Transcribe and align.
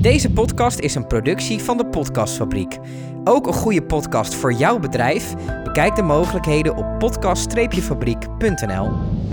Deze 0.00 0.30
podcast 0.30 0.78
is 0.78 0.94
een 0.94 1.06
productie 1.06 1.58
van 1.58 1.76
de 1.76 1.86
Podcastfabriek. 1.86 2.78
Ook 3.24 3.46
een 3.46 3.52
goede 3.52 3.82
podcast 3.82 4.34
voor 4.34 4.52
jouw 4.52 4.78
bedrijf? 4.78 5.34
Bekijk 5.64 5.96
de 5.96 6.02
mogelijkheden 6.02 6.76
op 6.76 6.98
podcast-fabriek.nl. 6.98 8.90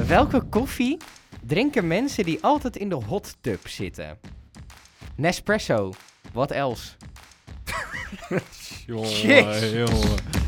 Welke 0.08 0.42
koffie 0.42 0.98
drinken 1.42 1.88
mensen 1.88 2.26
die 2.26 2.44
altijd 2.44 2.76
in 2.76 2.90
de 2.90 2.96
hot 2.96 3.38
tub 3.42 3.68
zitten? 3.68 4.18
Nespresso. 5.16 5.94
What 6.34 6.52
else? 6.52 6.93
Jongen, 8.86 9.70
jongen. 9.73 10.46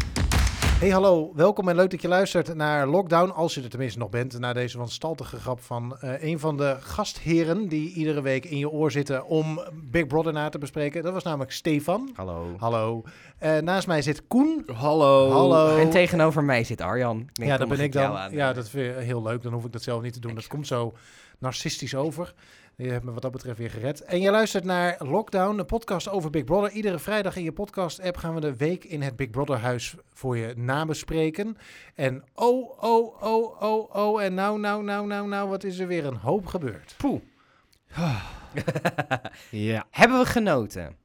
Hey 0.79 0.89
hallo, 0.89 1.31
welkom 1.35 1.69
en 1.69 1.75
leuk 1.75 1.89
dat 1.89 2.01
je 2.01 2.07
luistert 2.07 2.55
naar 2.55 2.87
Lockdown, 2.87 3.29
als 3.29 3.53
je 3.53 3.61
er 3.61 3.69
tenminste 3.69 3.99
nog 3.99 4.09
bent, 4.09 4.39
naar 4.39 4.53
deze 4.53 4.77
wanstaltige 4.77 5.37
grap 5.37 5.59
van 5.61 5.97
eh, 5.99 6.23
een 6.23 6.39
van 6.39 6.57
de 6.57 6.77
gastheren 6.79 7.67
die 7.67 7.93
iedere 7.93 8.21
week 8.21 8.45
in 8.45 8.57
je 8.57 8.69
oor 8.69 8.91
zitten 8.91 9.25
om 9.25 9.61
Big 9.73 10.07
Brother 10.07 10.33
na 10.33 10.49
te 10.49 10.57
bespreken. 10.57 11.03
Dat 11.03 11.13
was 11.13 11.23
namelijk 11.23 11.51
Stefan. 11.51 12.09
Hallo. 12.15 12.55
Hallo. 12.57 13.03
Eh, 13.37 13.57
naast 13.57 13.87
mij 13.87 14.01
zit 14.01 14.27
Koen. 14.27 14.63
Hallo. 14.73 15.31
Hallo. 15.31 15.77
En 15.77 15.89
tegenover 15.89 16.43
mij 16.43 16.63
zit 16.63 16.81
Arjan. 16.81 17.19
Ik 17.19 17.35
denk, 17.35 17.49
ja, 17.49 17.57
dat 17.57 17.67
ben 17.67 17.79
ik 17.79 17.91
dan. 17.91 18.15
aan. 18.15 18.31
Ja, 18.31 18.53
dat 18.53 18.69
vind 18.69 18.97
ik 18.97 19.03
heel 19.03 19.21
leuk. 19.21 19.41
Dan 19.41 19.53
hoef 19.53 19.65
ik 19.65 19.71
dat 19.71 19.83
zelf 19.83 20.01
niet 20.01 20.13
te 20.13 20.19
doen. 20.19 20.35
Dat 20.35 20.47
komt 20.47 20.67
zo 20.67 20.93
narcistisch 21.39 21.95
over. 21.95 22.33
Je 22.81 22.91
hebt 22.91 23.03
me 23.03 23.11
wat 23.11 23.21
dat 23.21 23.31
betreft 23.31 23.57
weer 23.57 23.69
gered. 23.69 24.01
En 24.03 24.21
je 24.21 24.31
luistert 24.31 24.63
naar 24.63 24.95
Lockdown, 24.99 25.59
een 25.59 25.65
podcast 25.65 26.09
over 26.09 26.29
Big 26.29 26.43
Brother. 26.43 26.71
Iedere 26.71 26.99
vrijdag 26.99 27.35
in 27.35 27.43
je 27.43 27.51
podcast-app 27.51 28.17
gaan 28.17 28.33
we 28.33 28.41
de 28.41 28.55
week 28.55 28.83
in 28.83 29.01
het 29.01 29.15
Big 29.15 29.29
Brother 29.29 29.57
huis 29.57 29.95
voor 30.13 30.37
je 30.37 30.53
nabespreken. 30.57 31.57
En 31.95 32.23
oh, 32.33 32.83
oh, 32.83 33.23
oh, 33.23 33.61
oh, 33.61 33.95
oh. 33.95 34.21
En 34.21 34.33
nou, 34.33 34.59
nou, 34.59 34.83
nou, 34.83 35.07
nou, 35.07 35.27
nou, 35.27 35.49
wat 35.49 35.63
is 35.63 35.79
er 35.79 35.87
weer 35.87 36.05
een 36.05 36.15
hoop 36.15 36.45
gebeurd. 36.45 36.95
Poeh. 36.97 37.21
Ja. 39.49 39.85
Hebben 39.89 40.19
we 40.19 40.25
genoten? 40.25 40.95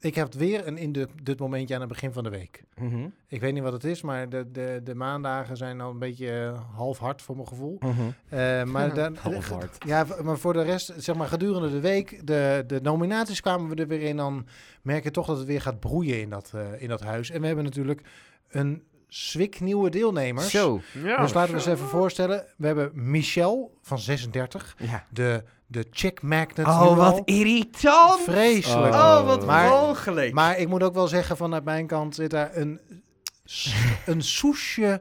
Ik 0.00 0.14
heb 0.14 0.34
weer 0.34 0.66
een 0.66 0.76
in 0.76 0.92
de, 0.92 1.08
dit 1.22 1.38
momentje 1.38 1.74
aan 1.74 1.80
het 1.80 1.88
begin 1.88 2.12
van 2.12 2.24
de 2.24 2.30
week. 2.30 2.62
Mhm. 2.76 3.08
Ik 3.28 3.40
weet 3.40 3.52
niet 3.52 3.62
wat 3.62 3.72
het 3.72 3.84
is, 3.84 4.02
maar 4.02 4.28
de, 4.28 4.50
de, 4.50 4.80
de 4.84 4.94
maandagen 4.94 5.56
zijn 5.56 5.80
al 5.80 5.90
een 5.90 5.98
beetje 5.98 6.30
eh, 6.30 6.76
half 6.76 6.98
hard 6.98 7.22
voor 7.22 7.34
mijn 7.36 7.48
gevoel. 7.48 7.76
Mhm. 7.80 7.92
Eh, 8.28 8.62
maar 8.64 8.94
dan, 9.00 9.16
Half 9.16 9.48
hard. 9.48 9.76
Ja, 9.86 10.06
maar 10.22 10.38
voor 10.38 10.52
de 10.52 10.62
rest, 10.62 10.92
zeg 10.96 11.14
maar 11.16 11.28
gedurende 11.28 11.70
de 11.70 11.80
week, 11.80 12.26
de, 12.26 12.64
de 12.66 12.80
nominaties 12.82 13.40
kwamen 13.40 13.68
we 13.68 13.82
er 13.82 13.88
weer 13.88 14.02
in. 14.02 14.16
Dan 14.16 14.46
merk 14.82 15.04
je 15.04 15.10
toch 15.10 15.26
dat 15.26 15.36
het 15.38 15.46
weer 15.46 15.60
gaat 15.60 15.80
broeien 15.80 16.20
in 16.20 16.30
dat, 16.30 16.52
eh, 16.54 16.82
in 16.82 16.88
dat 16.88 17.00
huis. 17.00 17.30
En 17.30 17.40
we 17.40 17.46
hebben 17.46 17.64
natuurlijk 17.64 18.00
een 18.48 18.82
zwik 19.08 19.60
nieuwe 19.60 19.90
deelnemers. 19.90 20.50
Zo. 20.50 20.80
Ja. 21.02 21.20
Dus 21.20 21.32
laten 21.32 21.50
we 21.50 21.56
eens 21.56 21.66
even 21.66 21.86
voorstellen. 21.88 22.44
We 22.56 22.66
hebben 22.66 22.90
Michelle 22.94 23.68
van 23.82 23.98
36, 23.98 24.76
Ja. 24.78 25.06
de, 25.10 25.42
de 25.70 25.86
chick 25.90 26.22
magnet. 26.22 26.66
Oh, 26.66 26.82
nu 26.82 26.88
al. 26.88 26.94
wat 26.96 27.22
irritant. 27.24 28.20
Vreselijk. 28.20 28.94
Oh, 28.94 29.26
wat 29.26 29.46
Maar- 29.46 29.68
mogelijk. 29.70 30.32
Maar 30.32 30.58
ik 30.58 30.68
moet 30.68 30.82
ook 30.82 30.94
wel 30.94 31.08
zeggen, 31.08 31.36
vanuit 31.36 31.64
mijn 31.64 31.86
kant 31.86 32.14
zit 32.14 32.30
daar 32.30 32.50
een, 32.56 32.80
een 34.06 34.22
soesje 34.22 35.00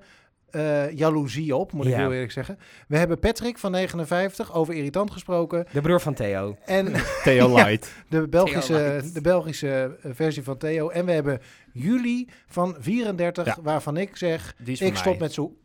eh, 0.50 0.92
jaloezie 0.92 1.56
op, 1.56 1.72
moet 1.72 1.86
ik 1.86 1.92
Ja. 1.92 1.98
heel 1.98 2.12
eerlijk 2.14 2.32
zeggen. 2.32 2.60
We 2.88 2.98
hebben 2.98 3.20
Patrick 3.20 3.58
van 3.58 3.72
59, 3.72 4.54
over 4.54 4.74
irritant 4.74 5.12
gesproken. 5.12 5.66
De 5.72 5.82
broer 5.82 6.02
van 6.02 6.14
Theo. 6.14 6.58
En 6.66 6.94
Theo 7.24 7.56
Light. 7.56 7.94
de 8.10 8.28
Belgische, 8.28 8.74
Light. 8.74 9.14
de 9.14 9.22
Belgische 9.22 9.98
eh, 10.04 10.12
versie 10.14 10.44
van 10.44 10.58
Theo. 10.58 10.90
En 10.90 11.06
we 11.06 11.12
hebben 11.12 11.40
Julie 11.74 12.30
van 12.48 12.76
34, 12.80 13.46
Ja. 13.46 13.58
waarvan 13.62 13.98
ik 13.98 14.16
zeg, 14.16 14.56
Die 14.58 14.74
is 14.74 14.78
van 14.80 14.88
ik 14.88 14.96
stop 14.96 15.12
mij. 15.12 15.22
met 15.22 15.34
zo. 15.34 15.56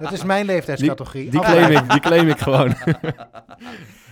Dat 0.00 0.12
is 0.12 0.24
mijn 0.24 0.46
leeftijdscategorie. 0.46 1.30
Die 1.30 1.40
claim 1.40 1.70
ik, 1.84 1.90
die 1.90 2.00
claim 2.00 2.28
ik 2.28 2.38
gewoon. 2.38 2.74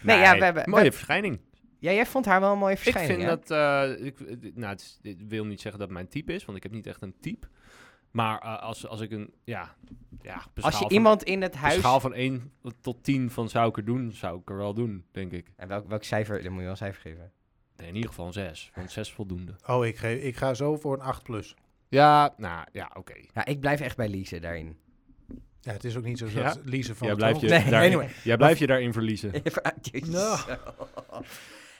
Nee, 0.03 0.19
ja, 0.19 0.39
we 0.39 0.45
hebben- 0.45 0.71
Mooie 0.71 0.85
we- 0.85 0.93
verschijning. 0.93 1.41
Ja, 1.79 1.93
jij 1.93 2.07
vond 2.07 2.25
haar 2.27 2.41
wel 2.41 2.53
een 2.53 2.59
mooie 2.59 2.73
Ik 2.75 2.79
verschijning, 2.79 3.21
vind 3.23 3.31
hè? 3.31 3.37
dat... 3.37 3.51
eh, 3.99 4.07
ik, 4.07 4.19
nou, 4.55 4.73
het 4.73 4.81
is- 4.81 4.99
ik 5.03 5.19
wil 5.29 5.45
niet 5.45 5.61
zeggen 5.61 5.81
dat 5.81 5.91
mijn 5.91 6.09
type 6.09 6.33
is, 6.33 6.45
want 6.45 6.57
ik 6.57 6.63
heb 6.63 6.73
niet 6.73 6.87
echt 6.87 7.03
een 7.03 7.15
type. 7.21 7.47
Maar 8.11 8.39
eh, 8.39 8.63
als, 8.63 8.87
als 8.87 9.01
ik 9.01 9.11
een... 9.11 9.35
Ja, 9.45 9.75
ja 10.23 10.35
Als 10.35 10.45
schaal 10.55 10.71
je 10.71 10.77
van- 10.77 10.91
iemand 10.93 11.23
in 11.23 11.43
het 11.43 11.55
huis... 11.55 11.75
schaal 11.75 12.01
van 12.01 12.15
1 12.15 12.53
tot 12.81 13.05
10 13.05 13.31
van 13.31 13.49
zou 13.49 13.69
ik 13.69 13.77
er 13.77 13.85
doen, 13.85 14.13
zou 14.13 14.39
ik 14.41 14.51
er 14.51 14.57
wel 14.57 14.75
doen, 14.75 15.05
denk 15.13 15.33
ik. 15.33 15.53
En 15.57 15.69
welk, 15.69 15.89
welk 15.89 16.05
cijfer? 16.05 16.37
Dan 16.43 16.47
moet 16.49 16.57
je 16.57 16.63
wel 16.63 16.71
een 16.71 16.77
cijfer 16.77 17.01
geven. 17.03 17.33
Nee, 17.77 17.89
in 17.89 17.95
ieder 17.95 18.11
geval 18.11 18.27
een 18.27 18.33
6. 18.33 18.71
Want 18.75 18.91
6 18.91 19.13
voldoende. 19.13 19.55
Oh, 19.67 19.87
ik, 19.87 19.97
geef, 19.97 20.23
ik 20.23 20.37
ga 20.37 20.55
zo 20.55 20.77
voor 20.77 20.95
een 20.95 21.01
8 21.05 21.23
plus. 21.23 21.55
Ja, 21.93 22.35
nou, 22.37 22.67
ja, 22.73 22.91
oké. 22.95 23.15
Ja, 23.35 23.45
ik 23.45 23.61
blijf 23.61 23.81
echt 23.81 23.97
bij 23.97 24.09
Lise 24.09 24.39
daarin. 24.41 24.77
Ja, 25.61 25.73
het 25.73 25.85
is 25.85 25.97
ook 25.97 26.05
niet 26.05 26.19
zo 26.19 26.27
Ja? 26.29 26.43
dat 26.43 26.61
Lise 26.65 26.95
van 26.95 27.07
Jij 27.07 27.17
het 27.17 27.17
blijft 27.19 27.41
je, 27.41 27.49
hoofd- 27.51 27.63
Nee. 27.63 27.71
daar, 27.73 27.85
Anyway. 27.85 28.09
jij 28.25 28.37
blijft 28.37 28.59
je 28.59 28.67
daarin 28.67 28.93
verliezen. 28.93 29.33
Nou. 30.11 30.39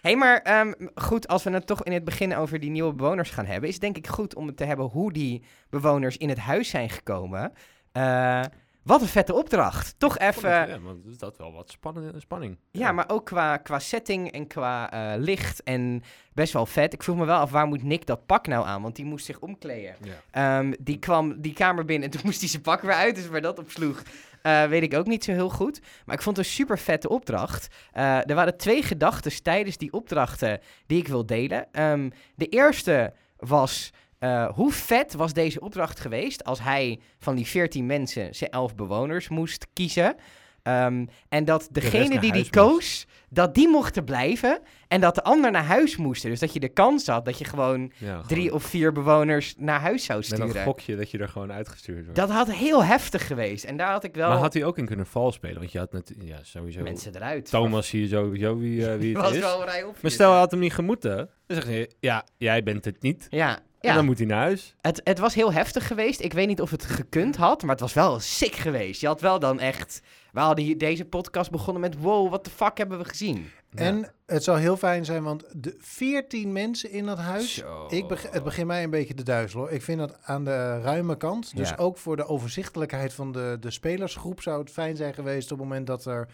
hey, 0.03 0.17
maar 0.17 0.39
ehm, 0.39 0.73
goed, 0.95 1.29
als 1.29 1.43
we 1.43 1.51
het 1.51 1.67
toch 1.67 1.85
in 1.85 1.93
het 1.93 2.05
begin 2.05 2.37
over 2.37 2.61
die 2.61 2.71
nieuwe 2.71 2.93
bewoners 2.95 3.31
gaan 3.31 3.47
hebben, 3.47 3.69
is 3.69 3.75
het 3.75 3.83
denk 3.83 3.97
ik 3.97 4.07
goed 4.07 4.35
om 4.35 4.47
het 4.47 4.57
te 4.57 4.65
hebben 4.65 4.87
hoe 4.87 5.13
die 5.13 5.43
bewoners 5.71 6.17
in 6.17 6.29
het 6.29 6.39
huis 6.39 6.69
zijn 6.69 6.91
gekomen. 6.91 7.53
Eh, 7.93 8.43
wat 8.83 9.01
een 9.01 9.09
vette 9.09 9.35
opdracht. 9.35 9.95
Toch 9.99 10.19
even... 10.19 10.51
Ja, 10.51 10.79
maar 10.79 10.95
is 11.09 11.19
dat 11.19 11.37
wel 11.37 11.53
wat 11.53 11.71
spanning. 11.71 12.15
spanning. 12.19 12.59
Ja, 12.71 12.93
maar 12.93 13.11
ook 13.11 13.27
qua, 13.27 13.57
qua 13.57 13.79
setting 13.79 14.33
en 14.33 14.47
qua 14.47 14.91
eh, 14.91 15.21
licht 15.21 15.63
en 15.63 16.03
best 16.33 16.53
wel 16.53 16.67
vet. 16.67 16.93
Ik 16.93 17.03
vroeg 17.03 17.17
me 17.17 17.25
wel 17.25 17.39
af, 17.39 17.51
waar 17.51 17.67
moet 17.67 17.83
Nick 17.83 18.07
dat 18.07 18.27
pak 18.27 18.47
nou 18.47 18.67
aan? 18.67 18.83
Want 18.83 18.97
die 18.97 19.05
moest 19.05 19.25
zich 19.25 19.41
omkleden. 19.41 19.97
Ja. 20.03 20.59
Ehm, 20.59 20.73
die 20.81 20.99
kwam 20.99 21.41
die 21.41 21.53
kamer 21.53 21.85
binnen 21.85 22.11
en 22.11 22.15
toen 22.17 22.25
moest 22.25 22.41
hij 22.41 22.49
zijn 22.49 22.63
pak 22.63 22.83
weer 22.83 22.95
uit. 22.95 23.15
Dus 23.15 23.29
waar 23.29 23.41
dat 23.41 23.59
op 23.59 23.71
sloeg, 23.71 24.03
eh, 24.43 24.65
weet 24.65 24.83
ik 24.83 24.95
ook 24.95 25.07
niet 25.07 25.25
zo 25.25 25.33
heel 25.33 25.51
goed. 25.51 25.81
Maar 26.05 26.17
ik 26.17 26.23
vond 26.23 26.37
het 26.37 26.47
een 26.47 26.53
super 26.53 26.79
vette 26.79 27.09
opdracht. 27.09 27.75
Eh, 27.93 28.29
er 28.29 28.35
waren 28.35 28.57
twee 28.57 28.83
gedachten 28.83 29.43
tijdens 29.43 29.77
die 29.77 29.93
opdrachten 29.93 30.61
die 30.87 30.99
ik 30.99 31.09
wil 31.09 31.27
delen. 31.27 31.73
Ehm, 31.73 32.11
de 32.35 32.49
eerste 32.49 33.13
was... 33.37 33.93
eh, 34.23 34.49
hoe 34.55 34.73
vet 34.73 35.15
was 35.15 35.33
deze 35.33 35.61
opdracht 35.61 36.01
geweest 36.01 36.45
als 36.45 36.61
hij 36.61 37.01
van 37.19 37.35
die 37.35 37.47
14 37.47 37.87
mensen 37.87 38.35
zijn 38.35 38.51
11 38.51 38.75
bewoners 38.75 39.29
moest 39.29 39.67
kiezen? 39.73 40.15
Ehm, 40.63 41.07
en 41.29 41.45
dat 41.45 41.69
degene 41.71 42.09
die 42.09 42.21
die 42.21 42.33
moest. 42.33 42.51
koos, 42.51 43.07
dat 43.29 43.55
die 43.55 43.69
mochten 43.69 44.05
blijven 44.05 44.61
en 44.89 45.01
dat 45.01 45.15
de 45.15 45.23
ander 45.23 45.51
naar 45.51 45.65
huis 45.65 45.97
moesten. 45.97 46.31
Dus 46.31 46.41
dat 46.41 46.53
je 46.53 46.61
de 46.61 46.69
kans 46.69 47.07
had 47.07 47.25
dat 47.25 47.39
je 47.39 47.45
gewoon 47.45 47.93
Ja, 47.99 48.21
drie 48.21 48.43
gewoon 48.43 48.55
of 48.55 48.63
vier 48.65 48.93
bewoners 48.93 49.55
naar 49.59 49.81
huis 49.81 50.05
zou 50.05 50.19
Met 50.19 50.27
sturen. 50.27 50.57
een 50.57 50.63
gokje 50.63 50.97
dat 50.97 51.11
je 51.11 51.19
er 51.19 51.29
gewoon 51.29 51.53
uitgestuurd 51.53 52.03
wordt. 52.05 52.17
Dat 52.17 52.31
had 52.31 52.53
heel 52.53 52.85
heftig 52.85 53.27
geweest. 53.27 53.65
En 53.65 53.77
daar 53.77 53.91
had 53.91 54.05
ik 54.05 54.15
wel 54.15 54.29
Maar 54.29 54.39
had 54.39 54.53
hij 54.53 54.65
ook 54.65 54.79
in 54.79 54.87
kunnen 54.87 55.07
vals 55.07 55.35
spelen? 55.35 55.59
Want 55.59 55.73
je 55.73 55.79
had 55.79 55.93
net, 55.93 56.15
ja, 56.19 56.39
sowieso... 56.43 56.83
mensen 56.83 57.15
eruit. 57.17 57.51
Thomas 57.51 57.91
je 57.91 58.09
sowieso 58.09 58.59
wie, 58.59 58.87
eh, 58.91 58.99
wie 58.99 59.13
het 59.17 59.23
was 59.23 59.33
is. 59.33 59.41
wel 59.41 59.65
rij 59.65 59.85
op. 59.85 59.97
Maar 60.03 60.11
stel, 60.11 60.31
hij 60.31 60.39
had 60.39 60.51
hem 60.51 60.61
niet 60.61 60.75
gemoeten. 60.75 61.17
Dan 61.47 61.57
zeg 61.63 61.67
je, 61.69 61.91
ja, 62.01 62.25
jij 62.37 62.63
bent 62.63 62.85
het 62.85 63.03
niet. 63.03 63.27
Ja, 63.31 63.59
En 63.83 63.89
ja. 63.91 63.95
dan 63.95 64.05
moet 64.05 64.19
hij 64.19 64.27
naar 64.27 64.39
huis. 64.39 64.75
Het, 64.81 65.01
het 65.05 65.19
was 65.19 65.35
heel 65.35 65.53
heftig 65.53 65.87
geweest. 65.87 66.21
Ik 66.21 66.33
weet 66.33 66.47
niet 66.47 66.61
of 66.61 66.71
het 66.71 66.85
gekund 66.85 67.37
had, 67.37 67.63
maar 67.63 67.71
het 67.71 67.81
was 67.81 67.93
wel 67.93 68.21
sick 68.21 68.55
geweest. 68.55 69.01
Je 69.01 69.07
had 69.07 69.21
wel 69.21 69.39
dan 69.39 69.61
echt... 69.61 70.01
We 70.33 70.41
hadden 70.41 70.65
hier 70.65 70.79
deze 70.79 71.05
podcast 71.05 71.51
begonnen 71.51 71.81
met... 71.83 71.99
Wow, 71.99 72.29
what 72.29 72.45
the 72.45 72.51
fuck 72.51 72.79
hebben 72.79 72.99
we 72.99 73.05
gezien? 73.05 73.51
En 73.75 74.13
het 74.27 74.45
zou 74.45 74.59
heel 74.59 74.77
fijn 74.77 75.05
zijn, 75.05 75.23
want 75.23 75.45
de 75.53 75.75
14 75.79 76.53
mensen 76.53 76.91
in 76.91 77.07
dat 77.07 77.19
huis. 77.19 77.55
Zo. 77.55 77.87
Ik 77.89 78.09
beg- 78.09 78.31
het 78.31 78.45
begint 78.45 78.67
mij 78.67 78.83
een 78.83 78.91
beetje 78.91 79.15
te 79.15 79.23
duizelen. 79.23 79.65
hoor. 79.65 79.75
Ik 79.75 79.83
vind 79.83 79.99
dat 79.99 80.17
aan 80.23 80.45
de 80.45 80.81
ruime 80.81 81.17
kant. 81.17 81.57
Dus 81.57 81.69
Ja. 81.69 81.77
ook 81.77 81.99
voor 81.99 82.17
de 82.17 82.27
overzichtelijkheid 82.27 83.13
van 83.13 83.33
de, 83.33 83.57
de 83.61 83.71
spelersgroep 83.71 84.43
zou 84.43 84.61
het 84.61 84.71
fijn 84.71 84.97
zijn 84.97 85.15
geweest 85.15 85.53
op 85.53 85.59
het 85.59 85.67
moment 85.69 85.87
dat 85.87 86.05
er 86.05 86.29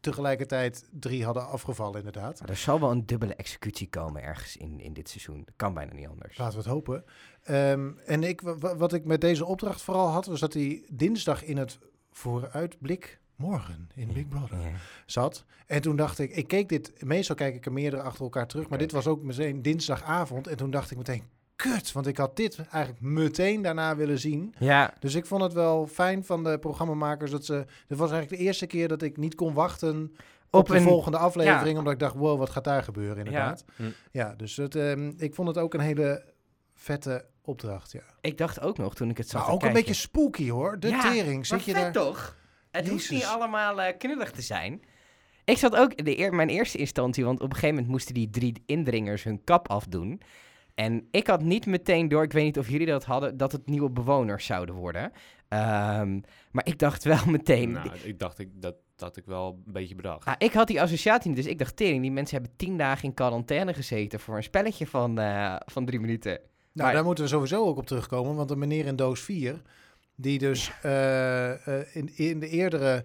tegelijkertijd 0.00 0.88
drie 0.90 1.24
hadden 1.24 1.48
afgevallen, 1.48 1.96
inderdaad. 1.98 2.40
Maar 2.40 2.48
er 2.48 2.56
zal 2.56 2.80
wel 2.80 2.90
een 2.90 3.06
dubbele 3.06 3.34
executie 3.34 3.88
komen 3.88 4.22
ergens 4.22 4.56
in, 4.56 4.80
in 4.80 4.92
dit 4.92 5.08
seizoen. 5.08 5.42
Dat 5.44 5.54
kan 5.56 5.74
bijna 5.74 5.92
niet 5.94 6.08
anders. 6.08 6.38
Laten 6.38 6.58
we 6.58 6.62
het 6.64 6.72
hopen. 6.72 7.04
Ehm, 7.42 7.90
en 8.06 8.22
ik, 8.24 8.40
wa- 8.40 8.58
wa- 8.58 8.76
wat 8.76 8.92
ik 8.92 9.04
met 9.04 9.20
deze 9.20 9.44
opdracht 9.44 9.82
vooral 9.82 10.08
had, 10.08 10.26
was 10.26 10.40
dat 10.40 10.52
hij 10.54 10.84
dinsdag 10.90 11.44
in 11.44 11.56
het 11.56 11.78
vooruitblik 12.10 13.20
morgen 13.36 13.88
in 13.94 14.12
Big 14.12 14.28
Brother 14.28 14.60
Ja. 14.60 14.72
zat. 15.06 15.44
En 15.66 15.82
toen 15.82 15.96
dacht 15.96 16.18
ik, 16.18 16.30
ik 16.36 16.48
keek 16.48 16.68
dit, 16.68 17.04
meestal 17.04 17.36
kijk 17.36 17.54
ik 17.54 17.66
er 17.66 17.72
meerdere 17.72 18.02
achter 18.02 18.22
elkaar 18.22 18.46
terug, 18.46 18.68
maar 18.68 18.78
dit 18.78 18.92
was 18.92 19.06
ook 19.06 19.22
meteen 19.22 19.62
dinsdagavond. 19.62 20.46
En 20.46 20.56
toen 20.56 20.70
dacht 20.70 20.90
ik 20.90 20.96
meteen, 20.96 21.22
kut, 21.56 21.92
want 21.92 22.06
ik 22.06 22.16
had 22.16 22.36
dit 22.36 22.58
eigenlijk 22.70 23.02
meteen 23.04 23.62
daarna 23.62 23.96
willen 23.96 24.18
zien. 24.18 24.54
Ja, 24.58 24.94
Dus 25.00 25.14
ik 25.14 25.26
vond 25.26 25.42
het 25.42 25.52
wel 25.52 25.86
fijn 25.86 26.24
van 26.24 26.44
de 26.44 26.58
programmamakers 26.58 27.30
dat 27.30 27.44
ze, 27.44 27.64
dit 27.86 27.98
was 27.98 28.10
eigenlijk 28.10 28.40
de 28.40 28.46
eerste 28.48 28.66
keer 28.66 28.88
dat 28.88 29.02
ik 29.02 29.16
niet 29.16 29.34
kon 29.34 29.52
wachten 29.54 30.12
op, 30.50 30.60
Op 30.60 30.66
de 30.68 30.76
een- 30.76 30.82
volgende 30.82 31.18
aflevering, 31.18 31.72
ja. 31.72 31.78
omdat 31.78 31.92
ik 31.92 31.98
dacht, 31.98 32.14
wow, 32.14 32.38
wat 32.38 32.50
gaat 32.50 32.64
daar 32.64 32.82
gebeuren 32.82 33.16
inderdaad. 33.16 33.64
Hm. 33.76 33.82
Ja, 34.10 34.34
dus 34.36 34.56
het, 34.56 34.74
ehm, 34.74 35.12
ik 35.16 35.34
vond 35.34 35.48
het 35.48 35.58
ook 35.58 35.74
een 35.74 35.80
hele 35.80 36.24
vette 36.74 37.24
opdracht, 37.42 37.92
ja. 37.92 38.02
ik 38.20 38.38
dacht 38.38 38.60
ook 38.60 38.78
nog 38.78 38.94
toen 38.94 39.10
ik 39.10 39.16
het 39.18 39.28
zag. 39.28 39.42
Maar 39.44 39.52
ook 39.54 39.62
een 39.62 39.72
beetje 39.72 39.94
spooky 39.94 40.50
hoor, 40.50 40.80
de 40.80 40.98
tering. 41.02 41.46
Zit 41.46 41.64
je 41.64 41.72
vet 41.72 41.82
daar? 41.82 41.92
toch? 41.92 42.36
Het 42.70 42.88
hoeft 42.88 43.10
niet 43.10 43.24
allemaal 43.24 43.82
eh, 43.82 43.96
knullig 43.98 44.30
te 44.30 44.42
zijn. 44.42 44.82
Ik 45.44 45.58
zat 45.58 45.76
ook, 45.76 46.04
de 46.04 46.18
eer, 46.18 46.34
mijn 46.34 46.48
eerste 46.48 46.78
instantie, 46.78 47.24
want 47.24 47.40
op 47.40 47.44
een 47.48 47.52
gegeven 47.54 47.74
moment 47.74 47.92
moesten 47.92 48.14
die 48.14 48.30
drie 48.30 48.62
indringers 48.66 49.22
hun 49.24 49.44
kap 49.44 49.68
afdoen. 49.68 50.20
En 50.76 51.08
ik 51.10 51.26
had 51.26 51.42
niet 51.42 51.66
meteen 51.66 52.08
door, 52.08 52.22
ik 52.22 52.32
weet 52.32 52.44
niet 52.44 52.58
of 52.58 52.68
jullie 52.68 52.86
dat 52.86 53.04
hadden, 53.04 53.36
dat 53.36 53.52
het 53.52 53.66
nieuwe 53.66 53.90
bewoners 53.90 54.46
zouden 54.46 54.74
worden. 54.74 55.12
Ehm, 55.48 56.20
maar 56.50 56.66
ik 56.66 56.78
dacht 56.78 57.04
wel 57.04 57.26
meteen, 57.36 57.70
Nou, 57.70 57.88
ik 58.02 58.18
dacht 58.18 58.38
ik, 58.38 58.48
dat 58.54 58.74
dat 58.96 59.16
ik 59.16 59.24
wel 59.26 59.62
een 59.66 59.72
beetje 59.72 59.94
bedacht. 59.94 60.26
Ah, 60.26 60.34
ik 60.38 60.52
had 60.52 60.66
die 60.66 60.80
associatie 60.80 61.28
niet, 61.30 61.38
dus 61.38 61.46
ik 61.52 61.58
dacht, 61.58 61.76
tering, 61.76 62.02
die 62.02 62.10
mensen 62.10 62.36
hebben 62.36 62.56
tien 62.56 62.76
dagen 62.76 63.04
in 63.04 63.14
quarantaine 63.14 63.74
gezeten 63.74 64.20
voor 64.20 64.36
een 64.36 64.42
spelletje 64.42 64.86
van, 64.86 65.18
eh, 65.18 65.56
van 65.64 65.84
drie 65.84 66.00
minuten. 66.00 66.30
Nou, 66.32 66.40
Maar- 66.72 66.92
daar 66.92 67.04
moeten 67.04 67.24
we 67.24 67.30
sowieso 67.30 67.64
ook 67.66 67.76
op 67.76 67.86
terugkomen. 67.86 68.34
Want 68.36 68.50
een 68.50 68.58
meneer 68.58 68.86
in 68.86 68.96
doos 68.96 69.20
4, 69.20 69.62
die 70.14 70.38
dus 70.38 70.72
eh, 70.82 71.80
eh, 71.80 71.86
in, 71.96 72.16
in 72.16 72.40
de 72.40 72.48
eerdere, 72.48 73.04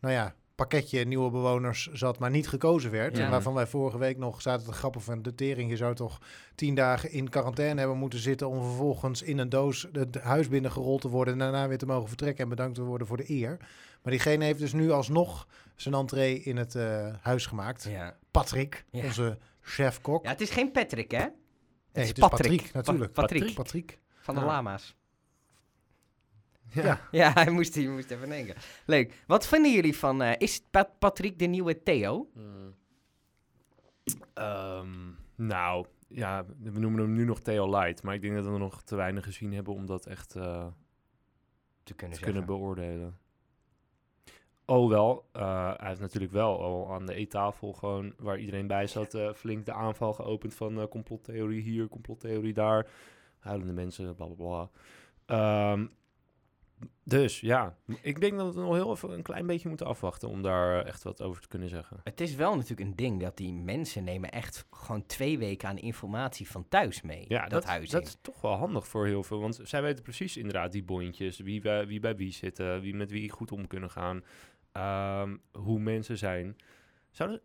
nou 0.00 0.14
ja, 0.14 0.34
pakketje 0.68 1.04
nieuwe 1.04 1.30
bewoners 1.30 1.86
zat, 1.92 2.18
maar 2.18 2.30
niet 2.30 2.48
gekozen 2.48 2.90
werd. 2.90 3.16
Ja. 3.16 3.24
En 3.24 3.30
waarvan 3.30 3.54
wij 3.54 3.66
vorige 3.66 3.98
week 3.98 4.18
nog 4.18 4.42
zaten 4.42 4.66
te 4.66 4.72
grappen 4.72 5.00
van 5.00 5.22
de 5.22 5.34
tering. 5.34 5.70
Je 5.70 5.76
zou 5.76 5.94
toch 5.94 6.18
tien 6.54 6.74
dagen 6.74 7.10
in 7.10 7.28
quarantaine 7.28 7.78
hebben 7.80 7.98
moeten 7.98 8.18
zitten 8.18 8.48
om 8.48 8.62
vervolgens 8.62 9.22
in 9.22 9.38
een 9.38 9.48
doos 9.48 9.88
het 9.92 10.20
huis 10.20 10.48
binnengerold 10.48 11.00
te 11.00 11.08
worden 11.08 11.32
en 11.34 11.38
daarna 11.40 11.68
weer 11.68 11.78
te 11.78 11.86
mogen 11.86 12.08
vertrekken 12.08 12.42
en 12.44 12.48
bedankt 12.50 12.74
te 12.74 12.82
worden 12.82 13.06
voor 13.06 13.16
de 13.16 13.30
eer. 13.30 13.56
Maar 14.02 14.12
diegene 14.12 14.44
heeft 14.44 14.58
dus 14.58 14.72
nu 14.72 14.90
alsnog 14.90 15.46
zijn 15.76 15.94
entree 15.94 16.42
in 16.42 16.56
het 16.56 16.74
eh, 16.74 17.06
huis 17.20 17.46
gemaakt. 17.46 17.86
Ja. 17.90 18.16
Patrick, 18.30 18.84
Ja. 18.90 19.04
onze 19.04 19.38
chef-kok. 19.60 20.24
ja, 20.24 20.30
het 20.30 20.40
is 20.40 20.50
geen 20.50 20.70
Patrick, 20.70 21.10
hè? 21.10 21.18
nee, 21.18 21.28
is 21.92 22.08
het 22.08 22.18
is 22.18 22.28
Patrick. 22.28 22.50
Patrick, 22.56 22.72
natuurlijk. 22.72 23.12
Pa- 23.12 23.20
Patrick. 23.22 23.54
Patrick. 23.54 23.98
Van 24.20 24.34
de 24.34 24.40
Ja. 24.40 24.46
lama's. 24.46 24.96
Ja. 26.72 27.00
Ja, 27.10 27.30
hij 27.32 27.50
moest, 27.50 27.74
hij 27.74 27.86
moest 27.88 28.10
even 28.10 28.28
denken. 28.28 28.54
Leuk. 28.86 29.22
Wat 29.26 29.46
vinden 29.46 29.72
jullie 29.72 29.96
van... 29.96 30.22
eh, 30.22 30.32
is 30.38 30.62
Pat- 30.70 30.98
Patrick 30.98 31.38
de 31.38 31.46
nieuwe 31.46 31.82
Theo? 31.82 32.30
Mm. 32.34 32.74
Ehm, 34.34 35.10
nou, 35.34 35.86
ja, 36.08 36.44
we 36.58 36.78
noemen 36.78 37.00
hem 37.00 37.12
nu 37.12 37.24
nog 37.24 37.40
Theo 37.40 37.70
Light. 37.70 38.02
Maar 38.02 38.14
ik 38.14 38.20
denk 38.22 38.34
dat 38.34 38.44
we 38.46 38.58
nog 38.58 38.82
te 38.82 38.96
weinig 38.96 39.24
gezien 39.24 39.52
hebben 39.52 39.74
om 39.74 39.86
dat 39.86 40.06
echt 40.06 40.34
eh, 40.36 40.66
Te 41.82 41.94
kunnen 41.94 42.16
te 42.16 42.22
kunnen 42.24 42.46
beoordelen. 42.46 43.16
Oh 44.64 44.88
wel, 44.88 45.28
eh, 45.32 45.72
hij 45.76 45.88
heeft 45.88 46.00
natuurlijk 46.00 46.32
wel 46.32 46.60
al 46.62 46.92
aan 46.92 47.06
de 47.06 47.14
eettafel 47.14 47.72
gewoon, 47.72 48.14
waar 48.18 48.38
iedereen 48.38 48.66
bij 48.66 48.86
zat, 48.86 49.18
flink 49.34 49.66
de 49.66 49.72
aanval 49.72 50.12
geopend 50.12 50.54
van 50.54 50.88
complottheorie 50.88 51.62
hier, 51.62 51.88
complottheorie 51.88 52.52
daar. 52.52 52.86
Huilende 53.38 53.72
mensen, 53.72 54.14
bla 54.14 54.26
bla 54.26 54.34
bla. 54.34 54.70
Ehm, 55.26 55.86
dus 57.04 57.40
ja, 57.40 57.76
ik 58.00 58.20
denk 58.20 58.38
dat 58.38 58.54
we 58.54 58.60
nog 58.60 58.74
heel 58.74 58.90
even 58.90 59.10
een 59.10 59.22
klein 59.22 59.46
beetje 59.46 59.68
moeten 59.68 59.86
afwachten 59.86 60.28
om 60.28 60.42
daar 60.42 60.80
eh, 60.80 60.86
echt 60.86 61.02
wat 61.02 61.22
over 61.22 61.42
te 61.42 61.48
kunnen 61.48 61.68
zeggen. 61.68 62.00
Het 62.04 62.20
is 62.20 62.34
wel 62.34 62.54
natuurlijk 62.54 62.80
een 62.80 62.96
ding 62.96 63.20
dat 63.20 63.36
die 63.36 63.52
mensen 63.52 64.04
nemen 64.04 64.30
echt 64.30 64.66
gewoon 64.70 65.06
twee 65.06 65.38
weken 65.38 65.68
aan 65.68 65.78
informatie 65.78 66.48
van 66.50 66.68
thuis 66.68 67.02
mee. 67.02 67.24
Ja, 67.28 67.40
dat, 67.42 67.50
dat, 67.50 67.64
huis 67.64 67.90
dat 67.90 68.00
in. 68.00 68.06
is 68.06 68.18
toch 68.20 68.40
wel 68.40 68.54
handig 68.54 68.86
voor 68.88 69.06
heel 69.06 69.22
veel. 69.22 69.40
Want 69.40 69.60
zij 69.62 69.82
weten 69.82 70.02
precies 70.02 70.36
inderdaad 70.36 70.72
die 70.72 70.84
bondjes. 70.84 71.38
Wie 71.38 71.60
bij 71.60 71.86
wie, 71.86 72.00
bij 72.00 72.16
wie 72.16 72.32
zitten. 72.32 72.80
Wie 72.80 72.94
met 72.94 73.10
wie 73.10 73.30
goed 73.30 73.52
om 73.52 73.66
kunnen 73.66 73.90
gaan. 73.90 74.24
ehm, 74.72 75.36
hoe 75.52 75.78
mensen 75.78 76.18
zijn. 76.18 76.56
Zouden, 77.10 77.40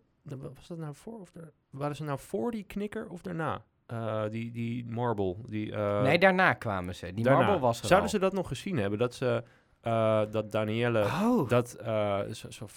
was 0.53 0.67
dat 0.67 0.77
nou 0.77 0.95
voor 0.95 1.19
of 1.19 1.31
daar, 1.31 1.51
waren 1.69 1.95
ze 1.95 2.03
nou 2.03 2.19
voor 2.19 2.51
die 2.51 2.63
knikker 2.63 3.09
of 3.09 3.21
daarna? 3.21 3.65
Eh, 3.87 4.23
die, 4.29 4.51
die 4.51 4.85
marble. 4.85 5.35
Die, 5.45 5.71
eh, 5.71 6.01
nee, 6.01 6.19
daarna 6.19 6.53
kwamen 6.53 6.95
ze. 6.95 7.13
Die 7.13 7.23
daarna. 7.23 7.39
marble 7.45 7.59
was 7.59 7.79
er 7.81 7.85
Zouden 7.87 8.09
al. 8.09 8.13
ze 8.15 8.19
dat 8.19 8.33
nog 8.33 8.47
gezien 8.47 8.77
hebben? 8.77 8.99
Dat 8.99 9.13
ze, 9.15 9.43
eh, 9.81 10.21
dat 10.31 10.51
Danielle, 10.51 11.03
Oh, 11.03 11.49
dat 11.49 11.69
zo, 12.31 12.49
zo 12.49 12.67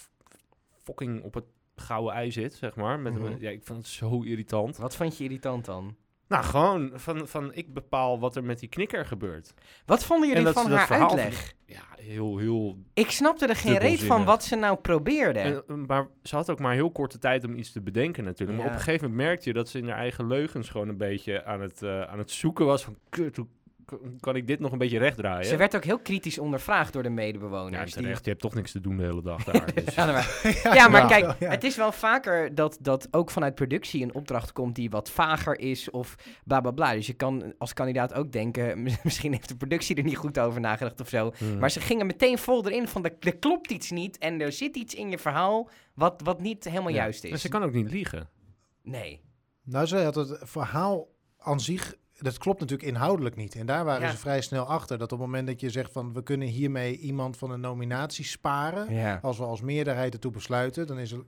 fucking 0.83 1.23
op 1.23 1.33
het 1.33 1.45
gouden 1.75 2.13
ei 2.13 2.31
zit, 2.31 2.53
zeg 2.53 2.75
maar. 2.75 2.99
Met 2.99 3.15
een- 3.15 3.21
Mhm. 3.21 3.35
ja, 3.41 3.49
ik 3.49 3.63
vond 3.63 3.79
het 3.79 3.87
zo 3.87 4.21
irritant. 4.21 4.77
wat 4.77 4.95
vond 4.95 5.17
je 5.17 5.23
irritant 5.23 5.65
dan? 5.65 5.95
Nou, 6.31 6.43
gewoon 6.43 6.91
van, 6.93 7.27
van 7.27 7.53
ik 7.53 7.73
bepaal 7.73 8.19
wat 8.19 8.35
er 8.35 8.43
met 8.43 8.59
die 8.59 8.69
knikker 8.69 9.05
gebeurt. 9.05 9.53
Wat 9.85 10.03
vonden 10.05 10.29
En 10.29 10.35
jullie 10.35 10.53
dat 10.53 10.61
van 10.63 10.71
dat 10.71 10.79
haar 10.79 10.99
uitleg? 11.01 11.53
Ja, 11.65 11.81
heel, 11.95 12.37
heel... 12.37 12.77
Ik 12.93 13.11
snapte 13.11 13.45
er 13.47 13.55
geen 13.55 13.77
reet 13.77 14.03
van 14.03 14.23
wat 14.25 14.43
ze 14.43 14.55
nou 14.55 14.77
probeerde. 14.77 15.39
En, 15.39 15.63
eh, 15.67 15.75
maar 15.75 16.07
ze 16.23 16.35
had 16.35 16.49
ook 16.49 16.59
maar 16.59 16.73
heel 16.73 16.91
korte 16.91 17.17
tijd 17.17 17.43
om 17.45 17.55
iets 17.55 17.71
te 17.71 17.81
bedenken 17.81 18.23
natuurlijk. 18.23 18.57
Maar 18.59 18.67
op 18.67 18.73
een 18.73 18.79
gegeven 18.83 19.09
moment 19.09 19.27
merkte 19.27 19.47
je 19.49 19.55
dat 19.55 19.69
ze 19.69 19.77
in 19.77 19.87
haar 19.89 19.97
eigen 19.97 20.27
leugens 20.27 20.69
gewoon 20.69 20.87
een 20.87 20.97
beetje 20.97 21.45
aan 21.45 21.61
het, 21.61 21.81
eh, 21.83 22.01
aan 22.01 22.17
het 22.17 22.31
zoeken 22.31 22.65
was 22.65 22.83
van... 22.83 22.97
Kut, 23.09 23.35
hoe 23.35 23.45
k- 23.45 23.60
kan 24.19 24.35
ik 24.35 24.47
dit 24.47 24.59
nog 24.59 24.71
een 24.71 24.77
beetje 24.77 24.97
rechtdraaien? 24.97 25.45
Ze 25.45 25.55
werd 25.55 25.75
ook 25.75 25.83
heel 25.83 25.99
kritisch 25.99 26.39
ondervraagd 26.39 26.93
door 26.93 27.03
de 27.03 27.09
medebewoners. 27.09 27.77
ja, 27.77 27.83
die- 27.83 27.93
terecht. 27.93 28.23
Je 28.23 28.29
hebt 28.29 28.41
toch 28.41 28.53
niks 28.53 28.71
te 28.71 28.79
doen 28.81 28.97
de 28.97 29.03
hele 29.03 29.21
dag 29.21 29.43
daar. 29.51 29.73
Dus. 29.73 29.95
Ja, 29.95 30.05
maar, 30.05 30.41
ja, 30.75 30.87
maar 30.87 31.01
ja. 31.01 31.07
kijk, 31.07 31.35
het 31.39 31.63
is 31.63 31.75
wel 31.75 31.91
vaker 31.91 32.55
dat, 32.55 32.77
dat 32.81 33.07
ook 33.11 33.31
vanuit 33.31 33.55
productie 33.55 34.03
een 34.03 34.13
opdracht 34.13 34.51
komt 34.51 34.75
die 34.75 34.89
wat 34.89 35.09
vager 35.09 35.59
is 35.59 35.89
of 35.89 36.15
bla 36.45 36.61
bla 36.61 36.71
bla. 36.71 36.93
Dus 36.93 37.07
je 37.07 37.13
kan 37.13 37.53
als 37.57 37.73
kandidaat 37.73 38.13
ook 38.13 38.31
denken, 38.31 38.81
misschien 39.03 39.31
heeft 39.33 39.47
de 39.49 39.55
productie 39.57 39.95
er 39.95 40.03
niet 40.03 40.17
goed 40.17 40.39
over 40.39 40.59
nagedacht 40.61 40.99
of 41.01 41.09
zo. 41.09 41.31
Hmm. 41.37 41.57
Maar 41.59 41.71
ze 41.71 41.79
gingen 41.79 42.05
meteen 42.05 42.37
vol 42.37 42.65
erin 42.65 42.87
van, 42.87 43.05
er, 43.05 43.15
er 43.19 43.37
klopt 43.37 43.71
iets 43.71 43.91
niet 43.91 44.17
en 44.17 44.41
er 44.41 44.51
zit 44.51 44.75
iets 44.75 44.93
in 44.95 45.09
je 45.09 45.17
verhaal 45.17 45.69
wat, 45.93 46.21
wat 46.23 46.41
niet 46.41 46.63
helemaal 46.63 46.89
Ja. 46.89 46.95
juist 46.95 47.23
is. 47.23 47.41
ze 47.41 47.49
kan 47.49 47.63
ook 47.63 47.73
niet 47.73 47.91
liegen. 47.91 48.29
Nee. 48.83 49.21
Nou, 49.63 49.85
ze 49.85 49.97
had 49.97 50.15
het 50.15 50.37
verhaal 50.41 51.07
aan 51.37 51.59
zich, 51.59 51.95
dat 52.23 52.37
klopt 52.37 52.59
natuurlijk 52.59 52.89
inhoudelijk 52.89 53.35
niet. 53.35 53.55
En 53.55 53.65
daar 53.65 53.85
waren 53.85 54.05
Ja. 54.07 54.11
ze 54.11 54.17
vrij 54.17 54.41
snel 54.41 54.65
achter. 54.65 54.97
Dat 54.97 55.11
op 55.11 55.17
het 55.19 55.27
moment 55.27 55.47
dat 55.47 55.59
je 55.59 55.69
zegt 55.69 55.91
van 55.91 56.13
we 56.13 56.23
kunnen 56.23 56.47
hiermee 56.47 56.97
iemand 56.97 57.37
van 57.37 57.51
een 57.51 57.59
nominatie 57.59 58.25
sparen, 58.25 58.93
Ja, 58.93 59.19
als 59.21 59.37
we 59.37 59.43
als 59.43 59.61
meerderheid 59.61 60.13
ertoe 60.13 60.31
besluiten, 60.31 60.87
dan 60.87 60.99
is 60.99 61.11
het. 61.11 61.23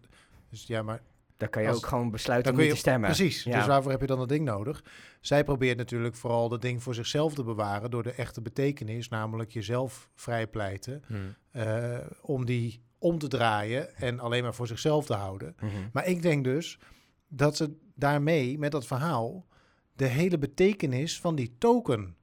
Dus 0.50 0.68
ja, 0.68 0.82
maar 0.82 1.02
dan 1.38 1.50
kan 1.50 1.62
je 1.62 1.68
als- 1.68 1.78
ook 1.78 1.86
gewoon 1.86 2.12
besluiten 2.12 2.54
om 2.54 2.60
je 2.60 2.70
te 2.70 2.76
stemmen. 2.76 3.10
precies. 3.10 3.44
Ja. 3.44 3.58
Dus 3.58 3.66
waarvoor 3.68 3.92
heb 3.92 4.02
je 4.02 4.08
dan 4.08 4.18
dat 4.18 4.30
ding 4.30 4.46
nodig? 4.46 4.84
Zij 5.22 5.44
probeert 5.44 5.78
natuurlijk 5.78 6.16
vooral 6.16 6.50
dat 6.50 6.62
ding 6.62 6.84
voor 6.84 6.94
zichzelf 6.96 7.34
te 7.34 7.44
bewaren 7.44 7.92
door 7.92 8.04
de 8.04 8.12
echte 8.12 8.42
betekenis, 8.42 9.10
namelijk 9.10 9.52
jezelf 9.52 10.10
vrijpleiten, 10.16 11.04
Hmm. 11.08 11.36
eh, 11.52 11.98
om 12.22 12.46
die 12.46 12.82
om 12.98 13.18
te 13.20 13.28
draaien 13.28 13.96
en 13.96 14.20
alleen 14.20 14.44
maar 14.44 14.54
voor 14.54 14.68
zichzelf 14.68 15.06
te 15.06 15.14
houden. 15.14 15.56
Mhm. 15.60 15.72
Maar 15.94 16.06
ik 16.08 16.22
denk 16.22 16.44
dus 16.44 16.80
dat 17.28 17.56
ze 17.58 17.78
daarmee, 17.96 18.60
met 18.60 18.72
dat 18.72 18.86
verhaal, 18.86 19.46
de 19.96 20.06
hele 20.06 20.38
betekenis 20.38 21.20
van 21.20 21.36
die 21.36 21.56
token, 21.58 22.16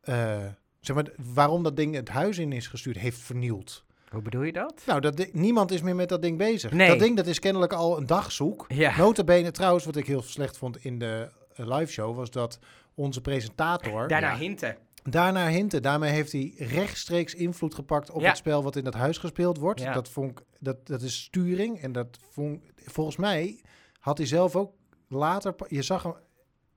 eh, 0.00 0.46
zeg 0.80 0.96
maar, 0.96 1.10
waarom 1.16 1.62
dat 1.62 1.76
ding 1.76 1.94
het 1.94 2.08
huis 2.08 2.38
in 2.38 2.52
is 2.52 2.66
gestuurd, 2.66 2.98
heeft 2.98 3.18
vernield. 3.18 3.84
Hoe 4.10 4.22
bedoel 4.22 4.42
je 4.42 4.52
dat? 4.52 4.82
Nou, 4.86 5.00
dat 5.00 5.32
niemand 5.32 5.70
is 5.70 5.82
meer 5.82 5.94
met 5.94 6.08
dat 6.08 6.22
ding 6.22 6.38
bezig. 6.38 6.72
Nee. 6.72 6.88
Dat 6.88 6.98
ding 6.98 7.16
dat 7.16 7.26
is 7.26 7.38
kennelijk 7.38 7.72
al 7.72 7.96
een 7.98 8.06
dagzoek. 8.06 8.64
Ja. 8.68 8.96
Notabene 8.96 9.50
trouwens, 9.50 9.84
wat 9.84 9.96
ik 9.96 10.06
heel 10.06 10.22
slecht 10.22 10.56
vond 10.58 10.84
in 10.84 10.98
de 10.98 11.28
eh, 11.54 11.66
live 11.78 11.92
show, 11.92 12.16
was 12.16 12.30
dat 12.30 12.58
onze 12.94 13.20
presentator 13.20 14.08
Daarna 14.08 14.30
Ja. 14.32 14.36
hinten. 14.38 14.76
daarnaar 15.02 15.48
hinten. 15.48 15.82
Daarmee 15.82 16.10
heeft 16.12 16.32
hij 16.32 16.54
rechtstreeks 16.58 17.34
invloed 17.34 17.74
gepakt 17.74 18.10
op 18.10 18.20
Ja. 18.20 18.28
het 18.28 18.36
spel 18.36 18.62
wat 18.62 18.76
in 18.76 18.84
dat 18.84 18.94
huis 18.94 19.18
gespeeld 19.18 19.58
wordt. 19.58 19.80
Ja. 19.80 19.92
Dat, 19.92 20.08
vond 20.08 20.30
ik, 20.30 20.44
dat, 20.58 20.86
dat 20.86 21.02
is 21.02 21.22
sturing. 21.22 21.80
En 21.80 21.92
dat 21.92 22.18
vond, 22.30 22.62
volgens 22.76 23.16
mij 23.16 23.60
had 24.00 24.18
hij 24.18 24.26
zelf 24.26 24.56
ook 24.56 24.72
later... 25.08 25.54
Je 25.68 25.82
zag 25.82 26.02
hem... 26.02 26.14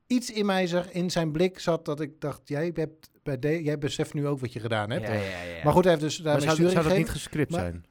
Iets 0.07 0.31
in 0.31 0.45
mij 0.45 0.67
zag, 0.67 0.91
in 0.91 1.11
zijn 1.11 1.31
blik 1.31 1.59
zat 1.59 1.85
dat 1.85 1.99
ik 2.01 2.21
dacht... 2.21 2.41
Jij, 2.45 2.71
hebt 2.73 3.09
bij 3.23 3.39
de, 3.39 3.63
jij 3.63 3.77
beseft 3.77 4.13
nu 4.13 4.27
ook 4.27 4.39
wat 4.39 4.53
je 4.53 4.59
gedaan 4.59 4.89
hebt. 4.89 5.07
Ja, 5.07 5.13
ja, 5.13 5.21
ja, 5.21 5.41
ja. 5.43 5.63
Maar 5.63 5.73
goed, 5.73 5.83
hij 5.83 5.91
heeft 5.93 6.05
dus 6.05 6.17
Maar 6.21 6.25
daarmee 6.39 6.55
zou, 6.55 6.57
zou 6.57 6.73
dat 6.73 6.83
niet 6.83 6.91
gegeven. 6.93 7.13
gescript 7.13 7.51
Maar- 7.51 7.59
zijn? 7.59 7.85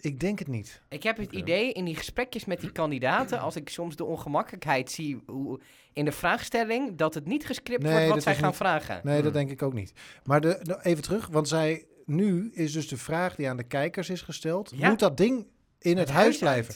Ik 0.00 0.20
denk 0.20 0.38
het 0.38 0.48
niet. 0.48 0.82
Ik 0.88 1.02
heb 1.02 1.16
het 1.16 1.32
idee 1.32 1.72
in 1.72 1.84
die 1.84 1.96
gesprekjes 1.96 2.44
met 2.44 2.60
die 2.60 2.72
kandidaten, 2.72 3.40
als 3.40 3.56
ik 3.56 3.68
soms 3.68 3.96
de 3.96 4.04
ongemakkelijkheid 4.04 4.90
zie 4.90 5.22
hoe, 5.26 5.60
in 5.92 6.04
de 6.04 6.12
vraagstelling, 6.12 6.96
dat 6.96 7.14
het 7.14 7.26
niet 7.26 7.46
gescript 7.46 7.82
Nee, 7.82 7.92
wordt 7.94 8.08
wat 8.08 8.22
zij 8.22 8.34
gaan 8.34 8.46
niet- 8.48 8.56
vragen. 8.56 9.00
Nee, 9.04 9.14
dat 9.14 9.24
Hmm. 9.24 9.32
denk 9.32 9.50
ik 9.50 9.62
ook 9.62 9.72
niet. 9.72 9.92
Maar 10.24 10.40
de, 10.40 10.58
de- 10.62 10.78
even 10.82 11.02
terug, 11.02 11.26
want 11.26 11.48
zij... 11.48 11.84
Nu 12.06 12.50
is 12.52 12.72
dus 12.72 12.88
de 12.88 12.96
vraag 12.96 13.34
die 13.34 13.48
aan 13.48 13.56
de 13.56 13.62
kijkers 13.66 14.10
is 14.10 14.22
gesteld. 14.22 14.72
Ja. 14.76 14.88
Moet 14.88 14.98
dat 14.98 15.16
ding 15.16 15.46
in 15.78 15.96
het, 15.96 16.10
huis 16.10 16.38
blijven? 16.38 16.74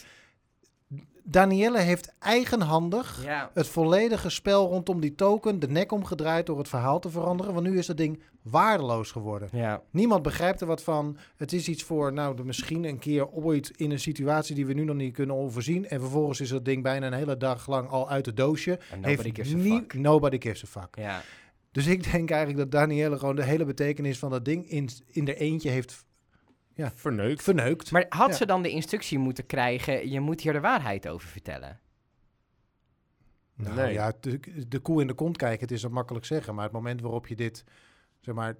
Danielle 1.31 1.79
heeft 1.79 2.13
eigenhandig 2.19 3.23
Ja. 3.23 3.49
het 3.53 3.67
volledige 3.67 4.29
spel 4.29 4.67
rondom 4.67 4.99
die 4.99 5.15
token 5.15 5.59
de 5.59 5.67
nek 5.67 5.91
omgedraaid 5.91 6.45
door 6.45 6.57
het 6.57 6.67
verhaal 6.67 6.99
te 6.99 7.09
veranderen. 7.09 7.53
Want 7.53 7.67
nu 7.67 7.77
is 7.77 7.85
dat 7.85 7.97
ding 7.97 8.19
waardeloos 8.41 9.11
geworden. 9.11 9.49
Ja. 9.51 9.81
Niemand 9.91 10.23
begrijpt 10.23 10.61
er 10.61 10.67
wat 10.67 10.83
van. 10.83 11.17
Het 11.37 11.53
is 11.53 11.67
iets 11.67 11.83
voor, 11.83 12.13
nou, 12.13 12.35
de 12.35 12.43
misschien 12.43 12.83
een 12.83 12.99
keer 12.99 13.29
ooit 13.29 13.71
in 13.75 13.91
een 13.91 13.99
situatie 13.99 14.55
die 14.55 14.65
we 14.65 14.73
nu 14.73 14.83
nog 14.83 14.95
niet 14.95 15.13
kunnen 15.13 15.35
overzien. 15.35 15.87
En 15.87 15.99
vervolgens 15.99 16.41
is 16.41 16.49
dat 16.49 16.65
ding 16.65 16.83
bijna 16.83 17.07
een 17.07 17.13
hele 17.13 17.37
dag 17.37 17.67
lang 17.67 17.89
al 17.89 18.09
uit 18.09 18.25
het 18.25 18.37
doosje. 18.37 18.71
En 18.71 18.99
nobody 18.99 19.07
Heeft 19.07 19.35
gives 19.35 19.53
a 19.53 19.75
fuck. 19.75 19.93
Nobody 19.93 20.37
gives 20.39 20.63
a 20.63 20.79
fuck. 20.79 20.95
Ja. 20.95 21.21
Dus 21.71 21.87
ik 21.87 22.11
denk 22.11 22.29
eigenlijk 22.29 22.59
dat 22.59 22.71
Danielle 22.71 23.17
gewoon 23.17 23.35
de 23.35 23.43
hele 23.43 23.65
betekenis 23.65 24.19
van 24.19 24.29
dat 24.29 24.45
ding 24.45 24.69
in, 24.69 24.89
in 25.07 25.27
er 25.27 25.37
eentje 25.37 25.69
heeft 25.69 26.05
Verneukt. 26.95 27.43
verneukt. 27.43 27.91
Maar 27.91 28.05
had 28.09 28.29
Ja. 28.29 28.35
ze 28.35 28.45
dan 28.45 28.61
de 28.61 28.69
instructie 28.69 29.17
moeten 29.19 29.45
krijgen, 29.45 30.09
je 30.09 30.19
moet 30.19 30.41
hier 30.41 30.53
de 30.53 30.59
waarheid 30.59 31.07
over 31.07 31.27
vertellen? 31.29 31.79
Nou 33.55 33.75
Nee. 33.75 33.93
ja, 33.93 34.13
de, 34.19 34.39
de 34.67 34.79
koe 34.79 35.01
in 35.01 35.07
de 35.07 35.13
kont 35.13 35.37
kijken, 35.37 35.59
het 35.61 35.71
is 35.71 35.81
dat 35.81 35.91
makkelijk 35.91 36.25
zeggen. 36.25 36.55
Maar 36.55 36.63
het 36.63 36.73
moment 36.73 37.01
waarop 37.01 37.27
je 37.27 37.35
dit 37.35 37.63
zeg 38.19 38.35
maar, 38.35 38.55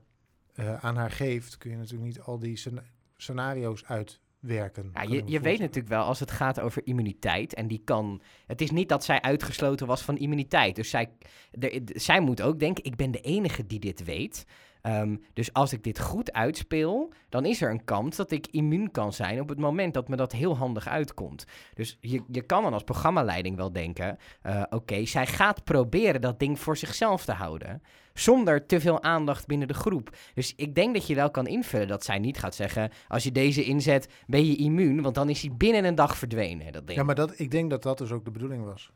eh, 0.53 0.75
aan 0.85 0.95
haar 0.95 1.11
geeft, 1.11 1.57
kun 1.57 1.71
je 1.71 1.77
natuurlijk 1.77 2.03
niet 2.03 2.19
al 2.19 2.39
die 2.39 2.57
scena- 2.57 2.83
scenario's 3.17 3.83
uitwerken. 3.85 4.89
Ja, 4.93 5.01
je, 5.25 5.39
weet 5.39 5.59
natuurlijk 5.59 5.87
wel, 5.87 6.03
als 6.03 6.19
het 6.19 6.31
gaat 6.31 6.59
over 6.59 6.81
immuniteit, 6.85 7.53
en 7.53 7.67
die 7.67 7.81
kan... 7.83 8.21
Het 8.45 8.61
is 8.61 8.71
niet 8.71 8.89
dat 8.89 9.03
zij 9.03 9.21
uitgesloten 9.21 9.87
was 9.87 10.01
van 10.01 10.17
immuniteit. 10.17 10.75
Dus 10.75 10.89
zij, 10.89 11.09
de, 11.51 11.83
de- 11.83 11.99
zij 11.99 12.19
moet 12.19 12.41
ook 12.41 12.59
denken, 12.59 12.83
ik 12.83 12.95
ben 12.95 13.11
de 13.11 13.21
enige 13.21 13.65
die 13.65 13.79
dit 13.79 14.03
weet. 14.03 14.45
Ehm, 14.89 15.15
dus 15.33 15.53
als 15.53 15.73
ik 15.73 15.83
dit 15.83 15.99
goed 15.99 16.33
uitspeel, 16.33 17.13
dan 17.29 17.45
is 17.45 17.61
er 17.61 17.69
een 17.69 17.83
kans 17.83 18.15
dat 18.15 18.31
ik 18.31 18.47
immuun 18.47 18.91
kan 18.91 19.13
zijn 19.13 19.41
op 19.41 19.49
het 19.49 19.59
moment 19.59 19.93
dat 19.93 20.07
me 20.07 20.15
dat 20.15 20.31
heel 20.31 20.57
handig 20.57 20.87
uitkomt. 20.87 21.45
Dus 21.73 21.97
je, 22.01 22.21
je 22.27 22.41
kan 22.41 22.63
dan 22.63 22.73
als 22.73 22.83
programmaleiding 22.83 23.55
wel 23.55 23.71
denken: 23.71 24.17
eh, 24.41 24.63
oké, 24.69 25.05
zij 25.05 25.27
gaat 25.27 25.63
proberen 25.63 26.21
dat 26.21 26.39
ding 26.39 26.59
voor 26.59 26.77
zichzelf 26.77 27.25
te 27.25 27.31
houden. 27.31 27.81
Zonder 28.13 28.65
te 28.65 28.79
veel 28.79 29.03
aandacht 29.03 29.47
binnen 29.47 29.67
de 29.67 29.73
groep. 29.73 30.15
Dus 30.33 30.53
ik 30.55 30.75
denk 30.75 30.93
dat 30.93 31.07
je 31.07 31.15
wel 31.15 31.31
kan 31.31 31.47
invullen 31.47 31.87
dat 31.87 32.03
zij 32.03 32.19
niet 32.19 32.37
gaat 32.37 32.55
zeggen: 32.55 32.91
als 33.07 33.23
je 33.23 33.31
deze 33.31 33.63
inzet, 33.63 34.09
ben 34.27 34.45
je 34.45 34.55
immuun. 34.55 35.01
Want 35.01 35.15
dan 35.15 35.29
is 35.29 35.41
hij 35.41 35.51
binnen 35.57 35.85
een 35.85 35.95
dag 35.95 36.17
verdwenen. 36.17 36.71
Dat 36.71 36.87
ding. 36.87 36.99
Ja, 36.99 37.05
maar 37.05 37.15
dat, 37.15 37.39
ik 37.39 37.51
denk 37.51 37.69
dat 37.69 37.83
dat 37.83 37.97
dus 37.97 38.11
ook 38.11 38.25
de 38.25 38.31
bedoeling 38.31 38.63
was. 38.63 38.91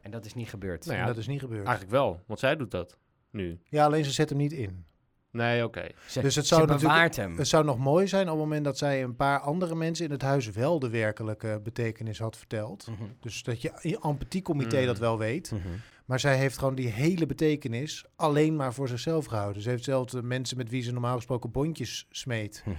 En 0.00 0.10
dat 0.10 0.24
is 0.24 0.34
niet 0.34 0.48
gebeurd. 0.48 0.86
Nou 0.86 0.98
ja, 0.98 1.06
dat 1.06 1.16
is 1.16 1.26
niet 1.26 1.40
gebeurd. 1.40 1.66
Eigenlijk 1.66 1.90
wel, 1.90 2.20
want 2.26 2.40
zij 2.40 2.56
doet 2.56 2.70
dat 2.70 2.98
nu. 3.30 3.60
Ja, 3.64 3.84
alleen 3.84 4.04
ze 4.04 4.12
zet 4.12 4.28
hem 4.28 4.38
niet 4.38 4.52
in. 4.52 4.86
Nee, 5.30 5.64
oké. 5.64 5.86
Ze, 6.06 6.20
Dus 6.20 6.34
het 6.34 6.46
zou 6.46 6.66
natuurlijk- 6.66 7.14
hem. 7.16 7.36
Het 7.38 7.48
zou 7.48 7.64
nog 7.64 7.78
mooi 7.78 8.06
zijn 8.08 8.22
op 8.24 8.28
het 8.34 8.38
moment 8.38 8.64
dat 8.64 8.78
zij 8.78 9.02
een 9.02 9.16
paar 9.16 9.40
andere 9.40 9.74
mensen 9.74 10.04
in 10.04 10.10
het 10.10 10.22
huis 10.22 10.50
wel 10.50 10.78
de 10.78 10.88
werkelijke 10.88 11.60
betekenis 11.62 12.18
had 12.18 12.36
verteld. 12.36 12.86
Mhm, 12.90 13.02
Dus 13.20 13.42
dat 13.42 13.62
je 13.62 13.72
in 13.80 13.98
empathie-comité 14.02 14.80
Mm. 14.80 14.86
dat 14.86 14.98
wel 14.98 15.18
weet. 15.18 15.50
mhm. 15.50 15.68
Maar 16.04 16.20
zij 16.20 16.36
heeft 16.36 16.58
gewoon 16.58 16.74
die 16.74 16.88
hele 16.88 17.26
betekenis 17.26 18.04
alleen 18.16 18.56
maar 18.56 18.74
voor 18.74 18.88
zichzelf 18.88 19.26
gehouden. 19.26 19.62
Ze 19.62 19.68
heeft 19.68 19.84
zelfs 19.84 20.12
de 20.12 20.22
mensen 20.22 20.56
met 20.56 20.68
wie 20.70 20.82
ze 20.82 20.92
normaal 20.92 21.16
gesproken 21.16 21.50
bondjes 21.50 22.06
smeet, 22.10 22.62
Mhm. 22.64 22.74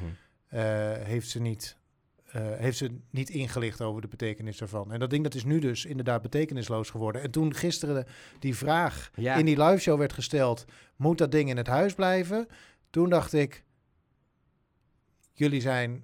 eh, 0.48 0.62
heeft, 0.94 1.30
ze 1.30 1.42
niet, 1.42 1.78
eh, 2.32 2.42
heeft 2.58 2.78
ze 2.78 2.98
niet 3.10 3.30
ingelicht 3.30 3.82
over 3.82 4.02
de 4.02 4.08
betekenis 4.08 4.58
daarvan. 4.58 4.92
En 4.92 5.00
dat 5.00 5.10
ding 5.10 5.24
dat 5.24 5.36
is 5.36 5.44
nu 5.44 5.60
dus 5.60 5.86
inderdaad 5.86 6.22
betekenisloos 6.22 6.90
geworden. 6.90 7.22
En 7.22 7.32
toen 7.32 7.54
gisteren 7.56 8.06
die 8.40 8.56
vraag 8.56 9.12
Ja. 9.16 9.36
in 9.36 9.46
die 9.46 9.64
live 9.64 9.78
show 9.82 9.98
werd 10.00 10.14
gesteld, 10.14 10.66
moet 10.96 11.18
dat 11.18 11.32
ding 11.32 11.50
in 11.50 11.58
het 11.58 11.68
huis 11.68 11.94
blijven? 11.94 12.48
Toen 12.90 13.10
dacht 13.10 13.34
ik, 13.34 13.64
jullie 15.34 15.62
zijn 15.62 16.04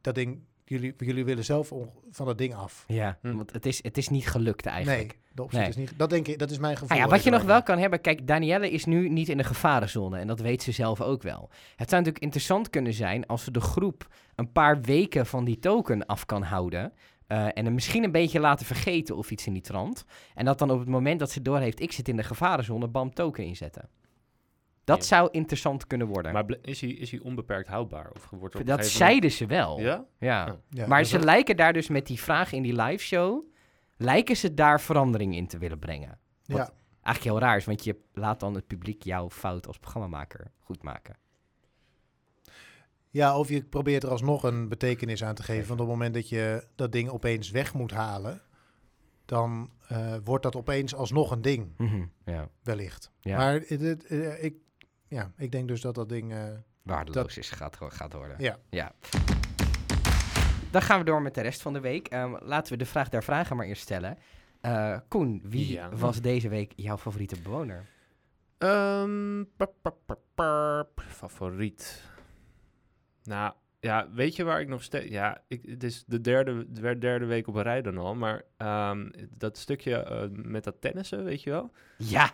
dat 0.00 0.14
ding, 0.14 0.40
jullie, 0.68 0.94
jullie 0.98 1.24
willen 1.24 1.44
zelf 1.44 1.72
van 2.10 2.26
dat 2.26 2.38
ding 2.38 2.54
af. 2.54 2.84
Ja, 2.86 3.18
Hm. 3.22 3.36
want 3.36 3.52
het 3.52 3.66
is, 3.66 3.82
het 3.82 3.98
is 3.98 4.08
niet 4.08 4.26
gelukt 4.28 4.66
eigenlijk. 4.66 5.06
Nee, 5.12 5.20
de 5.32 5.42
optie 5.42 5.58
Nee. 5.58 5.68
is 5.68 5.76
niet. 5.76 5.92
Dat 5.96 6.10
denk 6.10 6.26
ik, 6.28 6.38
dat 6.38 6.50
is 6.50 6.58
mijn 6.58 6.76
gevoel. 6.76 6.96
Ah 6.96 7.02
ja, 7.04 7.08
wat 7.10 7.22
je 7.24 7.30
nog 7.30 7.42
wel 7.42 7.62
kan 7.62 7.78
hebben, 7.78 8.00
kijk, 8.00 8.26
Danielle 8.26 8.70
is 8.70 8.84
nu 8.84 9.08
niet 9.08 9.28
in 9.28 9.36
de 9.36 9.44
gevarenzone 9.44 10.18
en 10.18 10.26
dat 10.26 10.40
weet 10.40 10.62
ze 10.62 10.72
zelf 10.72 11.00
ook 11.00 11.22
wel. 11.22 11.48
Het 11.76 11.88
zou 11.88 12.02
natuurlijk 12.02 12.18
interessant 12.24 12.70
kunnen 12.70 12.92
zijn 12.92 13.26
als 13.26 13.44
ze 13.44 13.50
de 13.50 13.60
groep 13.60 14.06
een 14.34 14.52
paar 14.52 14.80
weken 14.80 15.26
van 15.26 15.44
die 15.44 15.58
token 15.58 16.06
af 16.06 16.24
kan 16.26 16.42
houden. 16.42 16.92
eh, 17.26 17.44
en 17.54 17.64
hem 17.64 17.74
misschien 17.74 18.04
een 18.04 18.12
beetje 18.12 18.40
laten 18.40 18.66
vergeten 18.66 19.16
of 19.16 19.30
iets 19.30 19.46
in 19.46 19.52
die 19.52 19.62
trant. 19.62 20.04
En 20.34 20.44
dat 20.44 20.58
dan 20.58 20.70
op 20.70 20.78
het 20.78 20.88
moment 20.88 21.18
dat 21.18 21.30
ze 21.30 21.42
doorheeft, 21.42 21.80
ik 21.80 21.92
zit 21.92 22.08
in 22.08 22.16
de 22.16 22.22
gevarenzone, 22.22 22.88
bam, 22.88 23.14
token 23.14 23.44
inzetten. 23.44 23.88
Dat 24.88 24.98
Ja. 24.98 25.04
zou 25.16 25.28
interessant 25.32 25.86
kunnen 25.86 26.06
worden. 26.06 26.32
Maar 26.32 26.44
is 26.62 26.80
hij, 26.80 26.90
is 26.90 27.10
hij 27.10 27.20
onbeperkt 27.20 27.68
houdbaar? 27.68 28.10
Of 28.14 28.30
wordt 28.30 28.54
er 28.54 28.64
dat 28.64 28.76
gegeven 28.78 28.96
zeiden 28.98 29.30
ze 29.30 29.46
wel. 29.46 29.80
Ja? 29.80 30.04
Ja. 30.18 30.46
Oh. 30.52 30.58
Ja, 30.68 30.86
maar 30.86 31.04
ze 31.04 31.16
dat- 31.16 31.24
lijken 31.24 31.56
daar 31.56 31.72
dus 31.72 31.88
met 31.88 32.06
die 32.06 32.20
vraag 32.20 32.52
in 32.52 32.62
die 32.62 32.82
live 32.82 33.04
show, 33.04 33.44
lijken 33.96 34.36
ze 34.36 34.54
daar 34.54 34.80
verandering 34.80 35.34
in 35.34 35.46
te 35.46 35.58
willen 35.58 35.78
brengen. 35.78 36.18
Wat 36.46 36.56
ja. 36.56 36.70
eigenlijk 37.02 37.36
heel 37.36 37.48
raar 37.48 37.56
is, 37.56 37.64
want 37.64 37.84
je 37.84 37.96
laat 38.12 38.40
dan 38.40 38.54
het 38.54 38.66
publiek 38.66 39.02
jouw 39.02 39.30
fout 39.30 39.66
als 39.66 39.78
programmamaker 39.78 40.50
goed 40.58 40.82
maken. 40.82 41.16
Ja, 43.10 43.38
of 43.38 43.48
je 43.48 43.64
probeert 43.64 44.02
er 44.02 44.10
alsnog 44.10 44.42
een 44.42 44.68
betekenis 44.68 45.24
aan 45.24 45.34
te 45.34 45.42
geven. 45.42 45.68
Want 45.68 45.80
op 45.80 45.86
het 45.86 45.96
moment 45.96 46.14
dat 46.14 46.28
je 46.28 46.66
dat 46.74 46.92
ding 46.92 47.08
opeens 47.08 47.50
weg 47.50 47.74
moet 47.74 47.90
halen, 47.90 48.40
dan 49.24 49.70
eh, 49.88 50.14
wordt 50.24 50.42
dat 50.42 50.56
opeens 50.56 50.94
alsnog 50.94 51.30
een 51.30 51.42
ding, 51.42 51.66
Ja, 52.24 52.48
wellicht. 52.62 53.10
Ja. 53.20 53.36
Maar 53.36 53.52
het, 53.52 53.80
het, 53.80 54.06
eh, 54.06 54.44
ik, 54.44 54.54
ja, 55.08 55.32
ik 55.36 55.52
denk 55.52 55.68
dus 55.68 55.80
dat 55.80 55.94
dat 55.94 56.08
ding... 56.08 56.32
eh, 56.32 56.44
waardeloos 56.82 57.38
is, 57.38 57.50
gaat, 57.50 57.76
gaat 57.80 58.12
worden. 58.12 58.56
ja. 58.70 58.92
Dan 60.70 60.82
gaan 60.82 60.98
we 60.98 61.04
door 61.04 61.22
met 61.22 61.34
de 61.34 61.40
rest 61.40 61.62
van 61.62 61.72
de 61.72 61.80
week. 61.80 62.08
Ehm, 62.08 62.34
laten 62.40 62.72
we 62.72 62.78
de 62.78 62.84
vraag 62.86 63.08
der 63.08 63.22
vragen 63.22 63.56
maar 63.56 63.66
eerst 63.66 63.82
stellen. 63.82 64.18
Eh, 64.60 64.98
Koen, 65.08 65.40
wie 65.44 65.72
Ja. 65.72 65.90
was 65.90 66.20
deze 66.20 66.48
week 66.48 66.72
jouw 66.76 66.96
favoriete 66.98 67.40
bewoner? 67.40 67.86
Ehm, 68.58 69.44
pap, 69.56 69.74
pap, 69.82 69.96
pap, 70.06 70.20
pap. 70.34 71.00
favoriet. 71.06 72.02
Nou, 73.22 73.52
ja, 73.80 74.08
weet 74.12 74.36
je 74.36 74.44
waar 74.44 74.60
ik 74.60 74.68
nog 74.68 74.82
steeds... 74.82 75.08
Ja, 75.10 75.42
ik, 75.48 75.64
het 75.66 75.82
is 75.84 76.04
de 76.06 76.20
derde, 76.20 76.66
de 76.72 76.98
derde 76.98 77.24
week 77.26 77.46
op 77.46 77.54
een 77.54 77.62
rij 77.62 77.82
dan 77.82 77.98
al. 77.98 78.14
Maar 78.14 78.42
ehm, 78.56 79.10
dat 79.30 79.56
stukje 79.58 79.96
eh, 79.96 80.28
met 80.30 80.64
dat 80.64 80.80
tennissen, 80.80 81.24
weet 81.24 81.42
je 81.42 81.50
wel? 81.50 81.70
Ja. 81.98 82.30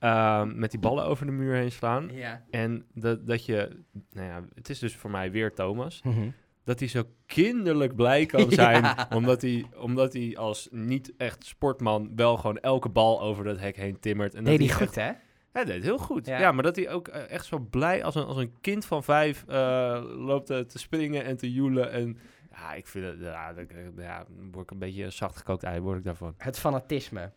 Ehm, 0.00 0.58
met 0.58 0.70
die 0.70 0.80
ballen 0.80 1.04
over 1.04 1.26
de 1.26 1.32
muur 1.32 1.54
heen 1.54 1.72
slaan. 1.72 2.08
ja. 2.12 2.42
En 2.50 2.84
dat, 2.94 3.26
dat 3.26 3.44
je... 3.44 3.68
Nou 4.12 4.26
ja, 4.26 4.44
het 4.54 4.68
is 4.68 4.78
dus 4.78 4.96
voor 4.96 5.10
mij 5.10 5.30
weer 5.30 5.54
Thomas. 5.54 6.02
Mhm. 6.02 6.30
Dat 6.64 6.78
hij 6.78 6.88
zo 6.88 7.02
kinderlijk 7.26 7.94
blij 7.96 8.26
kan 8.26 8.50
zijn. 8.62 8.82
Ja. 8.82 9.08
Omdat, 9.14 9.42
hij, 9.42 9.64
omdat 9.76 10.12
hij 10.12 10.36
als 10.36 10.68
niet 10.70 11.12
echt 11.16 11.44
sportman 11.44 12.12
wel 12.16 12.36
gewoon 12.36 12.58
elke 12.58 12.88
bal 12.88 13.20
over 13.20 13.44
dat 13.44 13.58
hek 13.58 13.76
heen 13.76 14.00
timmert. 14.00 14.34
En 14.34 14.44
dat 14.44 14.58
Deed 14.58 14.68
hij 14.68 14.76
hij 14.76 14.86
goed, 14.86 14.94
hè? 14.94 15.10
hij 15.52 15.64
deed 15.64 15.82
heel 15.82 15.98
goed. 15.98 16.26
Ja. 16.26 16.38
Ja, 16.40 16.52
maar 16.52 16.62
dat 16.62 16.76
hij 16.76 16.90
ook 16.90 17.08
eh, 17.08 17.30
echt 17.30 17.46
zo 17.46 17.58
blij 17.58 18.04
als 18.04 18.14
een, 18.14 18.24
als 18.24 18.36
een 18.36 18.52
kind 18.60 18.84
van 18.84 19.04
vijf 19.04 19.44
eh, 19.48 20.02
loopt 20.16 20.50
eh, 20.50 20.58
te 20.58 20.78
springen 20.78 21.24
en 21.24 21.36
te 21.36 21.52
joelen. 21.52 21.90
En 21.92 22.18
ja, 22.50 22.74
ik 22.74 22.86
vind 22.86 23.04
het, 23.06 23.20
ja, 23.20 23.52
dat, 23.52 23.64
ja, 23.96 24.24
word 24.50 24.64
ik 24.64 24.70
een 24.70 24.78
beetje 24.78 25.04
een 25.04 25.12
zacht 25.12 25.36
gekookt 25.36 25.62
ei, 25.62 25.80
word 25.80 25.98
ik 25.98 26.04
daarvan. 26.04 26.34
Het 26.38 26.58
fanatisme. 26.58 27.32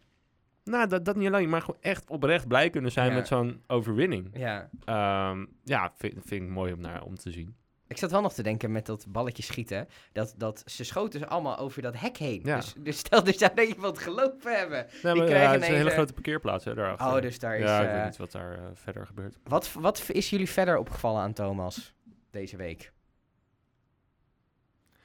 Nou, 0.64 0.88
dat, 0.88 1.06
dat 1.06 1.16
niet 1.16 1.28
alleen, 1.28 1.50
maar 1.50 1.62
gewoon 1.62 1.82
echt 1.82 2.10
oprecht 2.10 2.48
blij 2.48 2.70
kunnen 2.70 2.92
zijn 2.92 3.10
Ja. 3.10 3.16
met 3.16 3.28
zo'n 3.28 3.64
overwinning. 3.68 4.30
Ja. 4.34 4.70
Ehm, 4.86 5.46
ja, 5.64 5.94
vind, 5.98 6.14
vind 6.26 6.44
ik 6.44 6.50
mooi 6.50 6.74
om, 6.74 6.82
naar, 6.82 7.04
om 7.04 7.16
te 7.16 7.32
zien. 7.32 7.56
Ik 7.88 7.98
zat 8.00 8.12
wel 8.12 8.22
nog 8.22 8.34
te 8.34 8.44
denken 8.44 8.72
met 8.72 8.86
dat 8.86 9.06
balletje 9.08 9.44
schieten. 9.44 9.88
Dat, 10.12 10.34
dat 10.38 10.64
ze 10.66 10.84
schoten 10.84 11.20
ze 11.20 11.28
allemaal 11.28 11.58
over 11.58 11.82
dat 11.82 12.00
hek 12.00 12.18
heen. 12.18 12.42
Ja. 12.44 12.56
Dus, 12.56 12.74
dus 12.78 12.98
stel, 12.98 13.26
er 13.26 13.34
zou 13.34 13.52
er 13.56 13.64
iemand 13.64 14.00
gelopen 14.00 14.58
hebben. 14.58 14.88
Nee, 15.04 15.16
maar, 15.16 15.26
krijgen 15.26 15.52
het 15.52 15.62
is 15.62 15.68
een 15.68 15.74
hele 15.76 15.90
grote 15.90 16.14
parkeerplaats 16.14 16.66
hè, 16.66 16.74
daarachter. 16.74 17.08
Oh, 17.08 17.22
dus 17.22 17.40
daar 17.40 17.58
is... 17.58 17.64
ja, 17.70 17.82
ik 17.82 17.88
eh, 17.88 17.96
weet 17.96 18.06
niet 18.06 18.18
wat 18.18 18.32
daar 18.32 18.58
eh, 18.58 18.64
verder 18.74 19.06
gebeurt. 19.06 19.38
wat, 19.44 19.74
wat 19.74 20.10
is 20.10 20.30
jullie 20.30 20.50
verder 20.50 20.78
opgevallen 20.78 21.22
aan 21.22 21.34
Thomas 21.34 21.94
deze 22.32 22.58
week? 22.58 22.92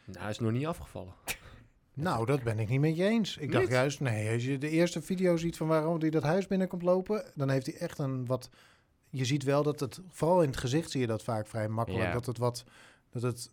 Nou, 0.04 0.20
hij 0.20 0.30
is 0.30 0.38
nog 0.38 0.52
niet 0.52 0.66
afgevallen. 0.66 1.14
Nou, 2.02 2.26
dat 2.26 2.42
ben 2.42 2.58
ik 2.58 2.68
niet 2.68 2.80
met 2.80 2.96
je 2.96 3.04
eens. 3.04 3.36
Ik 3.36 3.52
dacht 3.52 3.68
juist, 3.68 4.00
nee, 4.00 4.32
als 4.32 4.44
je 4.44 4.58
de 4.58 4.68
eerste 4.70 5.02
video 5.02 5.36
ziet 5.36 5.56
van 5.56 5.66
waarom 5.66 6.00
hij 6.00 6.10
dat 6.10 6.22
huis 6.22 6.46
binnen 6.46 6.68
komt 6.68 6.82
lopen, 6.82 7.24
dan 7.34 7.50
heeft 7.50 7.66
hij 7.66 7.74
echt 7.76 7.98
een 7.98 8.26
wat... 8.26 8.48
Je 9.10 9.24
ziet 9.24 9.42
wel 9.42 9.62
dat 9.62 9.80
het, 9.80 10.00
vooral 10.10 10.42
in 10.42 10.48
het 10.48 10.56
gezicht 10.58 10.90
zie 10.90 11.00
je 11.00 11.06
dat 11.06 11.22
vaak 11.22 11.46
vrij 11.46 11.68
makkelijk, 11.68 12.04
Ja. 12.04 12.12
dat 12.12 12.26
het 12.26 12.38
wat, 12.38 12.64
dat 13.10 13.22
het 13.22 13.50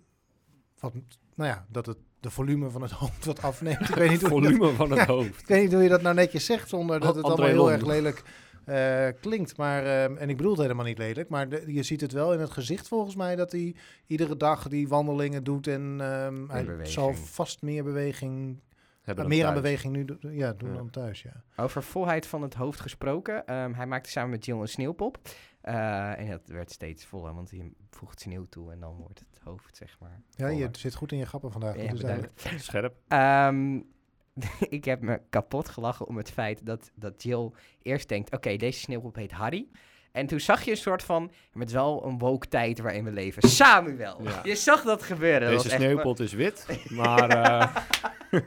wat, 0.80 0.94
nou 1.36 1.50
ja, 1.50 1.66
dat 1.70 1.86
het 1.86 1.98
de 2.20 2.30
volume 2.30 2.70
van 2.70 2.82
het 2.82 2.92
hoofd 3.02 3.26
wat 3.26 3.42
afneemt. 3.42 3.90
Ik 3.90 3.96
weet 3.96 4.10
niet 4.10 4.22
hoe 4.22 4.42
je 4.42 4.48
dat- 4.48 4.52
Volume 4.58 4.76
van 4.76 4.90
het 4.92 5.00
Ja. 5.00 5.06
hoofd. 5.06 5.42
Ik 5.42 5.48
weet 5.48 5.62
niet 5.62 5.74
hoe 5.74 5.84
je 5.84 5.90
dat 5.90 6.02
nou 6.02 6.16
netjes 6.16 6.46
zegt 6.46 6.70
zonder 6.70 7.00
dat 7.00 7.16
het 7.16 7.24
André 7.26 7.44
allemaal 7.46 7.68
heel 7.68 7.78
erg 7.78 7.86
lelijk 7.86 8.24
eh, 8.66 9.08
klinkt. 9.22 9.58
Maar, 9.58 9.86
ehm, 9.86 10.18
en 10.18 10.30
ik 10.30 10.38
bedoel 10.38 10.52
het 10.52 10.62
helemaal 10.62 10.86
niet 10.86 10.98
lelijk, 10.98 11.30
maar 11.30 11.50
de- 11.50 11.74
je 11.74 11.84
ziet 11.84 12.02
het 12.02 12.12
wel 12.12 12.34
in 12.34 12.40
het 12.40 12.50
gezicht 12.52 12.88
volgens 12.88 13.16
mij 13.16 13.36
dat 13.36 13.52
hij 13.52 13.76
iedere 14.06 14.38
dag 14.38 14.68
die 14.68 14.88
wandelingen 14.88 15.44
doet. 15.44 15.68
En 15.68 15.98
ehm, 16.02 16.48
hij 16.50 16.66
beweging. 16.66 16.88
zal 16.94 17.14
vast 17.14 17.62
meer 17.62 17.84
beweging, 17.84 18.62
Hebben 19.02 19.24
eh, 19.24 19.30
meer 19.30 19.46
aan 19.46 19.54
beweging 19.54 19.94
nu 19.94 20.06
ja, 20.32 20.54
doen 20.54 20.70
Ja. 20.70 20.76
dan 20.76 20.90
thuis. 20.90 21.22
Ja. 21.22 21.44
Over 21.56 21.84
volheid 21.84 22.26
van 22.28 22.42
het 22.42 22.54
hoofd 22.54 22.80
gesproken. 22.80 23.46
ehm, 23.46 23.74
hij 23.74 23.86
maakte 23.86 24.10
samen 24.10 24.30
met 24.30 24.46
Jill 24.46 24.60
een 24.60 24.68
sneeuwpop. 24.68 25.18
Eh, 25.62 26.20
en 26.20 26.30
dat 26.30 26.42
werd 26.46 26.72
steeds 26.72 27.06
voller, 27.06 27.34
want 27.34 27.50
hij 27.52 27.72
voegt 27.90 28.20
sneeuw 28.20 28.46
toe 28.50 28.72
en 28.72 28.80
dan 28.80 28.96
wordt 28.96 29.20
het 29.20 29.40
hoofd, 29.44 29.78
zeg 29.78 29.98
maar. 30.00 30.22
Ja, 30.30 30.48
je 30.48 30.70
zit 30.72 30.96
goed 30.96 31.12
in 31.12 31.18
je 31.18 31.26
grappen 31.26 31.52
vandaag. 31.52 31.76
Ja, 31.82 31.94
duidelijk. 31.94 32.32
Scherp. 32.58 32.96
Ehm, 33.08 33.80
ik 34.70 34.86
heb 34.86 35.02
me 35.02 35.22
kapot 35.30 35.70
gelachen 35.70 36.08
om 36.08 36.18
het 36.18 36.32
feit 36.32 36.66
dat, 36.66 36.92
dat 36.96 37.24
Jill 37.24 37.52
eerst 37.82 38.10
denkt... 38.10 38.32
Oké, 38.32 38.56
deze 38.56 38.80
sneeuwpop 38.80 39.16
heet 39.16 39.32
Harry. 39.32 39.68
En 40.12 40.28
toen 40.28 40.40
zag 40.40 40.64
je 40.64 40.72
een 40.72 40.78
soort 40.78 41.04
van... 41.04 41.32
Met 41.54 41.72
wel 41.72 42.06
een 42.06 42.18
woke 42.18 42.48
tijd 42.48 42.80
waarin 42.80 43.04
we 43.04 43.12
leven. 43.12 43.50
Samuel! 43.50 44.24
Ja. 44.24 44.40
Je 44.44 44.56
zag 44.56 44.84
dat 44.84 45.04
gebeuren. 45.04 45.42
Dat 45.42 45.50
Deze 45.50 45.70
echt- 45.70 45.82
sneeuwpot 45.82 46.20
is 46.20 46.34
wit, 46.34 46.66
maar 46.90 47.30
eh, 47.30 47.76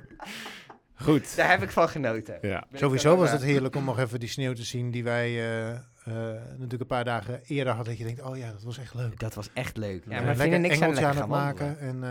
goed. 0.95 1.37
Daar 1.37 1.51
heb 1.51 1.63
ik 1.63 1.71
van 1.71 1.89
genoten. 1.89 2.39
Ja. 2.43 2.67
Sowieso 2.73 3.17
was 3.17 3.31
het 3.31 3.43
heerlijk 3.43 3.77
om 3.77 3.85
nog 3.85 3.99
even 3.99 4.21
die 4.21 4.29
sneeuw 4.29 4.53
te 4.53 4.65
zien 4.65 4.91
die 4.91 5.05
wij 5.05 5.59
eh, 5.69 5.79
eh, 6.11 6.17
natuurlijk 6.51 6.81
een 6.81 6.87
paar 6.87 7.05
dagen 7.05 7.41
eerder 7.47 7.73
hadden. 7.73 7.89
Dat 7.97 7.99
je 7.99 8.05
denkt, 8.15 8.23
oh 8.23 8.37
ja, 8.37 8.53
dat 8.53 8.63
was 8.63 8.79
echt 8.79 8.95
leuk. 8.95 9.13
eh, 9.13 9.19
Dat 9.19 9.35
was 9.35 9.51
echt 9.55 9.77
leuk. 9.77 10.05
Ja, 10.05 10.11
Ja, 10.11 10.17
maar 10.17 10.25
lekker 10.27 10.43
vinden 10.43 10.61
niks 10.61 10.75
aan 10.75 10.83
engeltje 10.83 11.07
aan 11.07 11.15
lekker 11.15 11.37
het 11.37 11.57
gaan 11.59 11.69
maken. 11.69 11.79
En, 11.81 12.05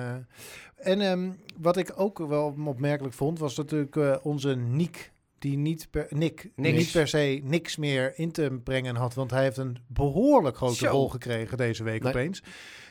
eh, 0.78 0.92
en 0.92 1.02
ehm, 1.02 1.30
wat 1.58 1.78
ik 1.78 1.94
ook 1.96 2.18
wel 2.18 2.56
opmerkelijk 2.66 3.14
vond, 3.16 3.40
was 3.40 3.56
natuurlijk 3.58 3.96
eh, 3.96 4.16
onze 4.22 4.56
Niek. 4.56 5.12
Die 5.40 5.58
niet 5.58 5.88
per, 5.92 6.08
Nick, 6.10 6.50
Niks. 6.56 6.78
niet 6.78 6.92
per 6.92 7.08
se 7.08 7.40
niks 7.44 7.78
meer 7.78 8.14
in 8.20 8.32
te 8.32 8.60
brengen 8.64 8.96
had. 8.96 9.14
Want 9.14 9.32
hij 9.32 9.44
heeft 9.44 9.58
een 9.58 9.78
behoorlijk 9.88 10.56
grote 10.58 10.88
rol 10.88 11.10
gekregen 11.10 11.58
deze 11.58 11.84
week 11.84 12.04
Nee. 12.04 12.12
opeens. 12.14 12.44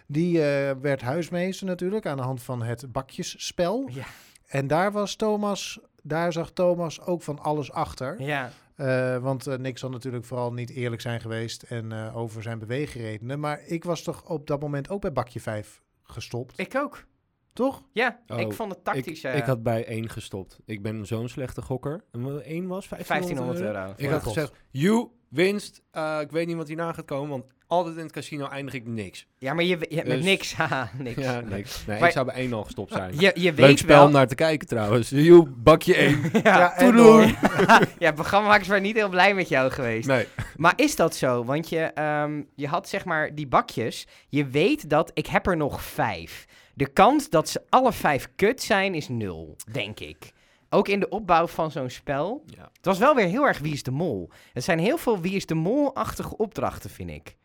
Die 0.06 0.42
eh, 0.42 0.70
werd 0.80 1.00
huismeester 1.00 1.66
natuurlijk 1.66 2.06
aan 2.06 2.16
de 2.16 2.22
hand 2.22 2.42
van 2.42 2.62
het 2.62 2.92
bakjesspel. 2.92 3.88
Ja. 3.92 4.04
En 4.46 4.66
daar 4.66 4.92
was 4.92 5.16
Thomas, 5.16 5.78
daar 6.02 6.32
zag 6.32 6.50
Thomas 6.50 7.00
ook 7.00 7.22
van 7.22 7.38
alles 7.38 7.72
achter. 7.72 8.22
Ja, 8.22 8.50
Eh, 8.76 9.16
want 9.18 9.47
eh, 9.47 9.59
Nick 9.59 9.78
zal 9.78 9.90
natuurlijk 9.90 10.25
vooral 10.25 10.52
niet 10.52 10.71
eerlijk 10.71 11.02
zijn 11.02 11.21
geweest 11.21 11.62
en 11.62 11.92
eh, 11.92 12.16
over 12.16 12.42
zijn 12.42 12.59
beweegredenen. 12.59 13.40
Maar 13.40 13.61
ik 13.66 13.85
was 13.85 14.02
toch 14.02 14.28
op 14.28 14.47
dat 14.47 14.61
moment 14.61 14.88
ook 14.90 15.00
bij 15.00 15.12
bakje 15.12 15.40
5 15.40 15.83
gestopt, 16.02 16.59
Ik 16.59 16.75
ook. 16.76 17.04
toch? 17.52 17.83
Ja, 17.92 18.21
Oh, 18.26 18.40
ik 18.40 18.52
vond 18.52 18.71
het 18.71 18.78
Ik, 18.78 18.85
tactisch. 18.85 19.25
eh, 19.25 19.37
ik 19.37 19.45
had 19.45 19.62
bij 19.62 19.85
één 19.87 20.09
gestopt. 20.09 20.59
Ik 20.64 20.83
ben 20.83 21.06
zo'n 21.06 21.28
slechte 21.28 21.62
gokker. 21.62 22.04
En 22.12 22.23
wat 22.23 22.40
één 22.40 22.66
was 22.66 22.88
1500 22.88 23.09
1500 23.09 23.61
euro. 23.61 23.78
euro. 23.78 23.92
Ik 23.97 24.09
had 24.11 24.23
gezegd, 24.23 24.52
you, 24.71 25.09
winst. 25.28 25.83
Eh, 25.90 26.18
ik 26.21 26.30
weet 26.30 26.47
niet 26.47 26.56
wat 26.56 26.68
hierna 26.68 26.92
gaat 26.92 27.04
komen, 27.04 27.28
want 27.30 27.45
altijd 27.66 27.96
in 27.96 28.02
het 28.02 28.12
casino 28.12 28.46
eindig 28.49 28.75
ik 28.75 28.87
niks. 28.87 29.26
Ja, 29.38 29.54
maar 29.54 29.64
je, 29.64 29.78
je 29.88 29.96
met 29.96 30.06
Dus- 30.06 30.25
niks. 30.25 30.54
Haha, 30.56 30.90
niks. 30.99 31.23
Ja, 31.23 31.40
niks. 31.40 31.87
Nee, 31.87 31.99
Maar- 31.99 32.08
ik 32.08 32.14
zou 32.14 32.26
bij 32.26 32.35
één 32.35 32.52
al 32.52 32.64
gestopt 32.64 32.92
zijn. 32.92 33.12
Je, 33.18 33.30
je 33.35 33.42
Leuk 33.42 33.54
weet 33.56 33.78
spel 33.78 33.96
wel... 33.96 34.06
om 34.06 34.12
naar 34.12 34.26
te 34.26 34.35
kijken 34.35 34.68
trouwens. 34.68 35.11
You, 35.11 35.46
bakje 35.56 35.94
één. 36.06 36.30
ja, 36.42 36.75
en 36.76 36.85
toedoen. 36.85 37.04
door. 37.06 37.87
ja, 37.99 38.12
programmamakers 38.12 38.68
waren 38.68 38.82
niet 38.82 38.96
heel 38.96 39.08
blij 39.08 39.35
met 39.35 39.49
jou 39.49 39.70
geweest. 39.70 40.08
Nee. 40.08 40.26
Maar 40.56 40.73
is 40.76 40.96
dat 40.96 41.14
zo? 41.16 41.44
Want 41.44 41.68
je, 41.68 41.80
ehm, 41.82 42.42
je 42.54 42.66
had 42.66 42.88
zeg 42.88 43.04
maar 43.04 43.35
die 43.35 43.46
bakjes. 43.46 44.06
Je 44.28 44.46
weet 44.46 44.90
dat 44.90 45.11
ik 45.14 45.26
heb 45.26 45.46
er 45.46 45.56
nog 45.56 45.82
vijf. 45.82 46.44
De 46.75 46.87
kans 46.92 47.28
dat 47.30 47.49
ze 47.49 47.62
alle 47.68 47.92
vijf 47.92 48.28
kut 48.37 48.62
zijn 48.62 48.94
is 48.94 49.08
nul, 49.08 49.56
denk 49.73 50.00
ik. 50.00 50.32
Ook 50.70 50.88
in 50.88 51.00
de 51.00 51.08
opbouw 51.08 51.46
van 51.46 51.70
zo'n 51.70 51.90
spel. 51.90 52.42
Ja. 52.46 52.62
Het 52.76 52.85
was 52.85 52.99
wel 52.99 53.14
weer 53.14 53.26
heel 53.26 53.46
erg 53.46 53.58
Wie 53.58 53.73
is 53.73 53.82
de 53.82 53.90
Mol. 53.90 54.30
Er 54.52 54.62
zijn 54.62 54.78
heel 54.78 54.99
veel 54.99 55.20
Wie 55.20 55.35
is 55.35 55.46
de 55.46 55.54
Mol-achtige 55.54 56.37
opdrachten, 56.37 56.90
vind 56.90 57.11
ik. 57.11 57.37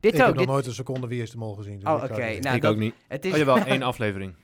Dit 0.00 0.14
Ik 0.14 0.20
ook. 0.20 0.26
heb 0.26 0.36
nog 0.36 0.46
nooit 0.46 0.66
een 0.66 0.72
seconde 0.74 1.06
Wie 1.06 1.22
is 1.22 1.30
de 1.30 1.36
Mol 1.38 1.54
gezien. 1.54 1.78
dus 1.78 1.88
Oh, 1.88 2.02
oké. 2.02 2.38
Nou, 2.40 2.56
ik 2.56 2.62
dat- 2.62 2.72
ook 2.72 2.76
niet. 2.78 2.94
Het 3.08 3.24
is... 3.24 3.32
Oh 3.32 3.38
jawel, 3.38 3.56
één 3.66 3.82
aflevering. 3.82 4.34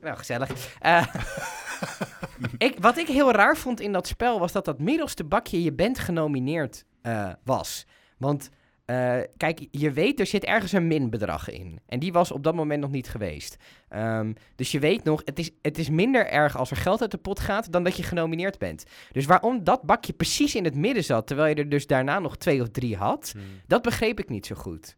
Nou, 0.00 0.16
gezellig. 0.16 0.76
Eh, 0.80 1.06
ik, 2.58 2.76
wat 2.80 2.96
ik 2.98 3.06
heel 3.06 3.30
raar 3.32 3.56
vond 3.56 3.80
in 3.80 3.92
dat 3.92 4.06
spel 4.06 4.38
was 4.38 4.52
dat 4.52 4.64
dat 4.64 4.78
middelste 4.78 5.24
bakje 5.24 5.62
je 5.62 5.72
bent 5.72 5.98
genomineerd 5.98 6.84
eh, 7.02 7.28
was. 7.44 7.86
Want 8.18 8.50
eh, 8.88 9.16
kijk, 9.36 9.66
je 9.70 9.92
weet 9.92 10.20
er 10.20 10.26
zit 10.26 10.44
ergens 10.44 10.72
een 10.72 10.86
minbedrag 10.86 11.50
in. 11.50 11.80
En 11.86 11.98
die 11.98 12.12
was 12.12 12.32
op 12.32 12.44
dat 12.44 12.54
moment 12.54 12.80
nog 12.80 12.90
niet 12.90 13.08
geweest. 13.08 13.56
Ehm, 13.88 14.32
dus 14.56 14.70
je 14.72 14.78
weet 14.78 15.04
nog, 15.04 15.22
het 15.24 15.38
is, 15.38 15.50
het 15.62 15.78
is 15.78 15.90
minder 15.90 16.26
erg 16.26 16.56
als 16.56 16.70
er 16.70 16.76
geld 16.76 17.00
uit 17.00 17.10
de 17.10 17.16
pot 17.18 17.40
gaat 17.40 17.72
dan 17.72 17.84
dat 17.84 17.96
je 17.96 18.02
genomineerd 18.02 18.58
bent. 18.58 18.84
Dus 19.12 19.26
waarom 19.26 19.64
dat 19.64 19.82
bakje 19.82 20.12
precies 20.12 20.54
in 20.54 20.64
het 20.64 20.74
midden 20.74 21.04
zat, 21.04 21.26
terwijl 21.26 21.48
je 21.48 21.62
er 21.62 21.68
dus 21.68 21.86
daarna 21.86 22.18
nog 22.18 22.36
twee 22.36 22.60
of 22.60 22.68
drie 22.68 22.96
had, 22.96 23.30
Hmm. 23.32 23.42
dat 23.66 23.82
begreep 23.82 24.20
ik 24.20 24.28
niet 24.28 24.46
zo 24.46 24.54
goed. 24.54 24.96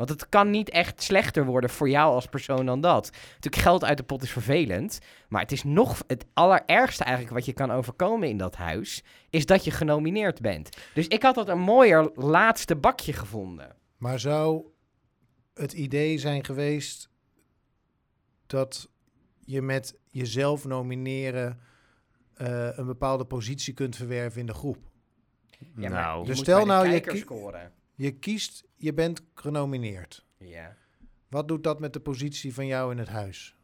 Want 0.00 0.12
het 0.20 0.28
kan 0.28 0.50
niet 0.50 0.70
echt 0.70 1.02
slechter 1.02 1.44
worden 1.44 1.70
voor 1.70 1.88
jou 1.88 2.14
als 2.14 2.26
persoon 2.26 2.66
dan 2.66 2.80
dat. 2.80 3.10
Natuurlijk, 3.34 3.62
geld 3.62 3.84
uit 3.84 3.96
de 3.96 4.02
pot 4.02 4.22
is 4.22 4.30
vervelend. 4.30 4.98
Maar 5.28 5.40
het 5.42 5.52
is 5.52 5.64
nog 5.64 6.02
het 6.06 6.26
allerergste 6.34 7.04
eigenlijk 7.04 7.34
wat 7.34 7.44
je 7.44 7.52
kan 7.52 7.70
overkomen 7.70 8.28
in 8.28 8.36
dat 8.36 8.56
huis. 8.56 9.02
Is 9.30 9.46
dat 9.46 9.64
je 9.64 9.70
genomineerd 9.70 10.40
bent. 10.40 10.76
Dus 10.94 11.06
ik 11.06 11.22
had 11.22 11.34
dat 11.34 11.48
een 11.48 11.58
mooier 11.60 12.10
laatste 12.14 12.76
bakje 12.76 13.12
gevonden. 13.12 13.76
Maar 13.96 14.20
zou 14.20 14.64
het 15.54 15.72
idee 15.72 16.18
zijn 16.18 16.44
geweest 16.44 17.08
dat 18.46 18.88
je 19.44 19.62
met 19.62 19.98
jezelf 20.10 20.64
nomineren 20.64 21.60
eh, 22.34 22.68
een 22.78 22.86
bepaalde 22.86 23.24
positie 23.24 23.74
kunt 23.74 23.96
verwerven 23.96 24.40
in 24.40 24.46
de 24.46 24.54
groep? 24.54 24.78
Ja, 25.58 25.66
maar 25.74 25.90
nou, 25.90 26.20
je 26.20 26.26
Dus 26.26 26.36
moet 26.36 26.44
stel 26.44 26.56
bij 26.56 26.64
de 26.64 26.70
nou, 26.70 26.84
je 26.84 26.90
kijker 26.90 27.12
ki- 27.12 27.18
scoren. 27.18 27.72
Je 27.94 28.10
kiest, 28.10 28.64
je 28.80 28.94
bent 28.94 29.22
genomineerd. 29.34 30.24
Ja. 30.38 30.76
Wat 31.28 31.48
doet 31.48 31.64
dat 31.64 31.80
met 31.80 31.92
de 31.92 32.00
positie 32.00 32.54
van 32.54 32.66
jou 32.66 32.90
in 32.92 32.98
het 32.98 33.08
huis? 33.08 33.54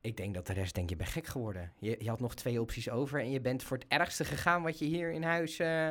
Ik 0.00 0.16
denk 0.16 0.34
dat 0.34 0.46
de 0.46 0.52
rest 0.52 0.74
denk 0.74 0.90
je 0.90 0.96
bent 0.96 1.08
gek 1.10 1.26
geworden. 1.26 1.72
Je, 1.78 1.96
je 1.98 2.08
had 2.08 2.20
nog 2.20 2.34
twee 2.34 2.60
opties 2.60 2.90
over 2.90 3.20
en 3.20 3.30
je 3.30 3.40
bent 3.40 3.62
voor 3.62 3.76
het 3.76 3.86
ergste 3.88 4.24
gegaan 4.24 4.62
wat 4.62 4.78
je 4.78 4.84
hier 4.84 5.12
in 5.12 5.22
huis... 5.22 5.58
eh, 5.58 5.88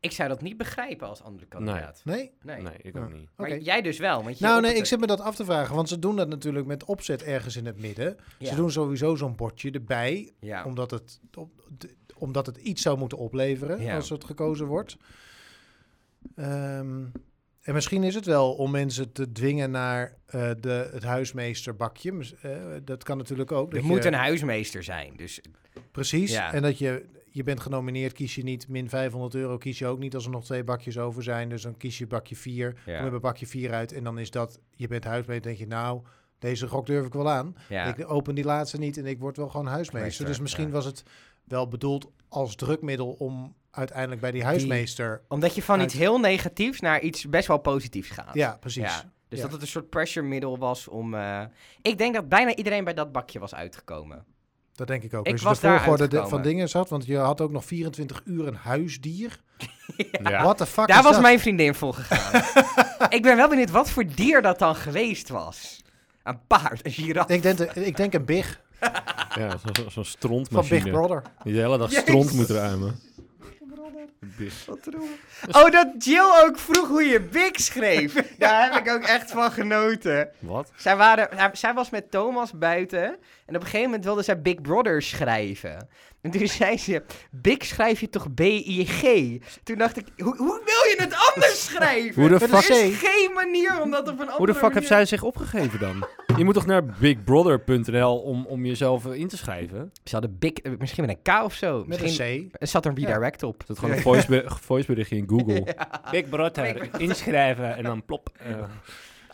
Ik 0.00 0.12
zou 0.12 0.28
dat 0.28 0.42
niet 0.42 0.56
begrijpen 0.56 1.08
als 1.08 1.22
andere 1.22 1.46
kandidaat. 1.46 2.00
Nee? 2.04 2.32
Nee. 2.42 2.62
nee, 2.62 2.76
ik 2.82 2.94
Ja. 2.94 3.00
ook 3.02 3.12
niet. 3.12 3.28
Maar 3.36 3.58
jij 3.58 3.82
dus 3.82 3.98
wel. 3.98 4.22
Want 4.24 4.38
je 4.38 4.44
Nou, 4.44 4.60
nee, 4.60 4.74
ik 4.74 4.84
zit 4.84 5.00
me 5.00 5.06
dat 5.06 5.20
af 5.20 5.36
te 5.36 5.44
vragen, 5.44 5.74
want 5.74 5.88
ze 5.88 5.98
doen 5.98 6.16
dat 6.16 6.28
natuurlijk 6.28 6.66
met 6.66 6.84
opzet 6.84 7.22
ergens 7.22 7.56
in 7.56 7.66
het 7.66 7.80
midden. 7.80 8.16
Ja. 8.38 8.48
Ze 8.48 8.54
doen 8.54 8.70
sowieso 8.70 9.14
zo'n 9.14 9.36
bordje 9.36 9.70
erbij, 9.70 10.32
Ja. 10.40 10.64
omdat, 10.64 10.90
het, 10.90 11.20
op- 11.34 11.66
de- 11.78 11.94
omdat 12.14 12.46
het 12.46 12.56
iets 12.56 12.82
zou 12.82 12.98
moeten 12.98 13.18
opleveren 13.18 13.80
Ja. 13.82 13.94
als 13.94 14.08
het 14.08 14.24
gekozen 14.24 14.66
wordt. 14.66 14.96
Ehm, 16.34 17.04
en 17.66 17.74
misschien 17.74 18.02
is 18.04 18.14
het 18.14 18.24
wel 18.26 18.52
om 18.52 18.70
mensen 18.70 19.12
te 19.12 19.32
dwingen 19.32 19.70
naar 19.70 20.16
eh, 20.26 20.50
de, 20.60 20.88
het 20.92 21.02
huismeesterbakje. 21.02 22.12
Eh, 22.42 22.50
dat 22.84 23.02
kan 23.02 23.16
natuurlijk 23.16 23.52
ook. 23.52 23.74
Er 23.74 23.84
moet 23.84 24.02
je- 24.02 24.08
een 24.08 24.14
huismeester 24.14 24.82
zijn. 24.84 25.12
Dus 25.16 25.40
Precies. 25.90 26.32
Ja. 26.32 26.52
En 26.52 26.62
dat 26.62 26.78
je, 26.78 27.04
je 27.30 27.42
bent 27.42 27.60
genomineerd, 27.60 28.12
kies 28.12 28.34
je 28.34 28.42
niet 28.42 28.68
min 28.68 28.88
500 28.88 29.34
euro, 29.34 29.56
kies 29.56 29.78
je 29.78 29.86
ook 29.86 29.98
niet 29.98 30.14
als 30.14 30.24
er 30.24 30.30
nog 30.30 30.44
twee 30.44 30.64
bakjes 30.64 30.98
over 30.98 31.22
zijn. 31.22 31.48
Dus 31.48 31.62
dan 31.62 31.76
kies 31.76 31.98
je 31.98 32.06
bakje 32.06 32.36
4, 32.36 32.76
Ja. 32.86 32.94
dan 32.94 33.04
heb 33.04 33.12
je 33.12 33.20
bakje 33.20 33.46
4 33.46 33.72
uit 33.72 33.92
en 33.92 34.04
dan 34.04 34.18
is 34.18 34.30
dat, 34.30 34.60
je 34.70 34.88
bent 34.88 35.04
huismeester, 35.04 35.46
denk 35.46 35.58
je 35.58 35.66
nou, 35.66 36.00
deze 36.38 36.68
gok 36.68 36.86
durf 36.86 37.06
ik 37.06 37.12
wel 37.12 37.30
aan. 37.30 37.56
ja. 37.68 37.96
Ik 37.96 38.10
open 38.10 38.34
die 38.34 38.44
laatste 38.44 38.78
niet 38.78 38.96
en 38.96 39.06
ik 39.06 39.18
word 39.18 39.36
wel 39.36 39.48
gewoon 39.48 39.66
huismeester. 39.66 40.02
Meester, 40.06 40.26
dus 40.26 40.40
misschien 40.40 40.70
was 40.70 40.84
het 40.84 41.02
wel 41.44 41.68
bedoeld 41.68 42.10
als 42.28 42.54
drukmiddel 42.54 43.08
om 43.18 43.54
uiteindelijk 43.76 44.20
bij 44.20 44.30
die 44.30 44.44
huismeester... 44.44 45.22
Omdat 45.28 45.54
je 45.54 45.62
van 45.62 45.78
Uit- 45.80 45.84
iets 45.90 45.98
heel 46.00 46.18
negatiefs 46.18 46.80
naar 46.80 47.00
iets 47.00 47.28
best 47.28 47.48
wel 47.48 47.58
positiefs 47.58 48.08
gaat. 48.10 48.34
Ja, 48.34 48.56
precies. 48.60 48.82
Ja. 48.82 49.10
Dus 49.28 49.38
Ja. 49.38 49.44
dat 49.44 49.52
het 49.52 49.62
een 49.62 49.68
soort 49.68 49.90
pressure 49.90 50.26
middel 50.26 50.58
was 50.58 50.88
om... 50.88 51.14
eh, 51.14 51.40
Ik 51.82 51.98
denk 51.98 52.14
dat 52.14 52.28
bijna 52.28 52.54
iedereen 52.54 52.84
bij 52.84 52.94
dat 52.94 53.12
bakje 53.12 53.38
was 53.38 53.54
uitgekomen. 53.54 54.24
Dat 54.74 54.86
denk 54.86 55.02
ik 55.02 55.14
ook. 55.14 55.26
Ik 55.26 55.32
Als 55.32 55.40
je 55.40 55.46
was 55.46 55.60
de 55.60 55.66
daar 55.66 55.78
volgorde 55.82 56.08
de- 56.08 56.26
van 56.28 56.42
dingen 56.42 56.68
zat, 56.68 56.88
want 56.88 57.06
je 57.06 57.16
had 57.16 57.40
ook 57.40 57.50
nog 57.50 57.64
24 57.64 58.22
uur 58.24 58.46
een 58.46 58.54
huisdier. 58.56 59.40
Ja. 60.22 60.42
What 60.42 60.56
the 60.56 60.66
fuck 60.66 60.86
Daar 60.86 60.98
is 60.98 61.02
was 61.04 61.12
dat? 61.12 61.22
mijn 61.22 61.40
vriendin 61.40 61.74
voor 61.74 61.94
gegaan. 61.94 62.42
ik 63.16 63.22
ben 63.22 63.36
wel 63.36 63.48
benieuwd 63.48 63.70
wat 63.70 63.90
voor 63.90 64.04
dier 64.14 64.42
dat 64.42 64.58
dan 64.58 64.76
geweest 64.76 65.28
was. 65.28 65.82
Een 66.22 66.38
paard, 66.46 66.86
een 66.86 66.92
giraf. 66.92 67.28
Ik 67.28 67.42
denk, 67.42 67.58
ik 67.60 67.96
denk 67.96 68.14
een 68.14 68.24
big 68.24 68.60
Ja, 69.34 69.50
zo- 69.50 69.58
zo- 69.72 69.72
zo'n 69.82 69.90
van 69.90 70.04
strontmachine. 70.04 70.82
Big 70.82 70.92
Brother. 70.92 71.22
Die 71.42 71.52
de 71.52 71.58
hele 71.60 71.78
dag 71.78 71.88
Jezus. 71.90 72.02
stront 72.04 72.32
moet 72.32 72.50
ruimen. 72.50 73.00
Big. 74.36 74.66
Oh, 75.56 75.70
dat 75.70 76.04
Jill 76.04 76.44
ook 76.44 76.58
vroeg 76.58 76.88
hoe 76.88 77.02
je 77.02 77.20
Big 77.20 77.60
schreef. 77.60 78.14
Daar 78.38 78.72
heb 78.72 78.86
ik 78.86 78.92
ook 78.92 79.02
echt 79.02 79.30
van 79.30 79.52
genoten. 79.52 80.28
Wat? 80.38 80.70
Zij, 80.76 80.96
waren, 80.96 81.50
zij 81.56 81.74
was 81.74 81.90
met 81.90 82.10
Thomas 82.10 82.52
buiten. 82.52 83.02
En 83.46 83.54
op 83.54 83.54
een 83.54 83.62
gegeven 83.62 83.84
moment 83.84 84.04
wilde 84.04 84.22
zij 84.22 84.40
Big 84.40 84.60
Brother 84.60 85.02
schrijven. 85.02 85.88
En 86.26 86.38
toen 86.38 86.46
zei 86.48 86.78
ze, 86.78 87.02
Big 87.30 87.64
schrijf 87.64 88.00
je 88.00 88.08
toch 88.10 88.34
B-I-G? 88.34 89.02
Toen 89.62 89.78
dacht 89.78 89.96
ik, 89.96 90.06
hoe, 90.16 90.36
hoe 90.36 90.60
wil 90.64 90.90
je 90.90 90.94
het 90.98 91.14
anders 91.34 91.64
schrijven? 91.70 92.20
Hoe 92.22 92.28
de 92.38 92.44
er 92.44 92.48
fuck- 92.48 92.68
is 92.76 92.98
geen 92.98 93.30
manier 93.34 93.82
om 93.82 93.90
dat 93.90 94.00
op 94.00 94.06
een 94.08 94.18
andere 94.18 94.36
Hoe 94.36 94.46
de 94.46 94.52
fuck 94.54 94.62
heeft 94.62 94.74
manier- 94.74 94.88
zij 94.88 95.04
zich 95.04 95.22
opgegeven 95.22 95.78
dan? 95.80 96.06
Je 96.36 96.44
moet 96.44 96.54
toch 96.54 96.66
naar 96.66 96.84
bigbrother.nl 96.84 98.18
om, 98.18 98.46
om 98.46 98.66
jezelf 98.66 99.06
eh, 99.06 99.12
in 99.12 99.28
te 99.28 99.36
schrijven? 99.36 99.92
Ze 100.04 100.12
hadden 100.12 100.36
Big, 100.38 100.52
eh, 100.52 100.72
misschien 100.78 101.06
met 101.06 101.16
een 101.16 101.22
K 101.40 101.44
of 101.44 101.54
zo. 101.54 101.84
Met 101.86 102.00
misschien 102.00 102.26
een 102.36 102.48
C. 102.50 102.54
er 102.60 102.66
zat 102.66 102.84
er 102.84 102.90
een 102.90 103.00
Ja. 103.00 103.06
redirect 103.06 103.42
op. 103.42 103.58
Dat 103.66 103.76
is 103.76 103.82
gewoon 103.82 103.96
een 103.96 104.02
voice 104.02 104.44
voiceberichtje 104.66 105.16
in 105.16 105.28
Google. 105.28 105.74
Big 106.10 106.28
Brother, 106.28 106.62
Big 106.72 106.74
Brother. 106.88 107.00
inschrijven 107.00 107.76
en 107.76 107.82
dan 107.82 108.04
plop. 108.04 108.30
eh. 108.38 108.54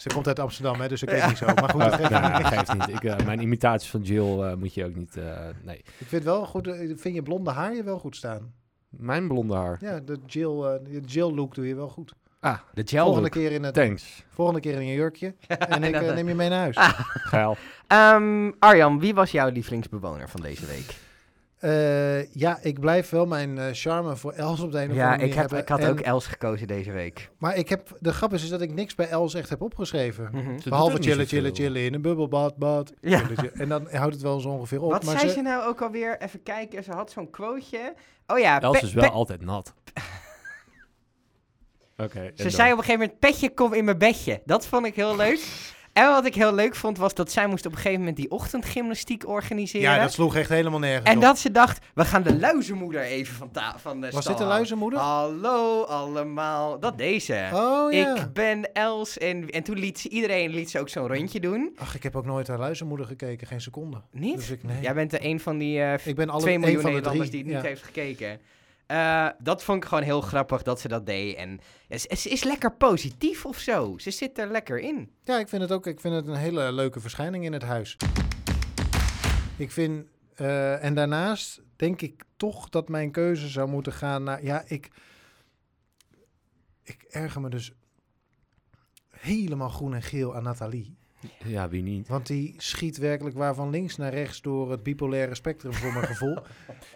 Ze 0.03 0.09
komt 0.09 0.27
uit 0.27 0.39
Amsterdam, 0.39 0.81
hè, 0.81 0.89
dus 0.89 1.03
ik 1.03 1.09
weet 1.09 1.27
niet 1.27 1.37
zo. 1.37 1.47
Maar 1.47 1.69
goed, 1.71 1.81
dat 1.81 1.95
geeft 1.95 2.11
niet. 2.11 2.21
dat 2.43 2.47
geeft 2.47 2.73
niet. 2.73 2.89
Ik, 2.89 3.05
eh, 3.05 3.27
mijn 3.27 3.41
imitaties 3.41 3.91
van 3.91 4.01
Jill 4.01 4.41
eh, 4.43 4.55
moet 4.55 4.75
je 4.75 4.85
ook 4.85 4.95
niet... 4.95 5.17
eh, 5.17 5.39
nee. 5.63 5.77
ik 5.77 6.07
vind 6.07 6.25
wel 6.25 6.47
goed, 6.47 6.69
vind 6.97 7.15
je 7.15 7.23
blonde 7.23 7.51
haar 7.51 7.75
je 7.75 7.83
wel 7.83 7.99
goed 7.99 8.17
staan. 8.17 8.53
Mijn 8.89 9.29
blonde 9.29 9.55
haar. 9.55 9.77
Ja, 9.81 10.01
de 10.01 10.19
Jill, 10.27 10.63
eh, 10.63 10.75
de 10.85 11.01
Jill 11.01 11.31
look 11.35 11.55
doe 11.55 11.67
je 11.67 11.75
wel 11.75 11.89
goed. 11.89 12.13
Ah, 12.41 12.59
De 12.75 12.83
gel 12.87 13.05
Volgende 13.05 13.21
look. 13.29 13.31
keer, 13.45 13.53
in 13.53 13.63
het, 13.63 13.75
thanks. 13.75 14.25
volgende 14.29 14.61
keer 14.61 14.75
in 14.75 14.87
je 14.87 14.95
jurkje. 14.95 15.35
En 15.69 15.83
ik 15.85 16.01
neem 16.15 16.29
je 16.29 16.35
mee 16.35 16.49
naar 16.49 16.59
huis. 16.59 16.77
Geil. 17.33 17.57
Ehm, 17.87 18.51
Arjan, 18.59 19.01
wie 19.01 19.15
was 19.15 19.31
jouw 19.31 19.49
lievelingsbewoner 19.51 20.29
van 20.29 20.41
deze 20.41 20.67
week? 20.67 20.95
Eh, 21.63 22.33
ja, 22.33 22.59
ik 22.63 22.81
blijf 22.81 23.11
wel 23.11 23.27
mijn 23.27 23.59
eh, 23.59 23.65
charme 23.73 24.17
voor 24.17 24.33
Els 24.33 24.61
op 24.61 24.73
de 24.73 24.83
een 24.83 24.91
of 24.91 24.97
Ja, 24.97 25.03
andere 25.13 25.13
ik, 25.13 25.35
manier 25.35 25.35
heb, 25.35 25.41
hebben. 25.41 25.59
ik 25.59 25.69
had 25.69 25.79
En- 25.81 25.91
ook 25.91 26.01
Els 26.01 26.27
gekozen 26.27 26.67
deze 26.67 26.93
week. 26.93 27.31
Maar 27.39 27.57
ik 27.57 27.69
heb, 27.69 27.97
de 28.01 28.13
grap 28.13 28.33
is, 28.33 28.43
is 28.43 28.49
dat 28.49 28.61
ik 28.61 28.75
niks 28.75 28.95
bij 28.95 29.09
Els 29.09 29.35
echt 29.35 29.49
heb 29.49 29.63
opgeschreven. 29.63 30.29
Mhm. 30.33 30.69
Behalve 30.69 31.03
chillen, 31.03 31.27
chillen, 31.27 31.55
chillen 31.55 31.83
in 31.85 31.95
een 31.95 32.03
bubbelbad, 32.03 32.57
bad. 32.57 32.93
Ja. 33.01 33.19
chillen, 33.19 33.37
chillen. 33.37 33.55
En 33.55 33.69
dan 33.69 33.89
houdt 33.91 34.15
het 34.15 34.23
wel 34.23 34.41
zo 34.41 34.49
ongeveer 34.49 34.83
op. 34.83 34.91
Wat 34.91 35.05
maar 35.05 35.19
zei 35.19 35.29
ze, 35.29 35.35
ze 35.35 35.43
nou 35.43 35.65
ook 35.69 35.83
alweer? 35.83 36.21
Even 36.21 36.43
kijken, 36.43 36.85
ze 36.85 36.93
had 36.93 37.11
zo'n 37.11 37.31
quoteje. 37.31 37.95
Oh 38.27 38.39
ja, 38.39 38.61
Els 38.61 38.83
is 38.83 38.93
wel 38.93 39.11
altijd 39.11 39.41
nat. 39.41 39.75
Oké. 41.97 42.31
ze 42.35 42.43
dan? 42.43 42.51
zei 42.51 42.73
op 42.73 42.79
een 42.79 42.85
gegeven 42.85 43.01
moment, 43.01 43.19
petje, 43.19 43.55
kom 43.55 43.73
in 43.73 43.85
mijn 43.85 43.99
bedje. 43.99 44.41
Dat 44.45 44.67
vond 44.67 44.87
ik 44.87 44.95
heel 44.95 45.17
leuk. 45.17 45.41
En 45.93 46.09
wat 46.09 46.25
ik 46.27 46.35
heel 46.35 46.55
leuk 46.55 46.75
vond, 46.75 46.99
was 46.99 47.15
dat 47.15 47.33
zij 47.33 47.47
moest 47.47 47.67
op 47.67 47.71
een 47.73 47.77
gegeven 47.77 47.99
moment 47.99 48.17
die 48.17 48.31
ochtendgymnastiek 48.31 49.29
organiseren. 49.29 49.91
Ja, 49.91 50.03
dat 50.03 50.13
sloeg 50.13 50.37
echt 50.37 50.49
helemaal 50.49 50.79
nergens 50.79 51.09
en 51.11 51.17
op. 51.17 51.23
dat 51.23 51.39
ze 51.39 51.51
dacht, 51.51 51.87
we 51.95 52.05
gaan 52.05 52.23
de 52.23 52.39
luizenmoeder 52.39 53.01
even 53.01 53.35
van, 53.35 53.51
ta- 53.51 53.75
van 53.79 54.01
de 54.01 54.11
Was 54.11 54.25
dit 54.27 54.39
de 54.39 54.45
luizenmoeder? 54.45 54.99
Hallo 54.99 55.83
allemaal. 55.83 56.79
Dat 56.81 56.99
deze. 56.99 57.49
Oh 57.53 57.93
ja. 57.93 58.17
Ik 58.17 58.33
ben 58.33 58.73
Els 58.73 59.19
en, 59.19 59.51
en 59.51 59.63
toen 59.63 59.79
liet 59.79 59.99
ze, 59.99 60.09
iedereen 60.09 60.51
liet 60.51 60.71
ze 60.71 60.81
ook 60.81 60.89
zo'n 60.89 61.07
rondje 61.15 61.41
doen. 61.41 61.77
Ach, 61.79 61.95
ik 61.95 62.03
heb 62.03 62.17
ook 62.17 62.27
nooit 62.27 62.49
naar 62.49 62.59
luizenmoeder 62.59 63.07
gekeken, 63.07 63.47
geen 63.47 63.61
seconde. 63.61 64.01
Niet? 64.11 64.37
Dus 64.37 64.51
ik, 64.51 64.63
nee. 64.63 64.81
Jij 64.81 64.95
bent 64.95 65.11
de 65.11 65.25
een 65.25 65.41
van 65.41 65.59
die 65.59 65.81
eh 65.83 66.07
ik 66.07 66.17
ben 66.17 66.29
alle, 66.31 66.41
2 66.41 66.55
een 66.55 66.61
miljoen 66.61 66.81
van 66.81 66.91
de 66.91 66.97
Nederlanders 66.97 67.31
die 67.31 67.45
het 67.45 67.53
niet 67.55 67.63
heeft 67.63 67.83
gekeken. 67.83 68.41
Eh, 68.93 69.29
dat 69.39 69.65
vond 69.65 69.83
ik 69.83 69.89
gewoon 69.89 70.05
heel 70.05 70.21
grappig 70.21 70.63
dat 70.63 70.81
ze 70.81 70.89
dat 70.89 71.07
deed. 71.07 71.37
En 71.37 71.61
ja, 71.89 71.99
ze, 71.99 72.17
ze 72.17 72.29
is 72.29 72.45
lekker 72.45 72.73
positief 72.73 73.47
of 73.47 73.59
zo. 73.59 73.99
Ze 73.99 74.11
zit 74.11 74.39
er 74.39 74.51
lekker 74.51 74.79
in. 74.79 75.11
Ja, 75.23 75.39
ik 75.39 75.49
vind 75.49 75.63
het 75.63 75.73
ook 75.73 75.87
ik 75.87 76.01
vind 76.01 76.15
het 76.15 76.27
een 76.27 76.35
hele 76.35 76.73
leuke 76.73 77.01
verschijning 77.01 77.45
in 77.45 77.53
het 77.53 77.63
huis. 77.63 77.97
Ik 79.57 79.71
vind, 79.71 80.07
eh, 80.35 80.85
en 80.85 80.95
daarnaast 80.95 81.61
denk 81.77 82.01
ik 82.01 82.25
toch 82.37 82.69
dat 82.69 82.89
mijn 82.89 83.11
keuze 83.11 83.49
zou 83.49 83.69
moeten 83.69 83.93
gaan 83.93 84.23
naar, 84.23 84.45
ja, 84.45 84.63
ik, 84.67 84.91
ik 86.83 87.03
erger 87.03 87.41
me 87.41 87.49
dus 87.51 87.73
helemaal 89.11 89.69
groen 89.69 89.95
en 89.95 90.03
geel 90.03 90.35
aan 90.37 90.43
Nathalie. 90.43 90.97
Ja, 91.45 91.69
wie 91.69 91.83
niet? 91.83 92.09
Want 92.09 92.27
die 92.27 92.55
schiet 92.59 92.97
werkelijk 92.97 93.37
waar 93.37 93.55
van 93.55 93.71
links 93.71 93.97
naar 93.97 94.15
rechts 94.15 94.43
door 94.43 94.71
het 94.71 94.83
bipolaire 94.83 95.35
spectrum 95.35 95.73
voor 95.73 95.93
mijn 95.93 96.07
gevoel. 96.07 96.39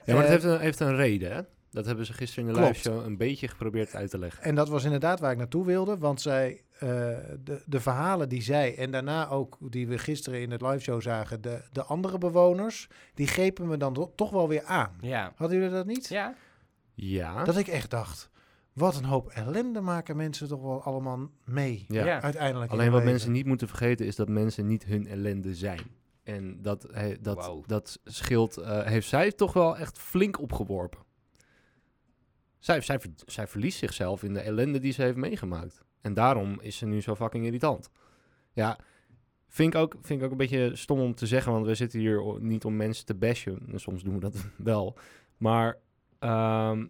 Ja, 0.04 0.14
maar 0.14 0.22
het 0.22 0.24
Eh, 0.24 0.30
heeft 0.30 0.44
een, 0.44 0.60
heeft 0.60 0.80
een 0.80 0.96
reden, 0.96 1.32
hè? 1.32 1.40
Dat 1.76 1.86
hebben 1.86 2.06
ze 2.06 2.12
gisteren 2.12 2.46
in 2.48 2.54
de 2.54 2.58
Klopt. 2.60 2.76
live 2.76 2.88
show 2.90 3.04
een 3.04 3.16
beetje 3.16 3.48
geprobeerd 3.48 3.94
uit 3.94 4.10
te 4.10 4.18
leggen. 4.18 4.42
En 4.42 4.54
dat 4.54 4.68
was 4.68 4.84
inderdaad 4.84 5.20
waar 5.20 5.30
ik 5.32 5.38
naartoe 5.38 5.64
wilde. 5.64 5.98
Want 5.98 6.20
zij, 6.20 6.62
eh, 6.72 6.88
de, 7.44 7.62
de 7.66 7.80
verhalen 7.80 8.28
die 8.28 8.42
zij 8.42 8.76
en 8.76 8.90
daarna 8.90 9.28
ook 9.28 9.56
die 9.60 9.88
we 9.88 9.98
gisteren 9.98 10.40
in 10.40 10.50
het 10.50 10.60
live 10.60 10.78
show 10.78 11.02
zagen, 11.02 11.40
de, 11.40 11.62
de 11.72 11.82
andere 11.84 12.18
bewoners, 12.18 12.88
die 13.14 13.26
grepen 13.26 13.66
me 13.66 13.76
dan 13.76 13.92
to- 13.94 14.12
toch 14.14 14.30
wel 14.30 14.48
weer 14.48 14.62
aan. 14.64 14.96
Ja. 15.00 15.32
Hadden 15.36 15.56
jullie 15.58 15.72
dat 15.72 15.86
niet? 15.86 16.08
Ja. 16.08 16.34
Ja. 16.94 17.44
Dat 17.44 17.56
ik 17.56 17.66
echt 17.68 17.90
dacht, 17.90 18.30
wat 18.72 18.96
een 18.96 19.04
hoop 19.04 19.28
ellende 19.28 19.80
maken 19.80 20.16
mensen 20.16 20.48
toch 20.48 20.62
wel 20.62 20.82
allemaal 20.82 21.30
mee. 21.44 21.84
ja. 21.88 22.04
Ja. 22.04 22.20
Uiteindelijk. 22.22 22.70
in 22.72 22.78
Alleen 22.78 22.90
wat 22.90 22.98
leven. 22.98 23.12
mensen 23.12 23.32
niet 23.32 23.46
moeten 23.46 23.68
vergeten 23.68 24.06
is 24.06 24.16
dat 24.16 24.28
mensen 24.28 24.66
niet 24.66 24.84
hun 24.84 25.06
ellende 25.06 25.54
zijn. 25.54 25.80
En 26.22 26.58
dat, 26.62 26.86
he- 26.92 27.16
dat, 27.20 27.46
Wow. 27.46 27.64
dat 27.68 27.98
schild 28.04 28.56
eh, 28.56 28.82
heeft 28.82 29.08
zij 29.08 29.32
toch 29.32 29.52
wel 29.52 29.76
echt 29.76 29.98
flink 29.98 30.40
opgeworpen. 30.40 31.04
Zij, 32.66 32.80
zij, 32.80 33.00
ver- 33.00 33.10
zij 33.26 33.46
verliest 33.46 33.78
zichzelf 33.78 34.22
in 34.22 34.34
de 34.34 34.40
ellende 34.40 34.78
die 34.78 34.92
ze 34.92 35.02
heeft 35.02 35.16
meegemaakt. 35.16 35.82
En 36.00 36.14
daarom 36.14 36.60
is 36.60 36.76
ze 36.76 36.86
nu 36.86 37.00
zo 37.00 37.14
fucking 37.14 37.44
irritant. 37.44 37.90
Ja, 38.52 38.78
vind 39.48 39.74
ik, 39.74 39.80
ook, 39.80 39.94
vind 40.02 40.18
ik 40.18 40.24
ook 40.24 40.30
een 40.30 40.36
beetje 40.36 40.76
stom 40.76 41.00
om 41.00 41.14
te 41.14 41.26
zeggen, 41.26 41.52
want 41.52 41.66
we 41.66 41.74
zitten 41.74 41.98
hier 42.00 42.22
niet 42.40 42.64
om 42.64 42.76
mensen 42.76 43.06
te 43.06 43.14
bashen. 43.14 43.62
En 43.72 43.80
soms 43.80 44.02
doen 44.02 44.14
we 44.14 44.20
dat 44.20 44.34
wel. 44.56 44.98
Maar 45.36 45.76
ehm, 46.18 46.86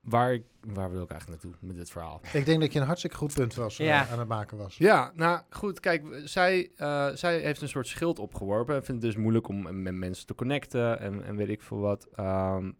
waar, 0.00 0.32
ik- 0.32 0.46
waar 0.60 0.90
wil 0.90 1.02
ik 1.02 1.10
eigenlijk 1.10 1.42
naartoe 1.42 1.66
met 1.68 1.76
dit 1.76 1.90
verhaal? 1.90 2.20
Ik 2.32 2.44
denk 2.46 2.60
dat 2.60 2.72
je 2.72 2.78
een 2.80 2.86
hartstikke 2.86 3.16
goed 3.16 3.34
punt 3.34 3.54
was, 3.54 3.78
eh, 3.78 3.86
aan 4.12 4.18
het 4.18 4.28
maken 4.28 4.56
was. 4.58 4.76
Ja, 4.76 5.12
nou 5.14 5.40
goed, 5.50 5.80
kijk, 5.80 6.20
zij, 6.24 6.70
eh, 6.76 7.08
zij 7.14 7.38
heeft 7.40 7.60
een 7.62 7.68
soort 7.68 7.86
schild 7.86 8.18
opgeworpen. 8.18 8.74
En 8.74 8.84
vindt 8.84 9.02
het 9.02 9.12
dus 9.12 9.22
moeilijk 9.22 9.48
om 9.48 9.82
met 9.82 9.94
mensen 9.94 10.26
te 10.26 10.34
connecten 10.34 11.00
en, 11.00 11.24
en 11.24 11.36
weet 11.36 11.48
ik 11.48 11.62
veel 11.62 11.78
wat. 11.78 12.08
Ehm, 12.14 12.72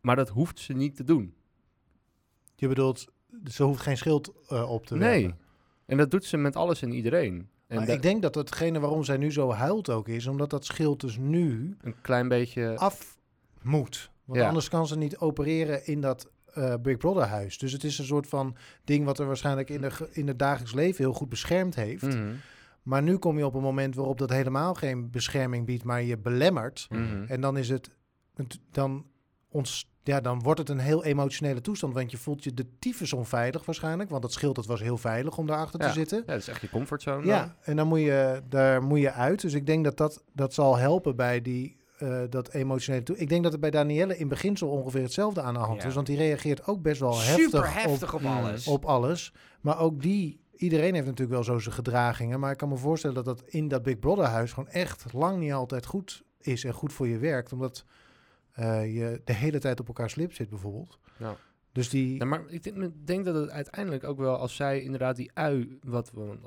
maar 0.00 0.16
dat 0.16 0.28
hoeft 0.28 0.58
ze 0.58 0.72
niet 0.72 0.96
te 0.96 1.04
doen. 1.04 1.36
Je 2.60 2.68
bedoelt, 2.68 3.06
ze 3.50 3.62
hoeft 3.62 3.80
geen 3.80 3.96
schild 3.96 4.32
eh, 4.48 4.70
op 4.70 4.86
te 4.86 4.96
Nee. 4.96 5.20
werpen. 5.22 5.38
En 5.86 5.96
dat 5.96 6.10
doet 6.10 6.24
ze 6.24 6.36
met 6.36 6.56
alles 6.56 6.82
en 6.82 6.92
iedereen. 6.92 7.48
En 7.66 7.76
Maar 7.76 7.88
ik 7.88 8.02
denk 8.02 8.22
dat 8.22 8.34
hetgene 8.34 8.80
waarom 8.80 9.04
zij 9.04 9.16
nu 9.16 9.32
zo 9.32 9.50
huilt 9.52 9.90
ook 9.90 10.08
is, 10.08 10.26
omdat 10.26 10.50
dat 10.50 10.64
schild 10.64 11.00
dus 11.00 11.16
nu 11.18 11.76
een 11.80 11.94
klein 12.00 12.28
beetje... 12.28 12.76
af 12.76 13.18
moet. 13.62 14.10
Want 14.24 14.38
Ja. 14.40 14.46
anders 14.46 14.68
kan 14.68 14.86
ze 14.86 14.96
niet 14.98 15.18
opereren 15.18 15.86
in 15.86 16.00
dat 16.00 16.30
eh, 16.54 16.74
Big 16.82 16.96
Brother 16.96 17.24
huis. 17.26 17.58
Dus 17.58 17.72
het 17.72 17.84
is 17.84 17.98
een 17.98 18.04
soort 18.04 18.26
van 18.26 18.56
ding 18.84 19.04
wat 19.04 19.18
er 19.18 19.26
waarschijnlijk 19.26 19.70
in, 19.70 19.80
de, 19.80 20.08
in 20.12 20.26
het 20.28 20.38
dagelijks 20.38 20.74
leven 20.74 21.04
heel 21.04 21.12
goed 21.12 21.28
beschermd 21.28 21.74
heeft. 21.74 22.02
Mhm, 22.02 22.32
Maar 22.82 23.02
nu 23.02 23.16
kom 23.16 23.38
je 23.38 23.46
op 23.46 23.54
een 23.54 23.62
moment 23.62 23.94
waarop 23.94 24.18
dat 24.18 24.30
helemaal 24.30 24.74
geen 24.74 25.10
bescherming 25.10 25.66
biedt, 25.66 25.84
maar 25.84 26.02
je 26.02 26.18
belemmert. 26.18 26.86
mhm. 26.90 27.24
En 27.28 27.40
dan 27.40 27.56
is 27.56 27.68
het- 27.68 27.90
dan, 28.70 29.04
ons, 29.50 29.90
ja, 30.02 30.20
dan 30.20 30.42
wordt 30.42 30.58
het 30.60 30.68
een 30.68 30.78
heel 30.78 31.04
emotionele 31.04 31.60
toestand. 31.60 31.94
Want 31.94 32.10
je 32.10 32.16
voelt 32.16 32.44
je 32.44 32.54
de 32.54 32.66
tyfus 32.78 33.12
onveilig 33.12 33.64
waarschijnlijk. 33.64 34.10
Want 34.10 34.22
dat 34.22 34.32
schild, 34.32 34.56
het 34.56 34.66
was 34.66 34.80
heel 34.80 34.96
veilig 34.98 35.38
om 35.38 35.46
daarachter 35.46 35.80
Ja. 35.80 35.86
te 35.86 35.92
zitten. 35.92 36.18
Ja, 36.18 36.32
dat 36.32 36.40
is 36.40 36.48
echt 36.48 36.60
je 36.60 36.70
comfortzone. 36.70 37.26
Ja, 37.26 37.40
dan. 37.40 37.52
en 37.60 37.76
dan 37.76 37.88
moet 37.88 38.00
je, 38.00 38.42
daar 38.48 38.82
moet 38.82 39.00
je 39.00 39.12
uit. 39.12 39.40
Dus 39.40 39.52
ik 39.54 39.66
denk 39.66 39.84
dat 39.84 39.96
dat, 39.96 40.24
dat 40.32 40.54
zal 40.54 40.76
helpen 40.76 41.16
bij 41.16 41.42
die, 41.42 41.76
eh, 41.98 42.20
dat 42.30 42.52
emotionele 42.52 43.02
toe. 43.04 43.16
Ik 43.16 43.28
denk 43.28 43.42
dat 43.42 43.52
het 43.52 43.60
bij 43.60 43.70
Danielle 43.70 44.16
in 44.18 44.28
beginsel 44.28 44.68
ongeveer 44.68 45.02
hetzelfde 45.02 45.42
aan 45.42 45.54
de 45.54 45.60
hand 45.60 45.82
Ja. 45.82 45.88
is. 45.88 45.94
Want 45.94 46.06
die 46.06 46.16
reageert 46.16 46.66
ook 46.66 46.82
best 46.82 47.00
wel 47.00 47.12
Super 47.12 47.64
heftig, 47.64 47.82
heftig 47.82 48.14
op, 48.14 48.20
Mm. 48.20 48.26
alles. 48.26 48.66
Op, 48.66 48.74
op 48.74 48.84
alles. 48.84 49.32
Maar 49.60 49.78
ook 49.78 50.02
die, 50.02 50.40
iedereen 50.56 50.94
heeft 50.94 51.06
natuurlijk 51.06 51.30
wel 51.30 51.44
zo 51.44 51.58
zijn 51.58 51.74
gedragingen. 51.74 52.40
Maar 52.40 52.50
ik 52.52 52.56
kan 52.58 52.68
me 52.68 52.76
voorstellen 52.76 53.16
dat 53.16 53.24
dat 53.24 53.42
in 53.46 53.68
dat 53.68 53.82
Big 53.82 53.98
Brother 53.98 54.24
huis 54.24 54.52
gewoon 54.52 54.68
echt 54.68 55.12
lang 55.12 55.38
niet 55.38 55.52
altijd 55.52 55.86
goed 55.86 56.22
is 56.40 56.64
en 56.64 56.72
goed 56.72 56.92
voor 56.92 57.08
je 57.08 57.18
werkt. 57.18 57.52
Omdat 57.52 57.84
eh, 58.58 58.94
je 58.94 59.20
de 59.24 59.32
hele 59.32 59.58
tijd 59.58 59.80
op 59.80 59.86
elkaar 59.86 60.10
slip 60.10 60.32
zit 60.32 60.48
bijvoorbeeld. 60.48 60.98
Ja. 61.16 61.36
Dus 61.72 61.88
die... 61.88 62.16
Ja, 62.18 62.24
maar 62.24 62.42
ik 62.48 62.62
denk, 62.62 62.76
ik 62.76 63.06
denk 63.06 63.24
dat 63.24 63.34
het 63.34 63.50
uiteindelijk 63.50 64.04
ook 64.04 64.18
wel, 64.18 64.36
als 64.36 64.56
zij 64.56 64.80
inderdaad 64.82 65.16
die 65.16 65.30
ui, 65.34 65.78
wat, 65.82 66.10
we- 66.12 66.38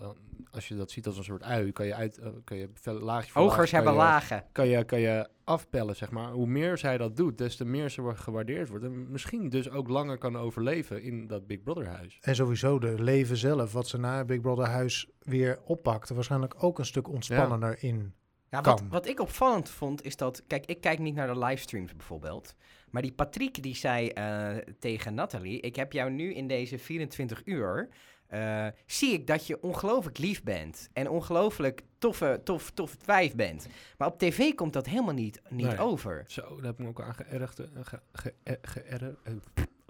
als 0.52 0.68
je 0.68 0.76
dat 0.76 0.92
ziet 0.92 1.08
als 1.08 1.18
een 1.18 1.24
soort 1.24 1.44
ui, 1.44 1.72
kan 1.72 1.86
je 1.86 1.96
uit, 1.96 2.18
eh, 2.18 2.30
kan 2.44 2.58
je 2.58 2.70
veel- 2.74 3.00
laagje 3.00 3.32
voor 3.32 3.42
Ogers 3.42 3.58
laagje, 3.58 3.76
hebben 3.76 3.94
kan 3.94 4.04
je- 4.04 4.10
lagen. 4.10 4.44
kan 4.52 4.68
je, 4.68 4.84
kan 4.84 5.00
je 5.00 5.30
afpellen, 5.44 5.96
zeg 5.96 6.12
maar. 6.12 6.32
Hoe 6.32 6.48
meer 6.48 6.78
zij 6.78 6.98
dat 6.98 7.16
doet, 7.16 7.38
des 7.38 7.56
te 7.56 7.66
meer 7.66 7.90
ze 7.90 8.02
wordt 8.02 8.20
gewaardeerd 8.20 8.70
wordt. 8.70 8.84
En 8.86 9.12
misschien 9.12 9.50
dus 9.50 9.70
ook 9.70 9.88
langer 9.90 10.18
kan 10.18 10.38
overleven 10.38 11.04
in 11.04 11.28
dat 11.28 11.48
Big 11.48 11.62
Brother 11.64 11.88
huis. 11.88 12.18
En 12.22 12.36
sowieso 12.36 12.80
de 12.80 13.04
leven 13.04 13.38
zelf, 13.38 13.72
wat 13.74 13.88
ze 13.88 13.98
na 13.98 14.18
het 14.18 14.28
Big 14.28 14.42
Brother 14.42 14.68
huis 14.68 15.10
weer 15.20 15.60
oppakte, 15.66 16.14
waarschijnlijk 16.14 16.64
ook 16.64 16.80
een 16.80 16.86
stuk 16.86 17.08
ontspannender 17.08 17.84
in. 17.84 18.14
Ja, 18.52 18.62
wat, 18.90 19.08
ik 19.08 19.20
opvallend 19.20 19.70
vond 19.70 20.04
is 20.04 20.16
dat, 20.16 20.44
kijk, 20.48 20.66
ik 20.66 20.82
kijk 20.82 21.00
niet 21.00 21.16
naar 21.16 21.34
de 21.34 21.38
livestreams 21.40 21.96
bijvoorbeeld. 21.96 22.56
Maar 22.90 23.02
die 23.02 23.12
Patrick 23.14 23.64
die 23.64 23.76
zei 23.76 24.08
eh, 24.08 24.56
tegen 24.80 25.14
Nathalie, 25.14 25.60
ik 25.60 25.76
heb 25.76 25.92
jou 25.94 26.10
nu 26.12 26.34
in 26.34 26.48
deze 26.48 26.78
24 26.78 27.42
uur, 27.46 27.90
eh, 28.28 28.68
zie 28.86 29.14
ik 29.14 29.28
dat 29.28 29.48
je 29.48 29.62
ongelooflijk 29.62 30.18
lief 30.18 30.44
bent. 30.44 30.90
En 30.94 31.10
ongelooflijk 31.10 31.82
toffe, 31.98 32.42
tof, 32.44 32.72
tof 32.72 32.98
wijf 33.06 33.36
bent. 33.36 33.68
Maar 33.98 34.08
op 34.08 34.20
tv 34.20 34.54
komt 34.54 34.74
dat 34.74 34.86
helemaal 34.86 35.14
niet, 35.14 35.42
niet 35.50 35.68
Nee. 35.68 35.80
over. 35.80 36.24
Zo, 36.28 36.56
daar 36.56 36.66
heb 36.66 36.74
ik 36.74 36.80
me 36.80 36.88
ook 36.88 37.02
aan 37.02 37.14
geërgerd. 37.16 37.60
eh, 37.60 37.84
Ge, 38.14 38.34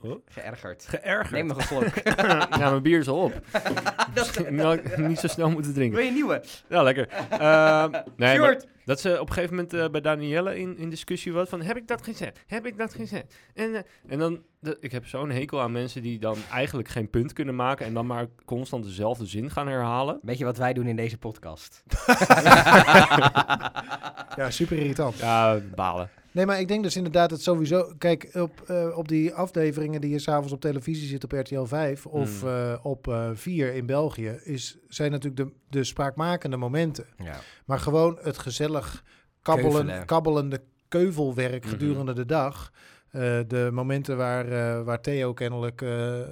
oh, 0.04 0.16
Geërgerd. 0.26 0.86
geërgerd. 0.88 1.32
Neem 1.32 1.46
nog 1.48 1.58
een 1.58 1.64
slok. 1.64 1.84
ja, 2.60 2.70
mijn 2.70 2.82
bier 2.82 3.00
is 3.00 3.08
al 3.08 3.20
op. 3.24 3.34
Dat- 4.14 4.50
Nou, 4.50 4.82
niet 5.08 5.20
zo 5.20 5.28
snel 5.28 5.50
moeten 5.50 5.74
drinken. 5.74 5.96
Wil 5.96 6.04
je 6.04 6.10
een 6.10 6.16
nieuwe? 6.16 6.44
Ja, 6.70 6.84
lekker. 6.84 7.08
Ehm, 7.30 7.92
nee, 8.16 8.40
maar 8.40 8.62
dat 8.86 9.00
ze 9.00 9.20
op 9.20 9.28
een 9.28 9.34
gegeven 9.34 9.56
moment 9.56 9.74
eh, 9.74 9.90
bij 9.90 10.02
Danielle 10.02 10.60
in, 10.60 10.78
in 10.78 10.90
discussie 10.90 11.34
was 11.34 11.50
van... 11.50 11.62
Heb 11.62 11.78
ik 11.78 11.88
dat 11.88 12.04
gezegd? 12.04 12.40
Heb 12.48 12.66
ik 12.66 12.78
dat 12.78 12.94
gezegd? 12.94 13.36
En, 13.54 13.76
eh, 13.76 13.82
en 14.08 14.20
dan... 14.20 14.42
de- 14.60 14.78
ik 14.80 14.92
heb 14.92 15.06
zo'n 15.08 15.30
hekel 15.30 15.62
aan 15.62 15.72
mensen 15.72 16.02
die 16.02 16.20
dan 16.20 16.38
eigenlijk 16.52 16.88
geen 16.90 17.10
punt 17.10 17.34
kunnen 17.34 17.56
maken... 17.56 17.86
en 17.86 17.94
dan 17.94 18.06
maar 18.08 18.26
constant 18.46 18.84
dezelfde 18.84 19.26
zin 19.26 19.50
gaan 19.52 19.68
herhalen. 19.68 20.20
Weet 20.22 20.38
je 20.38 20.46
wat 20.46 20.58
wij 20.58 20.74
doen 20.74 20.88
in 20.88 20.96
deze 20.96 21.18
podcast? 21.18 21.84
Ja, 24.36 24.50
super 24.50 24.78
irritant. 24.78 25.18
Ja, 25.18 25.60
balen. 25.76 26.10
Nee, 26.34 26.46
maar 26.46 26.60
ik 26.60 26.68
denk 26.68 26.84
dus 26.84 26.96
inderdaad 26.96 27.32
het 27.32 27.42
sowieso... 27.42 27.94
Kijk, 27.98 28.30
op, 28.34 28.62
eh, 28.68 28.98
op 28.98 29.08
die 29.08 29.34
afleveringen 29.34 30.02
die 30.02 30.10
je 30.10 30.20
s'avonds 30.20 30.54
op 30.54 30.62
televisie 30.62 31.08
zit 31.08 31.24
op 31.24 31.32
RTL 31.32 31.64
5 31.64 32.06
of 32.06 32.42
Mm. 32.44 32.48
eh, 32.50 32.78
op 32.84 33.08
eh 33.08 33.30
4 33.34 33.74
in 33.74 33.86
België... 33.86 34.40
Is, 34.44 34.78
zijn 34.88 35.12
natuurlijk 35.12 35.50
de, 35.50 35.54
de 35.70 35.84
spraakmakende 35.84 36.58
momenten. 36.58 37.06
Ja. 37.18 37.40
Maar 37.66 37.80
gewoon 37.80 38.18
het 38.22 38.38
gezellig 38.38 39.04
kabbelen, 39.42 39.72
Keuvelen. 39.72 40.06
kabbelende 40.06 40.62
keuvelwerk 40.88 41.64
Mhm. 41.64 41.72
gedurende 41.74 42.14
de 42.14 42.26
dag. 42.26 42.72
De 43.48 43.70
momenten 43.72 44.18
waar, 44.18 44.84
waar 44.84 45.02
Theo 45.02 45.34
kennelijk 45.34 45.86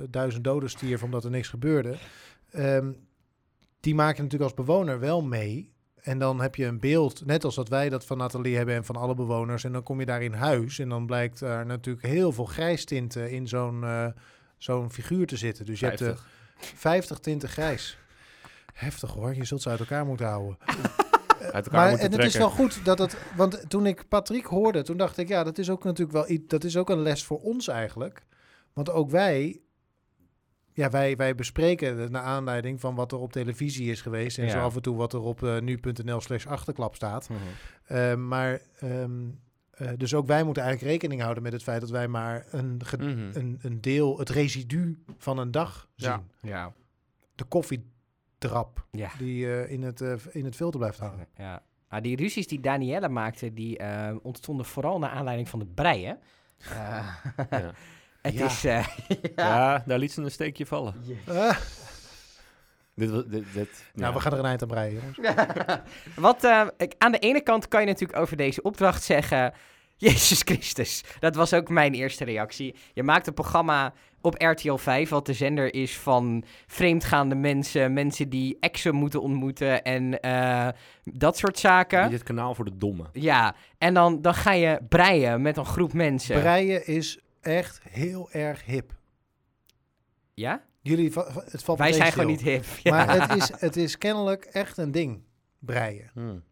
duizend 0.10 0.44
doden 0.44 0.70
stierf 0.70 1.04
omdat 1.04 1.24
er 1.24 1.30
niks 1.30 1.48
gebeurde. 1.48 1.96
Ehm, 2.52 2.92
die 3.80 3.96
maak 3.96 4.16
je 4.16 4.22
natuurlijk 4.22 4.52
als 4.52 4.66
bewoner 4.66 5.00
wel 5.00 5.22
mee. 5.24 5.74
En 6.10 6.20
dan 6.20 6.42
heb 6.42 6.56
je 6.56 6.66
een 6.66 6.80
beeld, 6.80 7.26
net 7.26 7.44
als 7.44 7.56
dat 7.56 7.70
wij 7.70 7.90
dat 7.90 8.06
van 8.06 8.18
Nathalie 8.18 8.56
hebben 8.56 8.76
en 8.76 8.86
van 8.86 8.96
alle 8.96 9.16
bewoners. 9.16 9.64
En 9.64 9.72
dan 9.72 9.84
kom 9.84 10.00
je 10.00 10.06
daar 10.06 10.22
in 10.22 10.34
huis 10.34 10.80
en 10.80 10.90
dan 10.90 11.06
blijkt 11.06 11.42
er 11.42 11.66
natuurlijk 11.66 12.06
heel 12.06 12.32
veel 12.32 12.46
grijstinten 12.46 13.32
in 13.32 13.48
zo'n 13.48 13.84
eh, 13.84 14.08
zo'n 14.58 14.92
figuur 14.92 15.28
te 15.28 15.38
zitten. 15.38 15.66
Dus 15.66 15.80
je 15.80 15.86
hebt 15.86 15.98
de 15.98 16.06
50. 16.06 16.28
50 16.76 17.20
tinten 17.20 17.50
grijs. 17.50 17.98
Heftig 18.74 19.12
hoor, 19.12 19.36
je 19.36 19.46
zult 19.46 19.62
ze 19.62 19.70
uit 19.70 19.80
elkaar 19.80 20.06
moeten 20.06 20.28
houden. 20.28 20.58
Uit 21.40 21.66
elkaar 21.66 21.72
maar 21.72 21.90
moeten 21.90 22.12
en 22.12 22.18
het 22.18 22.26
is 22.26 22.38
wel 22.38 22.50
goed 22.50 22.86
dat 22.86 23.00
het. 23.00 23.18
Want 23.36 23.70
toen 23.70 23.86
ik 23.86 24.08
Patrick 24.08 24.46
hoorde, 24.46 24.84
toen 24.84 24.98
dacht 24.98 25.18
ik, 25.18 25.28
ja, 25.28 25.44
dat 25.44 25.58
is 25.58 25.70
ook 25.70 25.84
natuurlijk 25.84 26.18
wel 26.18 26.30
iets. 26.30 26.48
Dat 26.48 26.64
is 26.64 26.78
ook 26.78 26.90
een 26.90 27.02
les 27.02 27.24
voor 27.24 27.40
ons 27.40 27.68
eigenlijk. 27.68 28.26
Want 28.74 28.90
ook 28.90 29.10
wij. 29.10 29.62
Ja, 30.80 30.90
wij, 30.90 31.16
wij 31.16 31.36
bespreken 31.36 31.98
het 31.98 32.12
naar 32.12 32.22
aanleiding 32.22 32.80
van 32.80 32.96
wat 32.96 33.12
er 33.12 33.18
op 33.18 33.32
televisie 33.32 33.92
is 33.92 34.02
geweest. 34.02 34.38
En 34.38 34.46
Ja. 34.46 34.52
zo 34.52 34.60
af 34.60 34.76
en 34.76 34.82
toe 34.82 34.96
wat 34.96 35.14
er 35.14 35.20
op 35.22 35.44
eh, 35.44 35.60
nu.nl 35.60 36.22
slash 36.22 36.46
achterklap 36.46 36.96
staat. 36.96 37.30
Mhm. 37.30 37.40
Eh, 37.86 38.16
maar 38.16 38.62
ehm, 38.80 39.12
eh, 39.72 39.90
dus 39.98 40.14
ook 40.14 40.28
wij 40.28 40.44
moeten 40.44 40.64
eigenlijk 40.64 40.92
rekening 40.94 41.22
houden 41.22 41.44
met 41.44 41.52
het 41.54 41.64
feit 41.64 41.82
dat 41.82 41.90
wij 41.90 42.08
maar 42.08 42.46
een, 42.52 42.82
ge- 42.86 42.98
Mhm. 42.98 43.30
een, 43.34 43.60
een 43.62 43.82
deel, 43.82 44.20
het 44.20 44.30
residu 44.30 45.04
van 45.18 45.38
een 45.38 45.52
dag 45.52 45.90
zien. 45.96 46.10
Ja. 46.10 46.24
Ja. 46.42 46.74
De 47.36 47.44
koffiedrap 47.44 48.86
Ja. 48.92 49.10
die 49.18 49.46
eh, 49.54 49.72
in, 49.72 49.82
het, 49.84 50.02
eh, 50.02 50.14
in 50.32 50.46
het 50.46 50.56
filter 50.56 50.80
blijft 50.80 51.00
hangen. 51.00 51.28
Ja. 51.36 51.62
Nou, 51.90 52.02
die 52.02 52.16
ruzies 52.16 52.48
die 52.48 52.60
Danielle 52.60 53.10
maakte, 53.10 53.54
die 53.54 53.80
ontstonden 54.22 54.66
vooral 54.66 55.00
naar 55.00 55.10
aanleiding 55.10 55.50
van 55.50 55.60
de 55.60 55.66
breien. 55.66 56.20
Eh, 56.60 57.08
Ja. 57.50 57.72
Het 58.22 58.34
Ja. 58.34 58.46
is... 58.46 58.66
eh, 58.66 58.86
Ja. 59.36 59.84
daar 59.86 60.00
liet 60.00 60.12
ze 60.12 60.22
een 60.22 60.32
steekje 60.32 60.66
vallen. 60.66 60.94
Ah, 61.28 61.58
Dit, 62.96 63.12
dit, 63.32 63.44
dit, 63.54 63.84
Nou, 63.94 64.08
ja. 64.08 64.14
we 64.14 64.20
gaan 64.20 64.32
er 64.34 64.40
een 64.40 64.46
eind 64.46 64.62
aan 64.62 64.68
breien, 64.68 64.94
jongens. 65.16 65.18
Wat, 66.16 66.44
eh, 66.44 66.68
ik- 66.78 66.96
aan 66.98 67.12
de 67.12 67.20
ene 67.20 67.42
kant 67.42 67.68
kan 67.68 67.80
je 67.82 67.88
natuurlijk 67.88 68.20
over 68.20 68.38
deze 68.38 68.62
opdracht 68.62 69.04
zeggen... 69.04 69.54
Jezus 70.02 70.42
Christus, 70.46 71.04
dat 71.20 71.36
was 71.36 71.54
ook 71.54 71.70
mijn 71.70 71.94
eerste 71.94 72.24
reactie. 72.24 72.76
Je 72.94 73.04
maakt 73.04 73.28
een 73.28 73.34
programma 73.34 73.94
op 74.22 74.36
RTL 74.42 74.76
5, 74.76 75.10
wat 75.10 75.26
de 75.26 75.34
zender 75.34 75.74
is 75.74 75.98
van 75.98 76.44
vreemdgaande 76.68 77.36
mensen... 77.36 77.94
mensen 77.94 78.30
die 78.30 78.58
exen 78.60 78.96
moeten 78.96 79.22
ontmoeten 79.22 79.84
en 79.84 80.20
eh, 80.20 80.68
dat 81.04 81.38
soort 81.38 81.60
zaken. 81.60 82.10
Dit 82.10 82.24
kanaal 82.24 82.56
voor 82.56 82.66
de 82.66 82.78
domme. 82.78 83.06
Ja, 83.14 83.56
en 83.78 83.94
dan, 83.94 84.22
dan 84.22 84.34
ga 84.34 84.52
je 84.52 84.80
breien 84.90 85.42
met 85.42 85.58
een 85.58 85.66
groep 85.66 85.94
mensen. 85.94 86.40
Breien 86.40 86.88
is 86.88 87.20
echt 87.42 87.82
heel 87.90 88.32
erg 88.32 88.66
hip. 88.66 88.94
ja? 90.34 90.68
Jullie, 90.82 91.12
het 91.52 91.64
valt 91.64 91.78
Wij 91.78 91.94
zijn 91.94 92.12
gewoon 92.12 92.28
niet 92.28 92.42
hip. 92.42 92.66
Ja. 92.84 92.92
Maar 92.92 93.22
het 93.22 93.38
is, 93.42 93.52
het 93.60 93.76
is 93.76 93.98
kennelijk 93.98 94.46
echt 94.46 94.78
een 94.78 94.92
ding, 94.92 95.24
breien. 95.60 96.10
Hmm. 96.14 96.44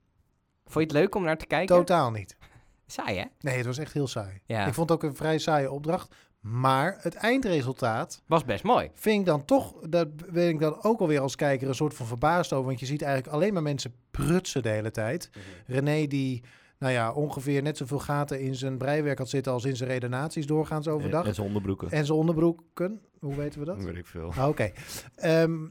Vond 0.65 0.73
je 0.73 0.79
het 0.79 0.91
leuk 0.91 1.15
om 1.15 1.23
naar 1.23 1.37
te 1.37 1.45
kijken? 1.45 1.75
Totaal 1.75 2.11
niet. 2.11 2.37
Saai, 2.85 3.17
hè? 3.17 3.25
Nee, 3.39 3.57
het 3.57 3.65
was 3.65 3.77
echt 3.77 3.93
heel 3.93 4.07
saai. 4.07 4.41
Ja. 4.45 4.65
Ik 4.65 4.73
vond 4.73 4.89
het 4.89 4.97
ook 5.03 5.09
een 5.09 5.15
vrij 5.15 5.37
saaie 5.37 5.71
opdracht. 5.71 6.15
Maar 6.39 6.97
het 6.99 7.15
eindresultaat 7.15 8.21
Was 8.25 8.45
best 8.45 8.63
mooi. 8.63 8.89
vind 8.93 9.19
ik 9.19 9.25
dan 9.25 9.45
toch, 9.45 9.73
daar 9.89 10.05
ben 10.09 10.49
ik 10.49 10.59
dan 10.59 10.83
ook 10.83 10.99
alweer 10.99 11.19
als 11.19 11.35
kijker 11.35 11.67
een 11.67 11.75
soort 11.75 11.93
van 11.93 12.05
verbaasd 12.05 12.53
over. 12.53 12.65
Want 12.65 12.79
je 12.79 12.85
ziet 12.85 13.01
eigenlijk 13.01 13.33
alleen 13.33 13.53
maar 13.53 13.61
mensen 13.63 13.93
prutsen 14.11 14.63
de 14.63 14.69
hele 14.69 14.91
tijd. 14.91 15.29
René 15.65 16.07
die, 16.07 16.43
nou 16.79 16.93
ja, 16.93 17.11
ongeveer 17.11 17.61
net 17.61 17.77
zoveel 17.77 17.99
gaten 17.99 18.39
in 18.39 18.55
zijn 18.55 18.77
breiwerk 18.77 19.17
had 19.17 19.29
zitten 19.29 19.51
als 19.51 19.65
in 19.65 19.75
zijn 19.75 19.89
redenaties 19.89 20.45
doorgaans 20.45 20.87
overdag. 20.87 21.25
En 21.25 21.33
zijn 21.33 21.47
onderbroeken. 21.47 21.91
En 21.91 22.05
zijn 22.05 22.17
onderbroeken. 22.17 23.01
Hoe 23.19 23.35
weten 23.35 23.59
we 23.59 23.65
dat? 23.65 23.83
Weet 23.83 23.95
ik 23.95 24.07
veel. 24.07 24.33
Ah, 24.33 24.47
Oké. 24.47 24.71
Ehm, 25.15 25.67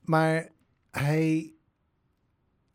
maar 0.00 0.48
hij... 0.90 1.52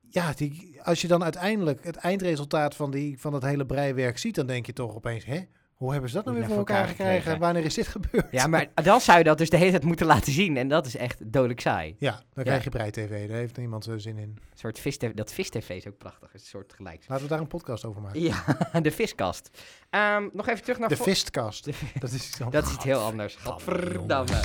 Ja, 0.09 0.33
die, 0.33 0.81
als 0.81 1.01
je 1.01 1.07
dan 1.07 1.23
uiteindelijk 1.23 1.83
het 1.83 1.95
eindresultaat 1.95 2.75
van, 2.75 2.91
die, 2.91 3.19
van 3.19 3.31
dat 3.31 3.43
hele 3.43 3.65
breiwerk 3.65 4.17
ziet... 4.17 4.35
dan 4.35 4.47
denk 4.47 4.65
je 4.65 4.73
toch 4.73 4.95
opeens... 4.95 5.25
Hè? 5.25 5.41
Hoe 5.83 5.91
hebben 5.91 6.09
ze 6.09 6.15
dat 6.15 6.25
nou 6.25 6.37
weer 6.37 6.47
voor 6.47 6.57
elkaar 6.57 6.87
gekregen? 6.87 7.15
gekregen? 7.15 7.39
Wanneer 7.39 7.63
is 7.65 7.73
dit 7.73 7.87
gebeurd? 7.87 8.31
Ja, 8.31 8.47
maar 8.47 8.67
dan 8.73 9.01
zou 9.01 9.17
je 9.17 9.23
dat 9.23 9.37
dus 9.37 9.49
de 9.49 9.57
hele 9.57 9.71
tijd 9.71 9.83
moeten 9.83 10.05
laten 10.05 10.31
zien. 10.31 10.57
En 10.57 10.67
dat 10.67 10.85
is 10.85 10.95
echt 10.95 11.31
dodelijk 11.33 11.59
saai. 11.59 11.95
Ja, 11.99 12.21
dan 12.33 12.43
krijg 12.43 12.63
je 12.63 12.69
brei-tv. 12.69 13.27
Daar 13.27 13.37
heeft 13.37 13.57
niemand 13.57 13.83
zijn 13.83 13.99
zin 14.01 14.17
in. 14.17 14.23
Een 14.23 14.39
soort 14.53 14.79
vis 14.79 14.97
dat 14.97 15.33
vis-tv 15.33 15.69
is 15.69 15.87
ook 15.87 15.97
prachtig. 15.97 16.33
Een 16.33 16.39
soort 16.39 16.73
gelijks. 16.73 17.07
Laten 17.07 17.23
we 17.23 17.29
daar 17.31 17.39
een 17.39 17.47
podcast 17.47 17.85
over 17.85 18.01
maken. 18.01 18.21
Ja, 18.21 18.43
de 18.81 18.91
viskast. 18.91 19.49
Ehm, 19.89 20.27
nog 20.33 20.47
even 20.47 20.61
terug 20.63 20.79
naar... 20.79 20.89
De 20.89 20.95
vistkast. 20.97 21.65
De- 21.65 21.73
Dat 21.99 22.11
is 22.11 22.27
iets 22.27 22.41
anders. 22.41 22.55
Dat 22.63 22.69
is 22.69 22.75
iets 22.75 22.83
heel 22.83 22.99
anders. 22.99 23.35
Gadverdamme. 23.35 24.41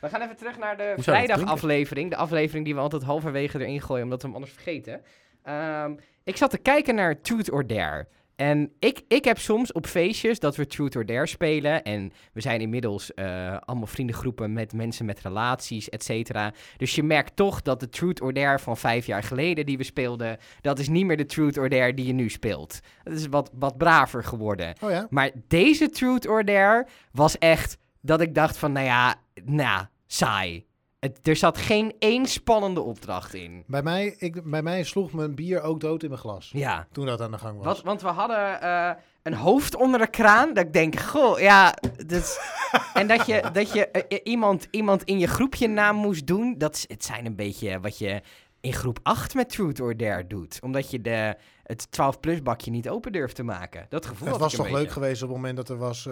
We 0.00 0.08
gaan 0.08 0.22
even 0.22 0.36
terug 0.36 0.58
naar 0.58 0.76
de 0.76 0.94
vrijdagaflevering. 0.96 2.10
De 2.10 2.16
aflevering 2.16 2.64
die 2.64 2.74
we 2.74 2.80
altijd 2.80 3.02
halverwege 3.02 3.60
erin 3.60 3.82
gooien, 3.82 4.04
omdat 4.04 4.20
we 4.20 4.26
hem 4.26 4.36
anders 4.36 4.52
vergeten. 4.54 5.00
Ehm, 5.42 5.94
ik 6.24 6.36
zat 6.36 6.50
te 6.50 6.58
kijken 6.58 6.94
naar 6.94 7.20
Truth 7.20 7.50
or 7.50 7.66
Dare. 7.66 8.06
En 8.36 8.72
ik, 8.78 9.02
ik 9.08 9.24
heb 9.24 9.38
soms 9.38 9.72
op 9.72 9.86
feestjes 9.86 10.38
dat 10.38 10.56
we 10.56 10.66
Truth 10.66 10.96
or 10.96 11.06
Dare 11.06 11.26
spelen. 11.26 11.82
En 11.82 12.12
we 12.32 12.40
zijn 12.40 12.60
inmiddels 12.60 13.14
eh, 13.14 13.56
allemaal 13.60 13.86
vriendengroepen 13.86 14.52
met 14.52 14.72
mensen 14.72 15.06
met 15.06 15.20
relaties, 15.20 15.88
et 15.88 16.04
cetera. 16.04 16.52
Dus 16.76 16.94
je 16.94 17.02
merkt 17.02 17.36
toch 17.36 17.62
dat 17.62 17.80
de 17.80 17.88
Truth 17.88 18.20
or 18.20 18.32
Dare 18.32 18.58
van 18.58 18.76
vijf 18.76 19.06
jaar 19.06 19.22
geleden 19.22 19.66
die 19.66 19.76
we 19.76 19.84
speelden... 19.84 20.38
dat 20.60 20.78
is 20.78 20.88
niet 20.88 21.06
meer 21.06 21.16
de 21.16 21.26
Truth 21.26 21.58
or 21.58 21.68
Dare 21.68 21.94
die 21.94 22.06
je 22.06 22.12
nu 22.12 22.28
speelt. 22.28 22.80
Het 23.02 23.18
is 23.18 23.26
wat, 23.26 23.50
wat 23.54 23.76
braver 23.76 24.24
geworden. 24.24 24.74
Oh 24.80 24.90
ja? 24.90 25.06
Maar 25.10 25.30
deze 25.48 25.90
Truth 25.90 26.26
or 26.26 26.44
Dare 26.44 26.86
was 27.12 27.38
echt 27.38 27.78
dat 28.00 28.20
ik 28.20 28.34
dacht 28.34 28.56
van, 28.56 28.72
nou 28.72 28.86
ja, 28.86 29.14
nou, 29.44 29.86
saai. 30.06 30.66
Het, 31.06 31.28
er 31.28 31.36
zat 31.36 31.58
geen 31.58 31.92
één 31.98 32.26
spannende 32.26 32.80
opdracht 32.80 33.34
in. 33.34 33.64
Bij 33.66 33.82
mij, 33.82 34.14
ik, 34.18 34.50
bij 34.50 34.62
mij 34.62 34.82
sloeg 34.84 35.12
mijn 35.12 35.34
bier 35.34 35.62
ook 35.62 35.80
dood 35.80 36.02
in 36.02 36.08
mijn 36.08 36.20
glas. 36.20 36.50
Ja, 36.52 36.86
Toen 36.92 37.06
dat 37.06 37.20
aan 37.20 37.30
de 37.30 37.38
gang 37.38 37.56
was. 37.56 37.66
wat, 37.66 37.82
want 37.82 38.02
we 38.02 38.08
hadden 38.08 38.60
eh, 38.60 38.90
een 39.22 39.34
hoofd 39.34 39.76
onder 39.76 40.00
de 40.00 40.06
kraan. 40.10 40.54
Dat 40.54 40.64
ik 40.64 40.72
denk, 40.72 41.00
goh, 41.00 41.38
ja, 41.38 41.74
dat 41.96 42.10
is- 42.10 42.38
en 42.94 43.06
dat 43.06 43.26
je, 43.26 43.42
dat 43.52 43.72
je 43.72 43.88
eh, 43.88 44.20
iemand, 44.24 44.66
iemand 44.70 45.02
in 45.04 45.18
je 45.18 45.26
groepje 45.26 45.68
naam 45.68 45.96
moest 45.96 46.26
doen. 46.26 46.54
Dat 46.58 46.74
is, 46.74 46.84
het 46.88 47.04
zijn 47.04 47.26
een 47.26 47.36
beetje 47.36 47.80
wat 47.80 47.98
je 47.98 48.20
in 48.66 48.72
groep 48.72 48.98
8 49.02 49.34
met 49.34 49.48
Truth 49.48 49.80
or 49.80 49.96
Dare 49.96 50.26
doet. 50.26 50.58
Omdat 50.62 50.90
je 50.90 51.00
de, 51.00 51.36
het 51.62 51.86
12-plus 51.86 52.42
bakje 52.42 52.70
niet 52.70 52.88
open 52.88 53.12
durft 53.12 53.34
te 53.34 53.42
maken. 53.42 53.86
Dat 53.88 54.06
gevoel 54.06 54.28
het 54.28 54.38
was 54.38 54.54
toch 54.54 54.70
leuk 54.70 54.90
geweest 54.90 55.22
op 55.22 55.28
het 55.28 55.36
moment 55.36 55.56
dat 55.56 55.68
er 55.68 55.76
was 55.76 56.08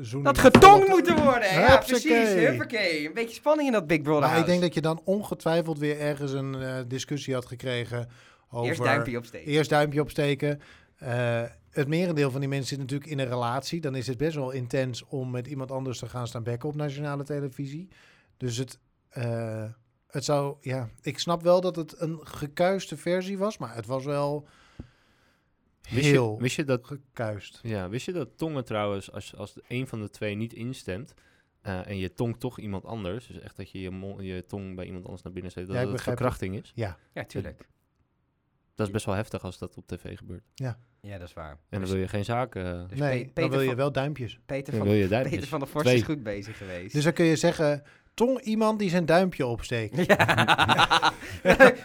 zoen. 0.00 0.22
Dat 0.22 0.38
getongd 0.38 0.88
moeten 0.88 1.22
worden. 1.22 1.48
Ja, 1.48 1.70
Hupsakee. 1.70 2.22
precies. 2.22 2.48
Huppakee. 2.48 3.06
Een 3.06 3.14
beetje 3.14 3.34
spanning 3.34 3.66
in 3.68 3.72
dat 3.72 3.86
Big 3.86 4.02
Brother 4.02 4.28
Maar 4.28 4.38
ik 4.38 4.46
denk 4.46 4.60
dat 4.60 4.74
je 4.74 4.80
dan 4.80 5.00
ongetwijfeld 5.04 5.78
weer 5.78 6.00
ergens 6.00 6.32
een 6.32 6.54
eh, 6.54 6.76
discussie 6.88 7.34
had 7.34 7.46
gekregen 7.46 8.08
over... 8.50 8.68
Eerst 8.68 8.82
duimpje 8.82 9.18
opsteken. 9.18 9.52
Eerst 9.52 9.70
duimpje 9.70 10.00
opsteken. 10.00 10.60
Eh, 10.96 11.42
het 11.70 11.88
merendeel 11.88 12.30
van 12.30 12.40
die 12.40 12.48
mensen 12.48 12.68
zit 12.68 12.78
natuurlijk 12.78 13.10
in 13.10 13.18
een 13.18 13.28
relatie. 13.28 13.80
Dan 13.80 13.94
is 13.94 14.06
het 14.06 14.16
best 14.16 14.34
wel 14.34 14.50
intens 14.50 15.04
om 15.04 15.30
met 15.30 15.46
iemand 15.46 15.70
anders 15.70 15.98
te 15.98 16.08
gaan 16.08 16.26
staan 16.26 16.42
bekken 16.42 16.68
op 16.68 16.74
nationale 16.74 17.24
televisie. 17.24 17.88
Dus 18.36 18.56
het, 18.56 18.78
het 20.06 20.24
zou, 20.24 20.56
ja, 20.60 20.88
ik 21.02 21.18
snap 21.18 21.42
wel 21.42 21.60
dat 21.60 21.76
het 21.76 22.00
een 22.00 22.26
gekuiste 22.26 22.96
versie 22.96 23.38
was, 23.38 23.58
maar 23.58 23.74
het 23.74 23.86
was 23.86 24.04
wel 24.04 24.46
Wist 25.90 26.04
heel 26.04 26.34
je, 26.34 26.40
wist 26.42 26.56
je 26.56 26.64
dat 26.64 26.84
gekuist. 26.86 27.58
Ja, 27.62 27.88
wist 27.88 28.06
je 28.06 28.12
dat 28.12 28.38
tongen 28.38 28.64
trouwens, 28.64 29.12
als, 29.12 29.36
als 29.36 29.54
een 29.68 29.86
van 29.86 30.00
de 30.00 30.10
twee 30.10 30.34
niet 30.34 30.52
instemt 30.52 31.14
eh, 31.60 31.86
en 31.88 31.96
je 31.98 32.14
tong 32.14 32.38
toch 32.38 32.58
iemand 32.58 32.84
anders, 32.84 33.26
dus 33.26 33.38
echt 33.40 33.56
dat 33.56 33.70
je 33.70 33.80
je, 33.80 34.16
je 34.24 34.44
tong 34.46 34.74
bij 34.74 34.84
iemand 34.86 35.04
anders 35.04 35.22
naar 35.22 35.32
binnen 35.32 35.52
zet, 35.52 35.66
dat 35.66 35.76
Ja, 35.76 35.88
het 35.90 36.02
verkrachting 36.02 36.56
is? 36.62 36.72
Ja, 36.74 36.98
Ja, 37.12 37.24
tuurlijk. 37.24 37.68
Dat 38.74 38.86
is 38.86 38.92
best 38.92 39.04
wel 39.06 39.14
heftig 39.14 39.44
als 39.44 39.58
dat 39.58 39.76
op 39.76 39.86
tv 39.86 40.16
gebeurt. 40.16 40.44
Ja, 40.54 40.78
dat 41.00 41.28
is 41.28 41.32
waar. 41.32 41.58
En 41.68 41.80
dan 41.80 41.88
wil 41.90 41.98
je 41.98 42.08
geen 42.08 42.24
zaken, 42.24 42.64
eh, 42.82 42.88
Dus 42.88 42.98
nee, 42.98 43.28
Pe- 43.28 43.40
dan 43.40 43.50
wil 43.50 43.60
je 43.60 43.66
van- 43.66 43.76
wel 43.76 43.92
duimpjes. 43.92 44.38
Peter 44.46 44.72
dan 44.72 44.80
van, 44.80 44.88
wil 44.90 44.96
je 44.96 45.08
Peter 45.08 45.46
van 45.48 45.58
der 45.58 45.68
Vorst 45.68 45.86
Twee. 45.86 45.98
is 45.98 46.04
goed 46.06 46.22
bezig 46.22 46.56
geweest. 46.58 46.92
Dus 46.94 47.04
dan 47.04 47.12
kun 47.12 47.24
je 47.24 47.36
zeggen, 47.36 47.82
tong 48.16 48.40
iemand 48.40 48.78
die 48.78 48.90
zijn 48.90 49.06
duimpje 49.06 49.46
opsteekt. 49.46 50.06
ja. 50.06 51.12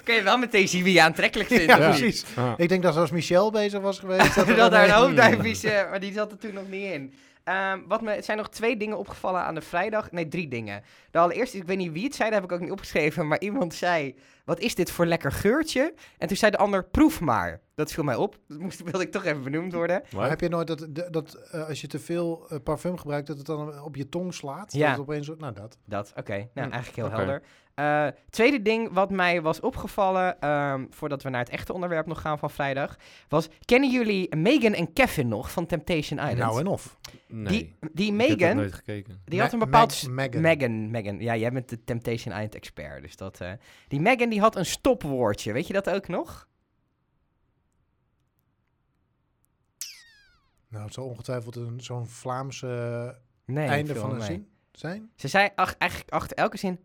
kun 0.03 0.15
je 0.15 0.21
wel 0.23 0.37
meteen 0.37 0.67
zien 0.67 0.83
wie 0.83 0.93
je 0.93 1.01
aantrekkelijk 1.01 1.49
vindt. 1.57 1.65
Ja, 1.65 1.77
precies. 1.77 2.25
Ik 2.57 2.69
denk 2.69 2.83
dat 2.83 2.97
als 2.97 3.11
Michel 3.11 3.51
bezig 3.51 3.81
was 3.81 3.99
geweest... 3.99 4.35
dat, 4.35 4.47
er 4.47 4.55
daar 4.55 4.83
een 4.83 4.91
hoofdduimpjes, 4.91 5.63
eh, 5.63 5.89
maar 5.89 5.99
die 5.99 6.13
zat 6.13 6.31
er 6.31 6.37
toen 6.37 6.53
nog 6.53 6.69
niet 6.69 6.91
in. 6.91 7.13
Ehm, 7.43 7.79
wat 7.87 8.01
me, 8.01 8.11
het 8.11 8.25
zijn 8.25 8.37
nog 8.37 8.49
twee 8.49 8.77
dingen 8.77 8.97
opgevallen 8.97 9.41
aan 9.41 9.55
de 9.55 9.61
vrijdag. 9.61 10.11
Nee, 10.11 10.27
drie 10.27 10.47
dingen. 10.47 10.83
De 11.11 11.19
allereerste, 11.19 11.57
ik 11.57 11.63
weet 11.63 11.77
niet 11.77 11.91
wie 11.91 12.03
het 12.03 12.15
zei, 12.15 12.29
dat 12.29 12.41
heb 12.41 12.49
ik 12.49 12.55
ook 12.55 12.63
niet 12.63 12.71
opgeschreven. 12.71 13.27
Maar 13.27 13.39
iemand 13.39 13.73
zei, 13.73 14.15
wat 14.45 14.59
is 14.59 14.75
dit 14.75 14.91
voor 14.91 15.05
lekker 15.05 15.31
geurtje? 15.31 15.93
En 16.17 16.27
toen 16.27 16.37
zei 16.37 16.51
de 16.51 16.57
ander, 16.57 16.83
proef 16.85 17.19
maar. 17.19 17.61
Dat 17.75 17.91
viel 17.91 18.03
mij 18.03 18.15
op. 18.15 18.37
Dat 18.47 18.59
moest, 18.59 18.83
wilde 18.83 19.01
ik 19.01 19.11
toch 19.11 19.25
even 19.25 19.43
benoemd 19.43 19.73
worden. 19.73 20.01
Maar 20.15 20.29
heb 20.29 20.39
je 20.39 20.49
nooit 20.49 20.67
dat, 20.67 20.87
dat 21.13 21.33
eh, 21.33 21.67
als 21.67 21.81
je 21.81 21.87
te 21.87 21.99
veel 21.99 22.45
eh, 22.49 22.57
parfum 22.63 22.97
gebruikt, 22.97 23.27
dat 23.27 23.37
het 23.37 23.45
dan 23.45 23.81
op 23.81 23.95
je 23.95 24.09
tong 24.09 24.33
slaat? 24.33 24.73
Ja. 24.73 24.79
Dat 24.79 24.89
het 24.89 24.99
opeens, 24.99 25.27
nou 25.37 25.53
dat. 25.53 25.77
Dat, 25.85 26.13
oké. 26.15 26.33
Nou, 26.35 26.47
Hm, 26.67 26.73
eigenlijk 26.73 26.95
heel 26.95 27.09
helder. 27.09 27.41
Eh, 27.81 28.07
tweede 28.29 28.61
ding 28.61 28.89
wat 28.93 29.11
mij 29.11 29.41
was 29.41 29.59
opgevallen, 29.59 30.39
ehm, 30.39 30.85
voordat 30.89 31.23
we 31.23 31.29
naar 31.29 31.39
het 31.39 31.49
echte 31.49 31.73
onderwerp 31.73 32.05
nog 32.05 32.21
gaan 32.21 32.39
van 32.39 32.49
vrijdag, 32.49 32.97
was, 33.27 33.47
kennen 33.65 33.91
jullie 33.91 34.35
Megan 34.35 34.73
en 34.73 34.93
Kevin 34.93 35.27
nog 35.27 35.51
van 35.51 35.65
Temptation 35.65 36.19
Island? 36.19 36.37
Nou 36.37 36.59
en 36.59 36.67
of. 36.67 36.97
nee, 37.27 37.47
die, 37.79 37.89
die 37.93 38.13
Megan, 38.13 38.55
nooit 38.55 38.73
gekeken. 38.73 39.21
die 39.25 39.37
Ma- 39.37 39.43
had 39.43 39.53
een 39.53 39.59
bepaald... 39.59 40.07
Meg- 40.09 40.29
Megan. 40.29 40.41
Megan, 40.41 40.91
Megan. 40.91 41.19
Ja, 41.19 41.35
jij 41.35 41.51
bent 41.51 41.69
de 41.69 41.83
Temptation 41.83 42.33
Island 42.33 42.55
expert, 42.55 43.01
dus 43.01 43.15
dat... 43.15 43.41
eh, 43.41 43.51
die 43.87 43.99
Megan, 43.99 44.29
die 44.29 44.39
had 44.39 44.55
een 44.55 44.65
stopwoordje, 44.65 45.51
weet 45.53 45.67
je 45.67 45.73
dat 45.73 45.89
ook 45.89 46.07
nog? 46.07 46.47
Nou, 50.67 50.83
het 50.83 50.93
zal 50.93 51.05
ongetwijfeld 51.05 51.55
een, 51.55 51.81
zo'n 51.81 52.07
Vlaamse 52.07 53.15
Nee, 53.45 53.67
einde 53.67 53.95
van 53.95 54.09
een 54.11 54.17
mee. 54.17 54.25
zin 54.25 54.49
zijn. 54.71 55.11
Ze 55.15 55.27
zei 55.27 55.49
ach, 55.55 55.75
eigenlijk 55.77 56.11
achter 56.11 56.37
elke 56.37 56.57
zin, 56.57 56.79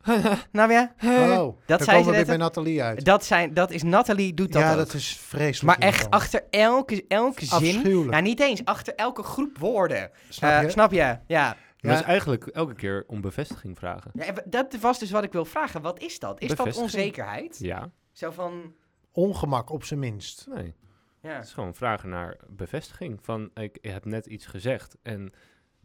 Nabia? 0.06 0.38
Nabia? 0.52 0.94
Hallo, 0.96 1.58
Dat 1.66 1.84
komen 1.84 2.04
ze 2.04 2.10
we 2.10 2.16
weer 2.16 2.26
bij 2.26 2.36
Nathalie 2.36 2.82
uit. 2.82 3.04
Dat, 3.04 3.24
zijn, 3.24 3.54
dat 3.54 3.70
is 3.70 3.82
Nathalie, 3.82 4.34
doet 4.34 4.52
dat 4.52 4.62
ja, 4.62 4.70
ook. 4.70 4.76
dat 4.76 4.94
is 4.94 5.16
vreselijk. 5.16 5.78
Maar 5.78 5.88
echt 5.88 6.10
achter 6.10 6.42
elke, 6.50 7.04
elke 7.08 7.44
zin... 7.44 8.06
Nou, 8.06 8.22
niet 8.22 8.40
eens. 8.40 8.64
Achter 8.64 8.94
elke 8.94 9.22
groep 9.22 9.58
woorden. 9.58 10.10
snap 10.28 10.50
Eh, 10.50 10.62
je? 10.62 10.70
snap 10.70 10.90
je? 10.90 10.96
Ja. 10.96 11.22
Ja. 11.26 11.56
Dat 11.76 11.98
is 12.00 12.02
eigenlijk 12.04 12.46
elke 12.46 12.74
keer 12.74 13.04
om 13.06 13.20
bevestiging 13.20 13.78
vragen. 13.78 14.10
ja. 14.14 14.32
Dat 14.44 14.76
was 14.80 14.98
dus 14.98 15.10
wat 15.10 15.24
ik 15.24 15.32
wil 15.32 15.44
vragen. 15.44 15.82
Wat 15.82 16.00
is 16.02 16.18
dat? 16.18 16.40
Is 16.40 16.54
dat 16.54 16.76
onzekerheid? 16.76 17.58
Ja, 17.58 17.90
Zo 18.12 18.30
van... 18.30 18.74
Ongemak 19.12 19.70
op 19.70 19.84
zijn 19.84 20.00
minst. 20.00 20.46
nee. 20.54 20.74
Ja. 21.22 21.34
Het 21.34 21.44
is 21.44 21.52
gewoon 21.52 21.74
vragen 21.74 22.08
naar 22.08 22.36
bevestiging. 22.48 23.18
Van, 23.22 23.50
ik 23.54 23.78
heb 23.80 24.04
net 24.04 24.26
iets 24.26 24.46
gezegd 24.46 24.96
en 25.02 25.32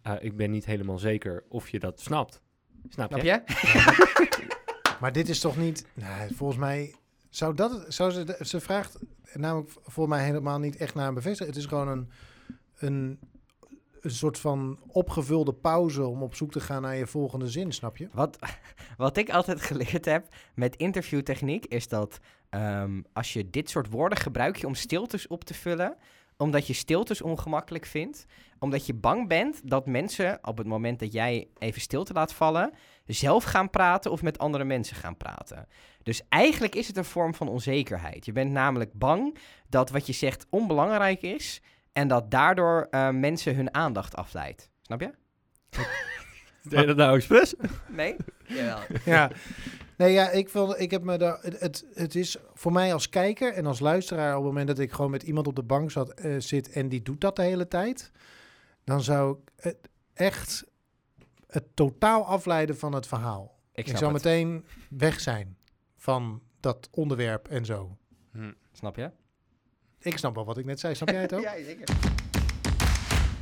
eh, 0.02 0.14
ik 0.20 0.36
ben 0.38 0.52
niet 0.52 0.66
helemaal 0.66 0.98
zeker 0.98 1.44
of 1.50 1.70
je 1.70 1.80
dat 1.80 2.00
snapt. 2.00 2.42
Snap 2.90 3.22
je? 3.22 3.42
Snap 3.46 3.96
je? 3.98 4.44
Maar 5.00 5.12
dit 5.12 5.30
is 5.30 5.40
toch 5.40 5.58
niet... 5.58 5.86
Nou, 5.94 6.34
volgens 6.34 6.60
mij 6.60 6.96
zou 7.30 7.54
dat... 7.54 7.86
Zou 7.88 8.12
ze, 8.12 8.38
ze 8.42 8.60
vraagt 8.60 8.98
namelijk 9.34 9.72
voor 9.84 10.08
mij 10.08 10.24
helemaal 10.24 10.60
niet 10.60 10.76
echt 10.76 10.96
naar 10.96 11.08
een 11.08 11.14
bevestiging. 11.14 11.56
Het 11.56 11.64
is 11.64 11.70
gewoon 11.70 11.88
een, 11.88 12.10
een, 12.78 13.20
een 14.02 14.12
soort 14.12 14.40
van 14.40 14.80
opgevulde 14.88 15.54
pauze 15.54 16.04
om 16.04 16.24
op 16.24 16.36
zoek 16.36 16.52
te 16.52 16.60
gaan 16.60 16.82
naar 16.82 16.96
je 16.96 17.08
volgende 17.08 17.50
zin, 17.50 17.72
snap 17.72 17.98
je? 17.98 18.10
Wat, 18.12 18.40
wat 18.98 19.18
ik 19.18 19.30
altijd 19.30 19.62
geleerd 19.62 20.06
heb 20.06 20.28
met 20.56 20.76
interviewtechniek 20.76 21.66
is 21.66 21.88
dat 21.88 22.20
ehm, 22.50 23.02
als 23.14 23.34
je 23.34 23.50
dit 23.50 23.70
soort 23.70 23.90
woorden 23.90 24.18
gebruik 24.18 24.56
je 24.56 24.68
om 24.68 24.76
stiltes 24.76 25.28
op 25.28 25.44
te 25.44 25.54
vullen, 25.54 25.98
omdat 26.38 26.68
je 26.68 26.74
stiltes 26.74 27.22
ongemakkelijk 27.22 27.86
vindt, 27.86 28.26
omdat 28.60 28.86
je 28.86 28.94
bang 28.94 29.28
bent 29.28 29.62
dat 29.64 29.86
mensen 29.86 30.40
op 30.42 30.58
het 30.58 30.68
moment 30.68 31.00
dat 31.00 31.14
jij 31.14 31.48
even 31.58 31.82
stilte 31.82 32.14
laat 32.14 32.34
vallen, 32.34 32.74
zelf 33.06 33.44
gaan 33.44 33.70
praten 33.70 34.12
of 34.12 34.22
met 34.22 34.38
andere 34.38 34.64
mensen 34.64 34.96
gaan 34.96 35.18
praten. 35.18 35.68
Dus 36.04 36.22
eigenlijk 36.30 36.76
is 36.76 36.88
het 36.88 36.98
een 36.98 37.06
vorm 37.06 37.34
van 37.34 37.48
onzekerheid. 37.48 38.26
Je 38.26 38.32
bent 38.32 38.52
namelijk 38.52 38.94
bang 38.94 39.38
dat 39.70 39.90
wat 39.90 40.08
je 40.08 40.14
zegt 40.14 40.46
onbelangrijk 40.50 41.22
is 41.22 41.62
en 41.92 42.08
dat 42.08 42.32
daardoor 42.32 42.88
eh, 42.90 43.10
mensen 43.10 43.56
hun 43.56 43.74
aandacht 43.74 44.16
afleidt. 44.16 44.70
Snap 44.82 45.02
je? 45.02 45.12
Deed 46.70 46.80
je 46.80 46.86
dat 46.86 46.98
nou 46.98 47.16
expres? 47.16 47.54
Nee? 47.88 48.16
Jawel. 48.48 48.80
Ja. 49.06 49.32
Nee, 49.98 50.14
ja, 50.14 50.30
ik, 50.30 50.50
wil, 50.50 50.80
ik 50.80 50.92
heb 50.92 51.04
me 51.04 51.18
daar. 51.18 51.40
Het, 51.42 51.86
het, 51.94 52.16
is 52.16 52.38
voor 52.54 52.72
mij 52.72 52.94
als 52.94 53.10
kijker 53.10 53.54
en 53.54 53.66
als 53.66 53.80
luisteraar, 53.80 54.30
op 54.30 54.44
het 54.44 54.46
moment 54.46 54.68
dat 54.68 54.80
ik 54.80 54.92
gewoon 54.92 55.12
met 55.12 55.24
iemand 55.24 55.48
op 55.48 55.56
de 55.56 55.64
bank 55.64 55.92
zat, 55.92 56.10
eh, 56.10 56.36
zit 56.38 56.70
en 56.70 56.90
die 56.90 57.02
doet 57.02 57.22
dat 57.22 57.36
de 57.36 57.42
hele 57.42 57.68
tijd, 57.68 58.12
dan 58.84 59.04
zou 59.04 59.38
ik 59.38 59.52
het 59.56 59.78
echt 60.14 60.66
het 61.48 61.64
totaal 61.74 62.26
afleiden 62.26 62.78
van 62.78 62.94
het 62.94 63.08
verhaal. 63.08 63.60
Ik 63.74 63.88
zou 63.88 64.14
het. 64.14 64.24
meteen 64.24 64.66
weg 64.90 65.20
zijn 65.20 65.58
van 65.96 66.42
dat 66.60 66.88
onderwerp 66.92 67.48
en 67.48 67.66
zo. 67.66 67.98
Hm. 68.32 68.52
Snap 68.72 68.96
je? 68.96 69.12
Ik 70.00 70.18
snap 70.18 70.36
wel 70.36 70.46
wat 70.46 70.58
ik 70.58 70.66
net 70.66 70.80
zei. 70.80 70.96
Snap 70.96 71.10
jij 71.10 71.22
het 71.22 71.34
ook? 71.34 71.42
Ja, 71.50 71.64
zeker. 71.64 71.88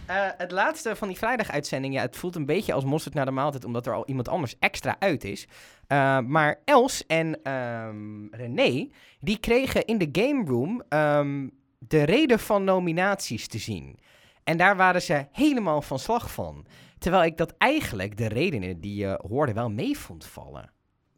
Eh, 0.05 0.27
het 0.37 0.51
laatste 0.51 0.95
van 0.95 1.07
die 1.07 1.17
vrijdaguitzending, 1.17 1.93
ja, 1.93 2.01
het 2.01 2.17
voelt 2.17 2.35
een 2.35 2.45
beetje 2.45 2.73
als 2.73 2.83
mosterd 2.83 3.15
naar 3.15 3.25
de 3.25 3.31
maaltijd, 3.31 3.65
omdat 3.65 3.85
er 3.85 3.93
al 3.93 4.07
iemand 4.07 4.29
anders 4.29 4.55
extra 4.59 4.95
uit 4.99 5.23
is. 5.23 5.47
Eh, 5.87 6.19
maar 6.19 6.59
Els 6.65 7.05
en 7.05 7.43
ehm, 7.43 8.25
René, 8.31 8.89
die 9.19 9.37
kregen 9.37 9.85
in 9.85 9.97
de 9.97 10.09
game 10.11 10.45
room 10.45 10.83
ehm, 10.89 11.47
de 11.79 12.03
reden 12.03 12.39
van 12.39 12.63
nominaties 12.63 13.47
te 13.47 13.57
zien. 13.57 13.99
En 14.43 14.57
daar 14.57 14.75
waren 14.75 15.01
ze 15.01 15.27
helemaal 15.31 15.81
van 15.81 15.99
slag 15.99 16.31
van. 16.31 16.65
Terwijl 16.97 17.23
ik 17.23 17.37
dat 17.37 17.53
eigenlijk, 17.57 18.17
de 18.17 18.27
redenen 18.27 18.81
die 18.81 18.95
je 18.95 19.19
hoorde, 19.27 19.53
wel 19.53 19.69
mee 19.69 19.97
vond 19.97 20.25
vallen. 20.25 20.72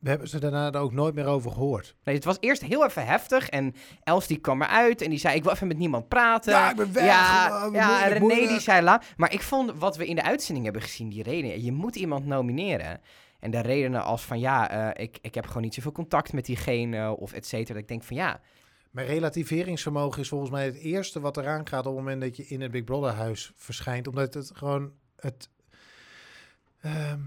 We 0.05 0.11
hebben 0.11 0.29
ze 0.29 0.39
daarna 0.39 0.71
er 0.71 0.79
ook 0.79 0.91
nooit 0.91 1.15
meer 1.15 1.25
over 1.25 1.51
gehoord. 1.51 1.95
Nee, 2.03 2.15
het 2.15 2.23
was 2.25 2.37
eerst 2.39 2.61
heel 2.61 2.85
even 2.85 3.05
heftig 3.05 3.49
en 3.49 3.75
Els 4.03 4.27
die 4.27 4.37
kwam 4.37 4.61
eruit 4.61 5.01
en 5.01 5.09
die 5.09 5.19
zei, 5.19 5.35
ik 5.35 5.43
wil 5.43 5.51
even 5.51 5.67
met 5.67 5.77
niemand 5.77 6.07
praten. 6.07 6.53
Ja, 6.53 6.69
ik 6.69 6.75
ben 6.75 6.93
weg. 6.93 7.05
Ja, 7.05 7.65
Oh, 7.67 7.73
ja 7.73 7.87
moeilijk, 7.87 8.01
en 8.03 8.07
René 8.11 8.19
moeilijk. 8.19 8.47
die 8.49 8.59
zei 8.59 8.81
la. 8.81 9.01
Maar 9.17 9.33
ik 9.33 9.41
vond 9.41 9.71
wat 9.73 9.97
we 9.97 10.05
in 10.07 10.15
de 10.15 10.23
uitzending 10.23 10.65
hebben 10.65 10.83
gezien, 10.83 11.09
die 11.09 11.23
redenen. 11.23 11.63
Je 11.63 11.71
moet 11.71 11.95
iemand 11.95 12.25
nomineren. 12.25 13.01
En 13.39 13.51
de 13.51 13.59
redenen 13.59 14.03
als 14.03 14.21
van 14.25 14.39
ja, 14.39 14.69
eh, 14.93 15.03
ik, 15.03 15.17
ik 15.21 15.35
heb 15.35 15.45
gewoon 15.47 15.61
niet 15.63 15.73
zoveel 15.73 15.91
contact 15.91 16.33
met 16.33 16.45
diegene 16.45 17.17
of 17.17 17.33
et 17.33 17.45
cetera. 17.47 17.73
Dat 17.73 17.81
ik 17.81 17.87
denk 17.87 18.03
van 18.03 18.15
ja, 18.15 18.39
Maar 18.91 19.05
relativeringsvermogen 19.05 20.21
is 20.21 20.27
volgens 20.29 20.51
mij 20.51 20.65
het 20.65 20.75
eerste 20.77 21.19
wat 21.19 21.37
eraan 21.37 21.67
gaat 21.67 21.85
op 21.85 21.95
het 21.95 22.03
moment 22.03 22.21
dat 22.21 22.37
je 22.37 22.45
in 22.47 22.61
het 22.61 22.71
Big 22.71 22.83
Brother 22.83 23.11
huis 23.13 23.51
verschijnt. 23.55 24.07
Omdat 24.07 24.33
het 24.33 24.51
gewoon 24.53 24.91
het. 25.15 25.49
ehm, 26.81 27.19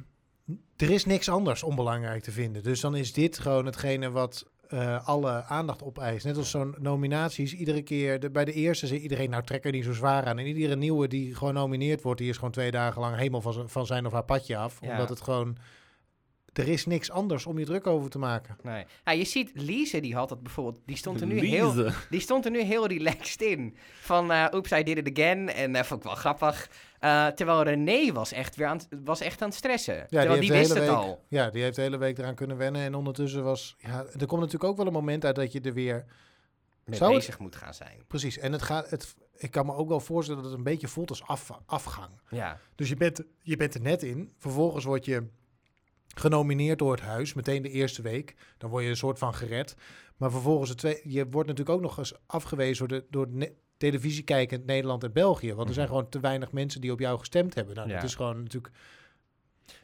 er 0.76 0.90
is 0.90 1.04
niks 1.04 1.28
anders 1.28 1.62
onbelangrijk 1.62 2.22
te 2.22 2.30
vinden. 2.30 2.62
Dus 2.62 2.80
dan 2.80 2.96
is 2.96 3.12
dit 3.12 3.38
gewoon 3.38 3.66
hetgene 3.66 4.10
wat 4.10 4.46
eh, 4.68 5.08
alle 5.08 5.44
aandacht 5.44 5.82
opeist. 5.82 6.24
Net 6.24 6.36
als 6.36 6.50
zo'n 6.50 6.74
nominaties. 6.78 7.54
Iedere 7.54 7.82
keer, 7.82 8.20
de, 8.20 8.30
bij 8.30 8.44
de 8.44 8.52
eerste 8.52 8.86
zei 8.86 9.00
iedereen, 9.00 9.30
nou 9.30 9.42
trek 9.44 9.64
er 9.64 9.72
niet 9.72 9.84
zo 9.84 9.92
zwaar 9.92 10.26
aan. 10.26 10.38
En 10.38 10.46
iedere 10.46 10.76
nieuwe 10.76 11.08
die 11.08 11.34
gewoon 11.34 11.54
nomineerd 11.54 12.02
wordt, 12.02 12.20
die 12.20 12.28
is 12.28 12.36
gewoon 12.36 12.50
twee 12.50 12.70
dagen 12.70 13.00
lang 13.00 13.16
helemaal 13.16 13.66
van, 13.66 13.86
zijn 13.86 14.06
of 14.06 14.12
haar 14.12 14.24
padje 14.24 14.56
af. 14.56 14.78
Ja. 14.80 14.90
Omdat 14.90 15.08
het 15.08 15.20
gewoon, 15.20 15.56
er 16.52 16.68
is 16.68 16.86
niks 16.86 17.10
anders 17.10 17.46
om 17.46 17.58
je 17.58 17.64
druk 17.64 17.86
over 17.86 18.10
te 18.10 18.18
maken. 18.18 18.56
nee. 18.62 18.84
Ja, 19.04 19.12
je 19.12 19.24
ziet 19.24 19.50
Lise, 19.54 20.00
die 20.00 20.14
had 20.14 20.28
dat 20.28 20.42
bijvoorbeeld, 20.42 20.80
die 20.86 20.96
stond 20.96 21.20
er 21.20 21.26
nu 21.26 21.38
heel, 21.38 21.92
die 22.10 22.20
stond 22.20 22.44
er 22.44 22.50
nu 22.50 22.62
heel 22.62 22.86
relaxed 22.86 23.42
in. 23.42 23.76
Van, 24.00 24.32
eh 24.32 24.46
oeps, 24.54 24.72
I 24.72 24.82
did 24.82 25.06
it 25.06 25.18
again. 25.18 25.48
En 25.48 25.72
dat 25.72 25.86
vond 25.86 26.00
ik 26.00 26.06
wel 26.06 26.16
grappig. 26.16 26.70
Eh, 26.98 27.26
terwijl 27.26 27.62
René 27.62 28.12
was 28.12 28.32
echt 28.32 28.56
weer 28.56 28.66
aan, 28.66 28.76
het- 28.76 28.88
was 29.04 29.20
echt 29.20 29.42
aan 29.42 29.48
het 29.48 29.56
stressen. 29.56 30.06
terwijl 30.08 30.40
die, 30.40 30.50
wist 30.50 30.68
het 30.68 30.78
week- 30.78 30.88
al. 30.88 31.24
Ja, 31.28 31.50
die 31.50 31.62
heeft 31.62 31.76
de 31.76 31.82
hele 31.82 31.96
week 31.98 32.18
eraan 32.18 32.34
kunnen 32.34 32.56
wennen. 32.56 32.82
En 32.82 32.94
ondertussen 32.94 33.44
was... 33.44 33.74
Ja, 33.78 33.98
er 34.18 34.26
komt 34.26 34.40
natuurlijk 34.40 34.64
ook 34.70 34.76
wel 34.76 34.86
een 34.86 34.92
moment 34.92 35.24
uit 35.24 35.34
dat 35.36 35.52
je 35.52 35.60
er 35.60 35.72
weer... 35.72 36.04
Mee 36.84 36.96
Zou 36.98 37.10
het- 37.12 37.20
bezig 37.20 37.38
moet 37.38 37.56
gaan 37.56 37.74
zijn. 37.74 38.04
Precies. 38.06 38.38
En 38.38 38.52
het 38.52 38.62
gaat... 38.62 38.90
Het, 38.90 39.14
ik 39.36 39.50
kan 39.50 39.66
me 39.66 39.74
ook 39.74 39.88
wel 39.88 40.00
voorstellen 40.00 40.42
dat 40.42 40.50
het 40.50 40.58
een 40.58 40.64
beetje 40.64 40.88
voelt 40.88 41.10
als 41.10 41.22
af, 41.22 41.50
afgang. 41.66 42.10
Ja, 42.30 42.58
Dus 42.74 42.88
je 42.88 42.96
bent, 42.96 43.22
je 43.42 43.56
bent 43.56 43.74
er 43.74 43.80
net 43.80 44.02
in. 44.02 44.32
Vervolgens 44.38 44.84
word 44.84 45.04
je 45.04 45.26
genomineerd 46.14 46.78
door 46.78 46.90
het 46.90 47.00
huis. 47.00 47.34
Meteen 47.34 47.62
de 47.62 47.70
eerste 47.70 48.02
week. 48.02 48.36
Dan 48.58 48.70
word 48.70 48.84
je 48.84 48.90
een 48.90 48.96
soort 48.96 49.18
van 49.18 49.34
gered. 49.34 49.74
Maar 50.16 50.30
vervolgens, 50.30 50.68
het 50.68 50.78
twee, 50.78 51.00
je 51.04 51.28
wordt 51.30 51.48
natuurlijk 51.48 51.76
ook 51.76 51.82
nog 51.82 51.98
eens 51.98 52.14
afgewezen 52.26 52.88
door, 52.88 52.98
de, 53.00 53.06
door 53.10 53.28
televisie 53.78 54.22
kijkend 54.24 54.66
Nederland 54.66 55.04
en 55.04 55.12
België. 55.12 55.54
Want 55.54 55.68
er 55.68 55.74
zijn 55.74 55.86
gewoon 55.86 56.08
te 56.08 56.20
weinig 56.20 56.52
mensen 56.52 56.80
die 56.80 56.92
op 56.92 57.00
jou 57.00 57.18
gestemd 57.18 57.54
hebben. 57.54 57.74
Nou, 57.74 57.88
Ja. 57.88 57.94
dat 57.94 58.04
is 58.04 58.14
gewoon 58.14 58.42
natuurlijk... 58.42 58.74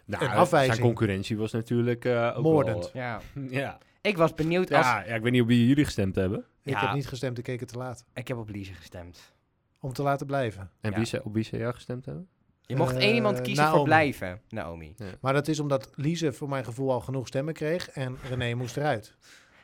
Nou, 0.04 0.24
Een 0.24 0.30
afwijzing. 0.30 0.74
Zijn 0.74 0.86
concurrentie 0.86 1.36
was 1.36 1.52
natuurlijk 1.52 2.04
eh 2.04 2.32
ook 2.36 2.42
Moordend. 2.42 2.90
ja. 2.92 3.20
Wel, 3.34 3.44
ja. 3.60 3.78
Ik 4.00 4.16
was 4.16 4.34
benieuwd 4.34 4.72
als... 4.72 4.86
Ja, 4.86 5.04
ja, 5.06 5.14
ik 5.14 5.22
weet 5.22 5.32
niet 5.32 5.42
op 5.42 5.48
wie 5.48 5.66
jullie 5.66 5.84
gestemd 5.84 6.14
hebben. 6.14 6.44
Ik 6.62 6.76
heb 6.76 6.92
niet 6.92 7.06
gestemd, 7.08 7.38
ik 7.38 7.44
keek 7.44 7.60
het 7.60 7.68
te 7.68 7.78
laat. 7.78 8.04
Ik 8.14 8.28
heb 8.28 8.36
op 8.36 8.48
Lise 8.48 8.72
gestemd. 8.74 9.32
Om 9.80 9.92
te 9.92 10.02
laten 10.02 10.26
blijven. 10.26 10.70
En 10.80 10.90
Ja. 10.90 10.96
wie, 10.96 11.06
ze- 11.06 11.20
op 11.24 11.34
wie 11.34 11.44
zou 11.44 11.62
jij 11.62 11.72
gestemd 11.72 12.04
hebben? 12.04 12.28
Je 12.62 12.76
mocht 12.76 12.96
Eh, 12.96 13.02
één 13.02 13.14
iemand 13.14 13.40
kiezen 13.40 13.68
voor 13.68 13.84
blijven, 13.84 14.40
Naomi. 14.48 14.94
Maar 15.20 15.32
dat 15.32 15.48
is 15.48 15.60
omdat 15.60 15.90
Lise 15.94 16.32
voor 16.32 16.48
mijn 16.48 16.64
gevoel 16.64 16.92
al 16.92 17.00
genoeg 17.00 17.26
stemmen 17.26 17.54
kreeg 17.54 17.88
en 17.90 18.18
René 18.28 18.54
moest 18.54 18.76
eruit. 18.76 19.16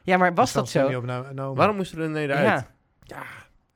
Ja, 0.03 0.17
maar 0.17 0.35
was 0.35 0.45
Dus 0.53 0.55
dat 0.55 0.69
zo? 0.69 0.97
op 0.99 1.05
Naomi. 1.05 1.57
Waarom 1.57 1.77
moest 1.77 1.93
er 1.93 2.11
nee 2.11 2.25
eruit? 2.29 2.45
Ja, 2.47 2.67
Ja, 3.03 3.23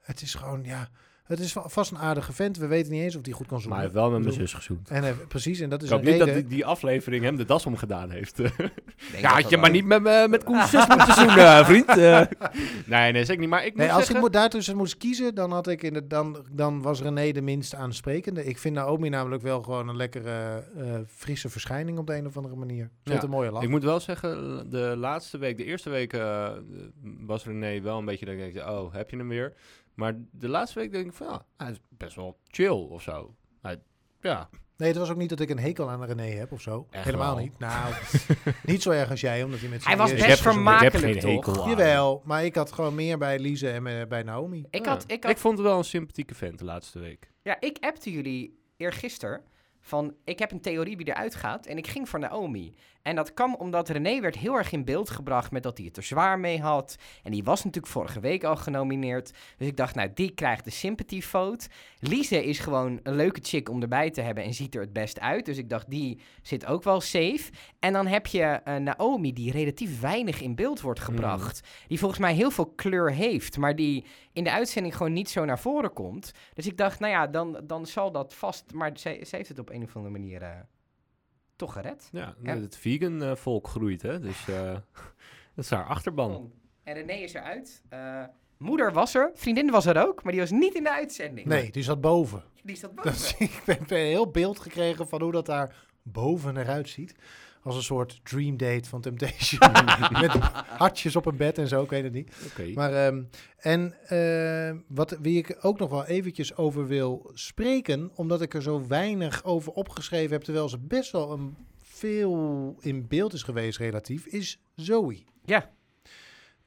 het 0.04 0.22
is 0.22 0.34
gewoon, 0.34 0.64
ja. 0.64 0.88
Het 1.24 1.40
is 1.40 1.52
va- 1.52 1.68
vast 1.68 1.90
een 1.90 1.98
aardige 1.98 2.32
vent. 2.32 2.56
We 2.56 2.66
weten 2.66 2.92
niet 2.92 3.02
eens 3.02 3.16
of 3.16 3.22
die 3.22 3.32
goed 3.34 3.46
kan 3.46 3.56
Maar 3.68 3.78
hij 3.78 3.80
zoeken. 3.82 4.00
heeft 4.00 4.10
wel 4.10 4.18
met 4.20 4.28
mijn 4.36 4.48
zus 4.48 4.54
gezoend. 4.54 4.88
En 4.90 5.02
hij- 5.02 5.12
precies, 5.12 5.60
en 5.60 5.68
dat 5.68 5.82
is 5.82 5.88
Ik 5.88 5.94
hoop 5.94 6.04
niet 6.04 6.18
dat 6.18 6.28
die, 6.34 6.46
die 6.46 6.66
aflevering 6.66 7.24
hem 7.24 7.36
de 7.36 7.44
das 7.44 7.66
omgedaan 7.66 8.10
heeft. 8.10 8.38
ja, 9.20 9.30
had 9.34 9.50
je 9.50 9.56
maar 9.56 9.70
niet 9.70 9.84
met, 9.84 10.02
me- 10.02 10.26
met 10.30 10.44
Koens 10.44 10.70
zus 10.70 10.86
moeten 10.86 11.14
zoenen, 11.14 11.64
vriend. 11.70 11.88
Eh, 11.88 12.20
nee, 12.86 13.12
nee, 13.12 13.24
zeker 13.24 13.40
niet. 13.40 13.48
Maar 13.50 13.64
ik 13.66 13.74
Nee, 13.76 13.86
moet 13.86 13.94
als 13.96 13.96
zeggen... 13.96 14.14
ik 14.16 14.20
moet, 14.20 14.32
daartussen 14.32 14.76
moest 14.76 14.96
kiezen, 14.96 15.34
dan, 15.34 15.52
had 15.52 15.68
ik 15.68 15.82
in 15.82 15.92
de, 15.92 16.06
dan, 16.06 16.44
dan 16.52 16.82
was 16.82 17.00
René 17.02 17.32
de 17.32 17.42
minst 17.42 17.74
aansprekende. 17.74 18.44
Ik 18.44 18.58
vind 18.58 18.74
Naomi 18.74 19.08
namelijk 19.08 19.42
wel 19.42 19.62
gewoon 19.62 19.88
een 19.88 19.96
lekkere, 19.96 20.64
eh, 20.76 20.94
frisse 21.06 21.48
verschijning 21.48 21.98
op 21.98 22.06
de 22.06 22.16
een 22.16 22.26
of 22.26 22.36
andere 22.36 22.56
manier. 22.56 22.84
Ze 22.84 22.90
Ja, 23.02 23.10
heeft 23.10 23.22
een 23.24 23.30
mooie 23.30 23.50
lach. 23.50 23.62
Ik 23.62 23.68
moet 23.68 23.84
wel 23.84 24.00
zeggen, 24.00 24.66
de 24.70 24.94
laatste 24.96 25.38
week, 25.38 25.56
de 25.56 25.64
eerste 25.64 25.90
week 25.90 26.12
eh, 26.12 26.48
was 27.26 27.44
René 27.44 27.80
wel 27.80 27.98
een 27.98 28.04
beetje 28.04 28.26
dat 28.26 28.34
ik 28.34 28.54
dacht, 28.54 28.68
oh, 28.70 28.94
heb 28.94 29.10
je 29.10 29.16
hem 29.16 29.28
weer? 29.28 29.52
Maar 29.94 30.14
de 30.30 30.48
laatste 30.48 30.78
week 30.78 30.92
denk 30.92 31.06
ik 31.06 31.12
van, 31.12 31.26
ja, 31.26 31.44
hij 31.56 31.70
is 31.70 31.80
best 31.88 32.16
wel 32.16 32.38
chill 32.46 32.68
of 32.70 33.02
zo. 33.02 33.34
Hij, 33.62 33.80
ja, 34.20 34.48
Nee, 34.76 34.88
het 34.88 34.98
was 34.98 35.10
ook 35.10 35.16
niet 35.16 35.28
dat 35.28 35.40
ik 35.40 35.50
een 35.50 35.58
hekel 35.58 35.90
aan 35.90 36.04
René 36.04 36.22
heb 36.30 36.52
of 36.52 36.60
zo. 36.60 36.86
Echt 36.90 37.04
Helemaal 37.04 37.34
wel. 37.34 37.44
niet. 37.44 37.58
Nou, 37.58 37.92
niet 38.64 38.82
zo 38.82 38.90
erg 38.90 39.10
als 39.10 39.20
jij, 39.20 39.42
omdat 39.42 39.60
hij 39.60 39.68
met 39.68 39.84
Hij 39.84 39.96
was 39.96 40.14
best 40.14 40.40
vermakelijk, 40.40 40.94
ik 40.94 41.00
heb 41.02 41.10
geen 41.12 41.20
toch? 41.20 41.46
hekel 41.46 41.62
aan. 41.64 41.70
Jawel, 41.70 42.22
maar 42.24 42.44
ik 42.44 42.54
had 42.54 42.72
gewoon 42.72 42.94
meer 42.94 43.18
bij 43.18 43.38
Lise 43.38 43.70
en 43.70 43.86
eh, 43.86 44.06
bij 44.06 44.22
Naomi. 44.22 44.66
Ik, 44.70 44.84
Ja. 44.84 44.90
had, 44.90 45.04
ik, 45.06 45.22
had, 45.22 45.32
ik 45.32 45.38
vond 45.38 45.58
het 45.58 45.66
wel 45.66 45.78
een 45.78 45.84
sympathieke 45.84 46.34
vent 46.34 46.58
de 46.58 46.64
laatste 46.64 46.98
week. 46.98 47.30
ja, 47.42 47.60
ik 47.60 47.76
appte 47.80 48.12
jullie 48.12 48.58
eergisteren 48.76 49.42
van 49.86 50.14
ik 50.24 50.38
heb 50.38 50.50
een 50.50 50.60
theorie 50.60 50.96
wie 50.96 51.08
eruit 51.08 51.34
gaat 51.34 51.66
en 51.66 51.76
ik 51.76 51.86
ging 51.86 52.08
voor 52.08 52.18
Naomi. 52.18 52.74
En 53.02 53.14
dat 53.14 53.34
kwam 53.34 53.54
omdat 53.54 53.88
René 53.88 54.20
werd 54.20 54.36
heel 54.36 54.54
erg 54.54 54.72
in 54.72 54.84
beeld 54.84 55.10
gebracht 55.10 55.50
met 55.50 55.62
dat 55.62 55.76
hij 55.76 55.86
het 55.86 55.96
er 55.96 56.02
zwaar 56.02 56.38
mee 56.38 56.60
had. 56.60 56.96
En 57.22 57.30
die 57.30 57.44
was 57.44 57.64
natuurlijk 57.64 57.92
vorige 57.92 58.20
week 58.20 58.44
al 58.44 58.56
genomineerd. 58.56 59.32
Dus 59.56 59.68
ik 59.68 59.76
dacht, 59.76 59.94
nou, 59.94 60.10
die 60.14 60.34
krijgt 60.34 60.64
de 60.64 60.70
sympathy 60.70 61.20
vote. 61.20 61.68
Lise 61.98 62.44
is 62.44 62.58
gewoon 62.58 63.00
een 63.02 63.14
leuke 63.14 63.40
chick 63.42 63.68
om 63.68 63.82
erbij 63.82 64.10
te 64.10 64.20
hebben 64.20 64.44
en 64.44 64.54
ziet 64.54 64.74
er 64.74 64.80
het 64.80 64.92
best 64.92 65.20
uit. 65.20 65.44
Dus 65.44 65.58
ik 65.58 65.68
dacht, 65.70 65.90
die 65.90 66.20
zit 66.42 66.66
ook 66.66 66.82
wel 66.82 67.00
safe. 67.00 67.50
En 67.78 67.92
dan 67.92 68.06
heb 68.06 68.26
je 68.26 68.42
eh, 68.42 68.76
Naomi, 68.76 69.32
die 69.32 69.52
relatief 69.52 70.00
weinig 70.00 70.40
in 70.40 70.54
beeld 70.54 70.80
wordt 70.80 71.00
gebracht. 71.00 71.68
Die 71.86 71.98
volgens 71.98 72.20
mij 72.20 72.34
heel 72.34 72.50
veel 72.50 72.66
kleur 72.66 73.12
heeft, 73.12 73.56
maar 73.56 73.76
die 73.76 74.04
in 74.32 74.44
de 74.44 74.52
uitzending 74.52 74.96
gewoon 74.96 75.12
niet 75.12 75.30
zo 75.30 75.44
naar 75.44 75.58
voren 75.58 75.92
komt. 75.92 76.32
Dus 76.54 76.66
ik 76.66 76.76
dacht, 76.76 77.00
nou 77.00 77.12
ja, 77.12 77.26
dan, 77.26 77.60
dan 77.64 77.86
zal 77.86 78.12
dat 78.12 78.34
vast. 78.34 78.72
Maar 78.72 78.90
ze, 78.94 79.20
ze 79.26 79.36
heeft 79.36 79.48
het 79.48 79.58
op 79.58 79.70
een 79.74 79.82
of 79.82 79.96
andere 79.96 80.12
manier 80.18 80.42
eh, 80.42 80.50
toch 81.56 81.72
gered. 81.72 82.08
Ja, 82.12 82.34
het 82.42 82.76
vegan 82.76 83.22
eh, 83.22 83.34
volk 83.36 83.68
groeit, 83.68 84.02
hè. 84.02 84.20
Dus 84.20 84.48
eh, 84.48 84.72
dat 85.54 85.64
is 85.64 85.70
haar 85.70 85.84
achterban. 85.86 86.52
En 86.82 86.94
René 86.94 87.12
is 87.12 87.34
eruit. 87.34 87.82
Eh, 87.88 88.22
moeder 88.56 88.92
was 88.92 89.14
er, 89.14 89.30
vriendin 89.34 89.70
was 89.70 89.86
er 89.86 90.06
ook, 90.06 90.22
maar 90.22 90.32
die 90.32 90.40
was 90.40 90.50
niet 90.50 90.74
in 90.74 90.82
de 90.82 90.92
uitzending. 90.92 91.46
Nee, 91.46 91.70
die 91.70 91.82
zat 91.82 92.00
boven. 92.00 92.42
Die 92.62 92.76
zat 92.76 92.94
boven. 92.94 93.10
is- 93.12 93.34
ik 93.38 93.62
ben, 93.66 93.78
ben 93.86 93.98
een 93.98 94.04
heel 94.06 94.30
beeld 94.30 94.58
gekregen 94.58 95.08
van 95.08 95.22
hoe 95.22 95.32
dat 95.32 95.46
daar 95.46 95.86
boven 96.02 96.56
eruit 96.56 96.88
ziet. 96.88 97.14
Als 97.64 97.76
een 97.76 97.82
soort 97.82 98.20
dream 98.24 98.56
date 98.56 98.88
van 98.88 99.00
Temptation. 99.00 99.60
Met 100.22 100.32
hartjes 100.78 101.16
op 101.16 101.26
een 101.26 101.36
bed 101.36 101.58
en 101.58 101.68
zo, 101.68 101.82
ik 101.82 101.90
weet 101.90 102.04
het 102.04 102.12
niet. 102.12 102.32
Oké. 102.50 102.70
Maar, 102.74 103.06
ehm, 103.06 103.22
en 103.56 103.94
eh, 104.06 104.76
wat, 104.88 105.16
wie 105.20 105.38
ik 105.38 105.58
ook 105.60 105.78
nog 105.78 105.90
wel 105.90 106.04
eventjes 106.04 106.56
over 106.56 106.86
wil 106.86 107.30
spreken, 107.34 108.10
omdat 108.14 108.42
ik 108.42 108.54
er 108.54 108.62
zo 108.62 108.86
weinig 108.86 109.44
over 109.44 109.72
opgeschreven 109.72 110.32
heb, 110.32 110.42
terwijl 110.42 110.68
ze 110.68 110.78
best 110.78 111.12
wel 111.12 111.32
een, 111.32 111.56
veel 111.82 112.76
in 112.80 113.08
beeld 113.08 113.32
is 113.32 113.42
geweest 113.42 113.78
relatief, 113.78 114.26
is 114.26 114.60
Zoe. 114.74 115.22
Ja. 115.44 115.70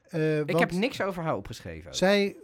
Eh, 0.09 0.39
Ik 0.39 0.59
heb 0.59 0.71
niks 0.71 1.01
over 1.01 1.23
haar 1.23 1.35
opgeschreven. 1.35 1.95
Zij, 1.95 2.35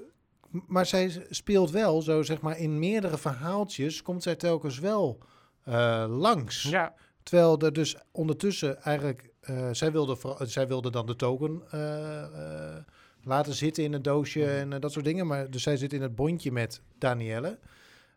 maar 0.68 0.86
zij 0.86 1.26
speelt 1.30 1.72
wel, 1.72 2.02
zo 2.02 2.22
zeg 2.22 2.42
maar, 2.42 2.58
in 2.60 2.80
meerdere 2.80 3.18
verhaaltjes 3.18 4.02
komt 4.02 4.24
zij 4.24 4.36
telkens 4.36 4.80
wel 4.80 5.18
eh, 5.64 6.06
langs. 6.10 6.64
Ja, 6.64 6.94
Terwijl 7.24 7.60
er 7.60 7.74
dus 7.74 7.96
ondertussen 8.12 8.82
eigenlijk, 8.82 9.30
eh, 9.42 9.70
zij, 9.72 9.92
wilde, 9.92 10.16
vooral- 10.16 10.48
zij 10.48 10.68
wilde 10.68 10.92
dan 10.92 11.06
de 11.06 11.16
token 11.16 11.62
eh, 11.72 12.24
eh, 12.24 12.84
laten 13.24 13.54
zitten 13.54 13.84
in 13.84 13.94
een 13.94 14.02
doosje 14.02 14.46
en 14.52 14.74
eh, 14.74 14.80
dat 14.80 14.92
soort 14.92 15.06
dingen. 15.06 15.28
Maar, 15.28 15.50
dus 15.52 15.64
zij 15.64 15.78
zit 15.78 15.94
in 15.94 16.02
het 16.02 16.16
bondje 16.16 16.52
met 16.52 16.82
Danielle. 16.98 17.60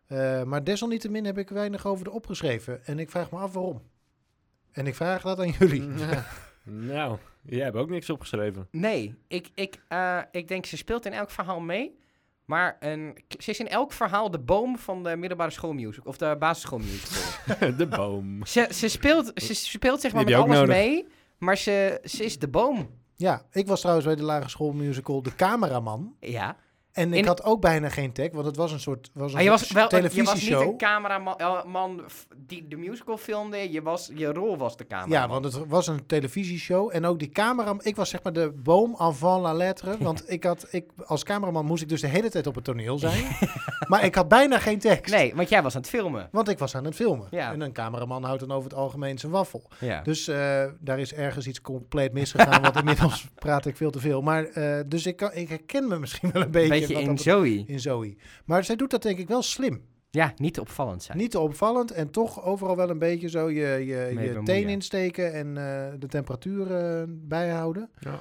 Eh, 0.07 0.43
maar 0.43 0.63
desalniettemin 0.63 1.25
heb 1.25 1.37
ik 1.37 1.49
weinig 1.49 1.85
over 1.85 2.03
de 2.03 2.11
opgeschreven. 2.11 2.85
En 2.85 2.99
ik 2.99 3.09
vraag 3.09 3.31
me 3.31 3.37
af 3.37 3.53
waarom. 3.53 3.81
En 4.71 4.87
ik 4.87 4.95
vraag 4.95 5.21
dat 5.21 5.39
aan 5.39 5.49
jullie. 5.49 5.87
Ja. 5.97 6.25
nou, 6.93 7.17
jij 7.41 7.63
hebt 7.63 7.75
ook 7.77 7.89
niks 7.89 8.09
opgeschreven. 8.09 8.67
nee. 8.71 9.15
Ik, 9.27 9.49
ik, 9.55 9.81
eh, 9.87 10.19
ik 10.31 10.47
denk, 10.47 10.65
ze 10.65 10.77
speelt 10.77 11.05
in 11.05 11.13
elk 11.13 11.29
verhaal 11.31 11.59
mee. 11.59 11.97
Maar 12.47 12.77
een, 12.79 13.17
ze 13.39 13.49
is 13.49 13.59
in 13.59 13.67
elk 13.67 13.91
verhaal 13.91 14.31
de 14.31 14.39
boom 14.39 14.77
van 14.77 15.03
de 15.03 15.15
middelbare 15.15 15.51
schoolmusical. 15.51 16.09
Of 16.11 16.17
de 16.17 16.35
basisschoolmusical. 16.39 17.71
de 17.77 17.87
boom. 17.87 18.45
ze, 18.45 18.67
ze, 18.73 18.87
speelt, 18.87 19.31
ze 19.35 19.53
speelt 19.53 20.01
zeg 20.01 20.13
maar 20.13 20.23
met 20.23 20.33
alles 20.33 20.57
nodig. 20.57 20.75
mee. 20.75 21.07
Maar 21.37 21.57
ze, 21.57 22.01
ze 22.03 22.23
is 22.23 22.39
de 22.39 22.47
boom. 22.47 22.89
Ja, 23.15 23.41
ik 23.51 23.67
was 23.67 23.79
trouwens 23.79 24.07
bij 24.07 24.15
de 24.15 24.23
lagere 24.23 24.49
schoolmusical 24.49 25.21
De 25.21 25.35
Cameraman. 25.35 26.15
Ja. 26.19 26.57
En 26.97 27.13
ik 27.13 27.19
In- 27.19 27.25
had 27.27 27.43
ook 27.43 27.61
bijna 27.61 27.89
geen 27.89 28.11
tag, 28.11 28.27
want 28.31 28.45
het 28.45 28.55
was 28.55 28.71
een 28.71 28.79
soort 28.79 29.09
was 29.13 29.27
een 29.27 29.33
Maar 29.33 29.43
je 29.43 29.49
was, 29.49 29.71
wel, 29.71 29.83
je 29.83 29.89
was 29.89 30.01
niet 30.01 30.11
televisieshow. 30.13 30.61
een 30.61 30.77
cameraman 30.77 31.37
eh, 31.37 32.05
die 32.37 32.67
de 32.67 32.75
musical 32.75 33.17
filmde. 33.17 33.71
Je, 33.71 33.81
was, 33.81 34.11
je 34.15 34.33
rol 34.33 34.57
was 34.57 34.77
de 34.77 34.87
cameraman. 34.87 35.17
Ja, 35.19 35.27
want 35.27 35.45
het 35.45 35.67
was 35.67 35.87
een 35.87 36.05
televisieshow. 36.05 36.89
En 36.93 37.05
ook 37.05 37.19
die 37.19 37.29
camera... 37.29 37.75
Ik 37.79 37.95
was 37.95 38.09
zeg 38.09 38.23
maar 38.23 38.33
de 38.33 38.51
boom 38.55 38.95
avant 38.97 39.41
la 39.41 39.53
lettre. 39.53 39.95
Want 40.07 40.31
ik 40.31 40.43
had, 40.43 40.67
ik, 40.69 40.85
als 41.05 41.23
cameraman 41.23 41.65
moest 41.65 41.81
ik 41.81 41.89
dus 41.89 42.01
de 42.01 42.07
hele 42.07 42.29
tijd 42.29 42.47
op 42.47 42.55
het 42.55 42.63
toneel 42.63 42.97
zijn. 42.99 43.23
maar 43.89 44.03
ik 44.05 44.15
had 44.15 44.27
bijna 44.27 44.59
geen 44.59 44.79
tekst. 44.79 45.13
Nee, 45.13 45.35
want 45.35 45.49
jij 45.49 45.63
was 45.63 45.75
aan 45.75 45.81
het 45.81 45.89
filmen. 45.89 46.29
Want 46.31 46.49
ik 46.49 46.57
was 46.59 46.75
aan 46.75 46.85
het 46.85 46.95
filmen. 46.95 47.27
Ja. 47.31 47.51
En 47.51 47.61
een 47.61 47.71
cameraman 47.73 48.23
houdt 48.23 48.39
dan 48.39 48.51
over 48.51 48.69
het 48.69 48.79
algemeen 48.79 49.17
zijn 49.17 49.31
waffel. 49.31 49.63
Ja. 49.79 50.01
Dus 50.01 50.27
eh, 50.27 50.63
daar 50.79 50.99
is 50.99 51.13
ergens 51.13 51.47
iets 51.47 51.61
compleet 51.61 52.13
misgegaan. 52.13 52.61
want 52.61 52.75
inmiddels 52.85 53.27
praat 53.35 53.65
ik 53.65 53.75
veel 53.75 53.91
te 53.91 53.99
veel. 53.99 54.21
Maar 54.21 54.43
eh, 54.45 54.79
dus 54.85 55.05
ik, 55.05 55.15
kan, 55.15 55.31
ik 55.33 55.49
herken 55.49 55.87
me 55.87 55.99
misschien 55.99 56.29
wel 56.31 56.41
een 56.41 56.51
beetje, 56.51 56.69
Beetje 56.69 56.86
in 56.89 57.05
dat- 57.05 57.21
Zoe. 57.21 57.63
in 57.67 57.79
Zoe. 57.79 58.15
Maar 58.45 58.63
zij 58.63 58.75
doet 58.75 58.89
dat 58.91 59.01
denk 59.01 59.17
ik 59.17 59.27
wel 59.27 59.41
slim. 59.41 59.81
Ja, 60.09 60.33
niet 60.37 60.53
te 60.53 60.61
opvallend 60.61 61.03
zijn. 61.03 61.17
Niet 61.17 61.31
te 61.31 61.39
opvallend 61.39 61.91
en 61.91 62.11
toch 62.11 62.43
overal 62.43 62.75
wel 62.75 62.89
een 62.89 62.99
beetje 62.99 63.29
zo 63.29 63.49
je, 63.49 63.67
je, 63.85 64.13
je 64.19 64.41
teen 64.43 64.69
insteken 64.69 65.33
en 65.33 65.47
eh, 65.47 65.93
de 65.99 66.07
temperatuur 66.07 66.71
eh, 66.75 67.03
bijhouden. 67.07 67.89
Ja. 67.99 68.19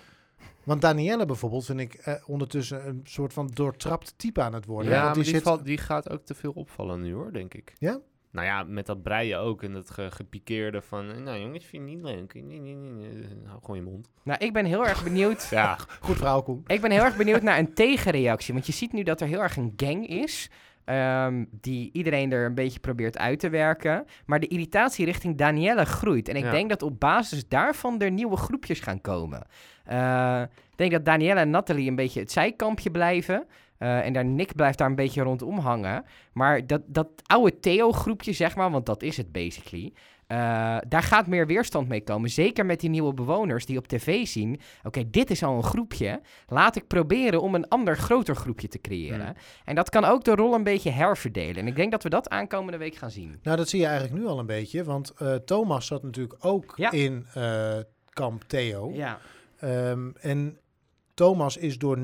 Want 0.64 0.80
Danielle 0.80 1.26
bijvoorbeeld 1.26 1.64
vind 1.64 1.80
ik 1.80 1.94
eh, 1.94 2.14
ondertussen 2.26 2.88
een 2.88 3.00
soort 3.04 3.32
van 3.32 3.50
doortrapt 3.54 4.14
type 4.16 4.40
aan 4.42 4.54
het 4.54 4.64
worden. 4.66 4.90
Ja, 4.92 5.02
Want 5.02 5.04
maar 5.04 5.14
die 5.14 5.24
die, 5.24 5.32
zit... 5.34 5.42
valt- 5.42 5.64
die 5.64 5.78
gaat 5.78 6.10
ook 6.10 6.24
te 6.24 6.34
veel 6.34 6.52
opvallen 6.52 7.00
nu 7.00 7.12
hoor, 7.14 7.32
denk 7.32 7.54
ik. 7.54 7.72
Ja? 7.78 8.00
Nou 8.30 8.46
ja, 8.46 8.62
met 8.64 8.86
dat 8.86 9.02
breien 9.02 9.38
ook 9.38 9.62
en 9.62 9.72
dat 9.72 9.90
ge 9.90 10.10
gepikeerde 10.10 10.82
van... 10.82 11.10
eh, 11.10 11.16
Nou 11.18 11.38
jongens, 11.40 11.64
vind 11.64 11.88
je 11.90 11.96
niet 11.96 12.04
leuk? 12.04 12.34
Nee, 12.34 12.42
nee, 12.60 12.74
nee, 12.74 12.90
nee. 12.90 13.26
Hou 13.46 13.60
gewoon 13.60 13.76
je 13.76 13.82
mond. 13.82 14.10
Nou, 14.22 14.44
ik 14.44 14.52
ben 14.52 14.64
heel 14.64 14.86
erg 14.86 15.04
benieuwd. 15.04 15.48
Ja, 15.50 15.78
Goed 16.00 16.16
verhaal, 16.16 16.42
Koen. 16.42 16.62
Ik 16.66 16.80
ben 16.80 16.90
heel 16.90 17.04
erg 17.04 17.16
benieuwd 17.16 17.42
naar 17.42 17.58
een 17.58 17.74
tegenreactie. 17.74 18.54
Want 18.54 18.66
je 18.66 18.72
ziet 18.72 18.92
nu 18.92 19.02
dat 19.02 19.20
er 19.20 19.26
heel 19.26 19.42
erg 19.42 19.56
een 19.56 19.72
gang 19.76 20.06
is. 20.06 20.50
ehm, 20.84 21.44
die 21.50 21.90
iedereen 21.92 22.32
er 22.32 22.46
een 22.46 22.54
beetje 22.54 22.80
probeert 22.80 23.18
uit 23.18 23.38
te 23.40 23.48
werken. 23.48 24.04
Maar 24.26 24.40
de 24.40 24.46
irritatie 24.48 25.04
richting 25.04 25.36
Danielle 25.36 25.84
groeit. 25.84 26.28
En 26.28 26.36
ik 26.36 26.44
Ja. 26.44 26.50
denk 26.50 26.68
dat 26.68 26.82
op 26.82 27.00
basis 27.00 27.48
daarvan 27.48 28.00
er 28.00 28.10
nieuwe 28.10 28.36
groepjes 28.36 28.80
gaan 28.80 29.00
komen. 29.00 29.46
Eh, 29.84 30.42
ik 30.70 30.76
denk 30.76 30.90
dat 30.92 31.04
Danielle 31.04 31.40
en 31.40 31.50
Nathalie 31.50 31.88
een 31.88 31.96
beetje 31.96 32.20
het 32.20 32.32
zijkampje 32.32 32.90
blijven. 32.90 33.46
Eh, 33.78 34.04
en 34.06 34.12
daar 34.12 34.24
Nick 34.24 34.54
blijft 34.54 34.78
daar 34.78 34.88
een 34.88 34.94
beetje 34.94 35.22
rondom 35.22 35.58
hangen. 35.58 36.04
Maar 36.32 36.66
dat, 36.66 36.82
dat 36.86 37.08
oude 37.26 37.60
Theo-groepje, 37.60 38.32
zeg 38.32 38.56
maar, 38.56 38.70
want 38.70 38.86
dat 38.86 39.02
is 39.02 39.16
het 39.16 39.32
basically. 39.32 39.92
eh, 40.26 40.36
daar 40.88 41.02
gaat 41.02 41.26
meer 41.26 41.46
weerstand 41.46 41.88
mee 41.88 42.00
komen. 42.02 42.30
Zeker 42.30 42.66
met 42.66 42.80
die 42.80 42.90
nieuwe 42.90 43.14
bewoners 43.14 43.66
die 43.66 43.78
op 43.78 43.86
tv 43.88 44.26
zien. 44.26 44.60
Oké, 44.82 45.10
dit 45.10 45.30
is 45.30 45.42
al 45.42 45.56
een 45.56 45.62
groepje. 45.62 46.20
Laat 46.48 46.76
ik 46.76 46.86
proberen 46.86 47.42
om 47.42 47.54
een 47.54 47.68
ander 47.68 47.96
groter 47.96 48.36
groepje 48.36 48.68
te 48.68 48.80
creëren. 48.80 49.24
Hmm. 49.26 49.34
En 49.64 49.74
dat 49.74 49.90
kan 49.90 50.04
ook 50.04 50.24
de 50.24 50.34
rol 50.34 50.54
een 50.54 50.64
beetje 50.64 50.90
herverdelen. 50.90 51.56
En 51.56 51.66
ik 51.66 51.76
denk 51.76 51.90
dat 51.90 52.02
we 52.02 52.08
dat 52.08 52.28
aankomende 52.28 52.78
week 52.78 52.94
gaan 52.94 53.10
zien. 53.10 53.38
Nou, 53.42 53.56
dat 53.56 53.68
zie 53.68 53.80
je 53.80 53.86
eigenlijk 53.86 54.20
nu 54.20 54.26
al 54.26 54.38
een 54.38 54.46
beetje. 54.46 54.84
Want 54.84 55.10
eh, 55.10 55.34
Thomas 55.34 55.86
zat 55.86 56.02
natuurlijk 56.02 56.36
ook 56.44 56.72
Ja. 56.76 56.90
in 56.90 57.26
kamp 58.12 58.42
Theo. 58.42 58.90
Ja, 58.94 59.18
Ehm, 59.60 60.10
en 60.20 60.58
Thomas 61.14 61.56
is 61.56 61.78
door 61.78 61.98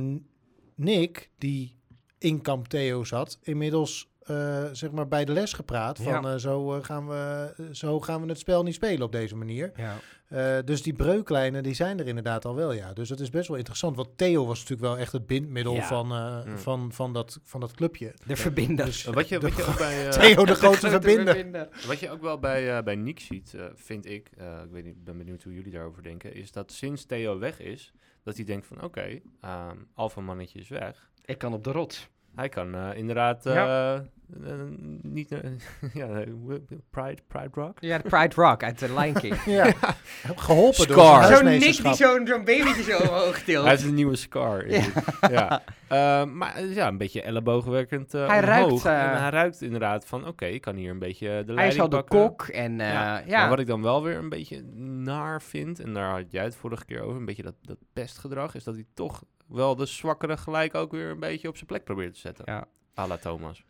Nick, 0.74 1.30
die 1.38 1.76
in 2.18 2.40
kamp 2.42 2.68
Theo 2.68 3.04
zat, 3.04 3.38
inmiddels 3.42 4.10
eh, 4.22 4.64
zeg 4.72 4.90
maar 4.90 5.08
bij 5.08 5.24
de 5.24 5.32
les 5.32 5.52
gepraat. 5.52 5.98
Van 5.98 6.22
Ja. 6.22 6.32
eh, 6.32 6.36
zo, 6.38 6.74
eh, 6.76 6.84
gaan 6.84 7.08
we, 7.08 7.54
zo 7.72 8.00
gaan 8.00 8.22
we 8.22 8.28
het 8.28 8.38
spel 8.38 8.62
niet 8.62 8.74
spelen 8.74 9.02
op 9.02 9.12
deze 9.12 9.36
manier. 9.36 9.72
ja. 9.76 9.96
Eh, 10.28 10.58
dus 10.64 10.82
die 10.82 10.92
breuklijnen, 10.92 11.62
die 11.62 11.74
zijn 11.74 11.98
er 12.00 12.06
inderdaad 12.06 12.44
al 12.44 12.54
wel, 12.54 12.72
ja. 12.72 12.92
Dus 12.92 13.08
dat 13.08 13.20
is 13.20 13.30
best 13.30 13.48
wel 13.48 13.56
interessant. 13.56 13.96
Want 13.96 14.08
Theo 14.16 14.46
was 14.46 14.58
natuurlijk 14.60 14.88
wel 14.88 14.98
echt 14.98 15.12
het 15.12 15.26
bindmiddel 15.26 15.74
Ja. 15.74 15.86
van, 15.86 16.12
eh, 16.12 16.44
Mm. 16.44 16.58
van, 16.58 16.92
van, 16.92 17.12
dat, 17.12 17.40
van 17.44 17.60
dat 17.60 17.72
clubje. 17.72 18.14
de 18.26 18.36
verbinder. 18.36 18.84
Dus 18.84 19.04
wat 19.04 19.28
je, 19.28 19.40
wat 19.40 19.56
je 19.56 19.64
ook 19.64 19.78
bij... 19.78 20.10
Theo 20.10 20.44
de 20.44 20.54
grote 20.54 20.90
verbinder. 20.90 21.68
Wat 21.86 22.00
je 22.00 22.10
ook 22.10 22.20
wel 22.22 22.38
bij, 22.38 22.76
eh 22.76 22.82
bij 22.84 22.96
Nick 22.96 23.20
ziet, 23.20 23.54
eh, 23.54 23.64
vind 23.74 24.06
ik, 24.06 24.30
eh, 24.38 24.46
ik 24.64 24.70
weet 24.70 24.84
niet, 24.84 25.04
ben 25.04 25.18
benieuwd 25.18 25.42
hoe 25.42 25.54
jullie 25.54 25.72
daarover 25.72 26.02
denken, 26.02 26.34
is 26.34 26.52
dat 26.52 26.72
sinds 26.72 27.04
Theo 27.04 27.38
weg 27.38 27.60
is, 27.60 27.92
dat 28.22 28.36
hij 28.36 28.44
denkt 28.44 28.66
van 28.66 28.82
oké, 28.82 29.20
ehm 29.40 29.76
alpha 29.94 30.20
mannetje 30.20 30.58
is 30.58 30.68
weg. 30.68 31.10
Ik 31.24 31.38
kan 31.38 31.52
op 31.52 31.64
de 31.64 31.72
rots. 31.72 32.08
Hij 32.34 32.48
kan 32.48 32.74
eh, 32.74 32.88
inderdaad 32.94 33.46
eh, 33.46 33.54
Ja. 33.54 33.94
eh, 33.96 34.52
niet, 35.02 35.28
ja, 35.94 36.06
Pride, 36.90 37.22
Pride 37.28 37.48
Rock. 37.52 37.76
Ja, 37.80 37.98
de 37.98 38.08
Pride 38.08 38.34
Rock 38.34 38.62
uit 38.62 38.78
de 38.78 38.94
Lion 38.94 39.12
King. 39.12 39.42
Ja, 39.56 39.72
geholpen 40.36 40.86
door 40.88 40.96
Scar. 40.96 41.24
zijn 41.24 41.36
Zo'n 41.38 41.46
Nick 41.46 41.60
die 41.82 41.94
zo'n 41.94 42.26
zo'n 42.26 42.44
babytje 42.44 42.82
zo 42.82 42.98
omhoog 42.98 43.38
tilt. 43.38 43.64
Hij 43.64 43.74
is 43.74 43.82
een 43.84 43.94
nieuwe 43.94 44.16
Scar. 44.16 44.68
ja. 45.30 45.62
Eh, 45.88 46.24
maar 46.24 46.64
ja, 46.64 46.88
een 46.88 46.98
beetje 46.98 47.22
elleboogwerkend 47.22 48.14
eh 48.14 48.26
Hij 48.28 48.40
ruikt, 48.40 48.64
omhoog. 48.66 48.84
en 48.84 49.20
hij 49.20 49.30
ruikt 49.30 49.62
inderdaad 49.62 50.06
van 50.06 50.26
oké, 50.26 50.44
ik 50.46 50.60
kan 50.60 50.76
hier 50.76 50.90
een 50.90 50.98
beetje 50.98 51.26
de 51.28 51.32
leiding 51.32 51.58
Hij 51.58 51.68
is 51.68 51.80
al 51.80 51.88
de 51.88 52.02
kok 52.02 52.42
en 52.42 52.80
eh, 52.80 52.92
ja. 52.92 53.22
ja. 53.26 53.38
Maar 53.40 53.48
wat 53.48 53.58
ik 53.58 53.66
dan 53.66 53.82
wel 53.82 54.02
weer 54.02 54.16
een 54.16 54.28
beetje 54.28 54.62
naar 55.02 55.42
vind, 55.42 55.80
en 55.80 55.92
daar 55.94 56.10
had 56.10 56.30
jij 56.30 56.44
het 56.44 56.56
vorige 56.56 56.84
keer 56.84 57.02
over, 57.02 57.16
een 57.16 57.24
beetje 57.24 57.42
dat, 57.42 57.54
dat 57.62 57.78
pestgedrag, 57.92 58.54
is 58.54 58.64
dat 58.64 58.74
hij 58.74 58.84
toch 58.94 59.22
wel 59.52 59.76
de 59.76 59.86
zwakkere 59.86 60.36
gelijk 60.36 60.74
ook 60.74 60.90
weer 60.92 61.10
een 61.10 61.20
beetje 61.20 61.48
op 61.48 61.54
zijn 61.54 61.66
plek 61.66 61.84
probeert 61.84 62.12
te 62.14 62.20
zetten. 62.20 62.44
Ja. 62.48 62.64
À 63.00 63.06
la 63.06 63.16
Thomas. 63.16 63.64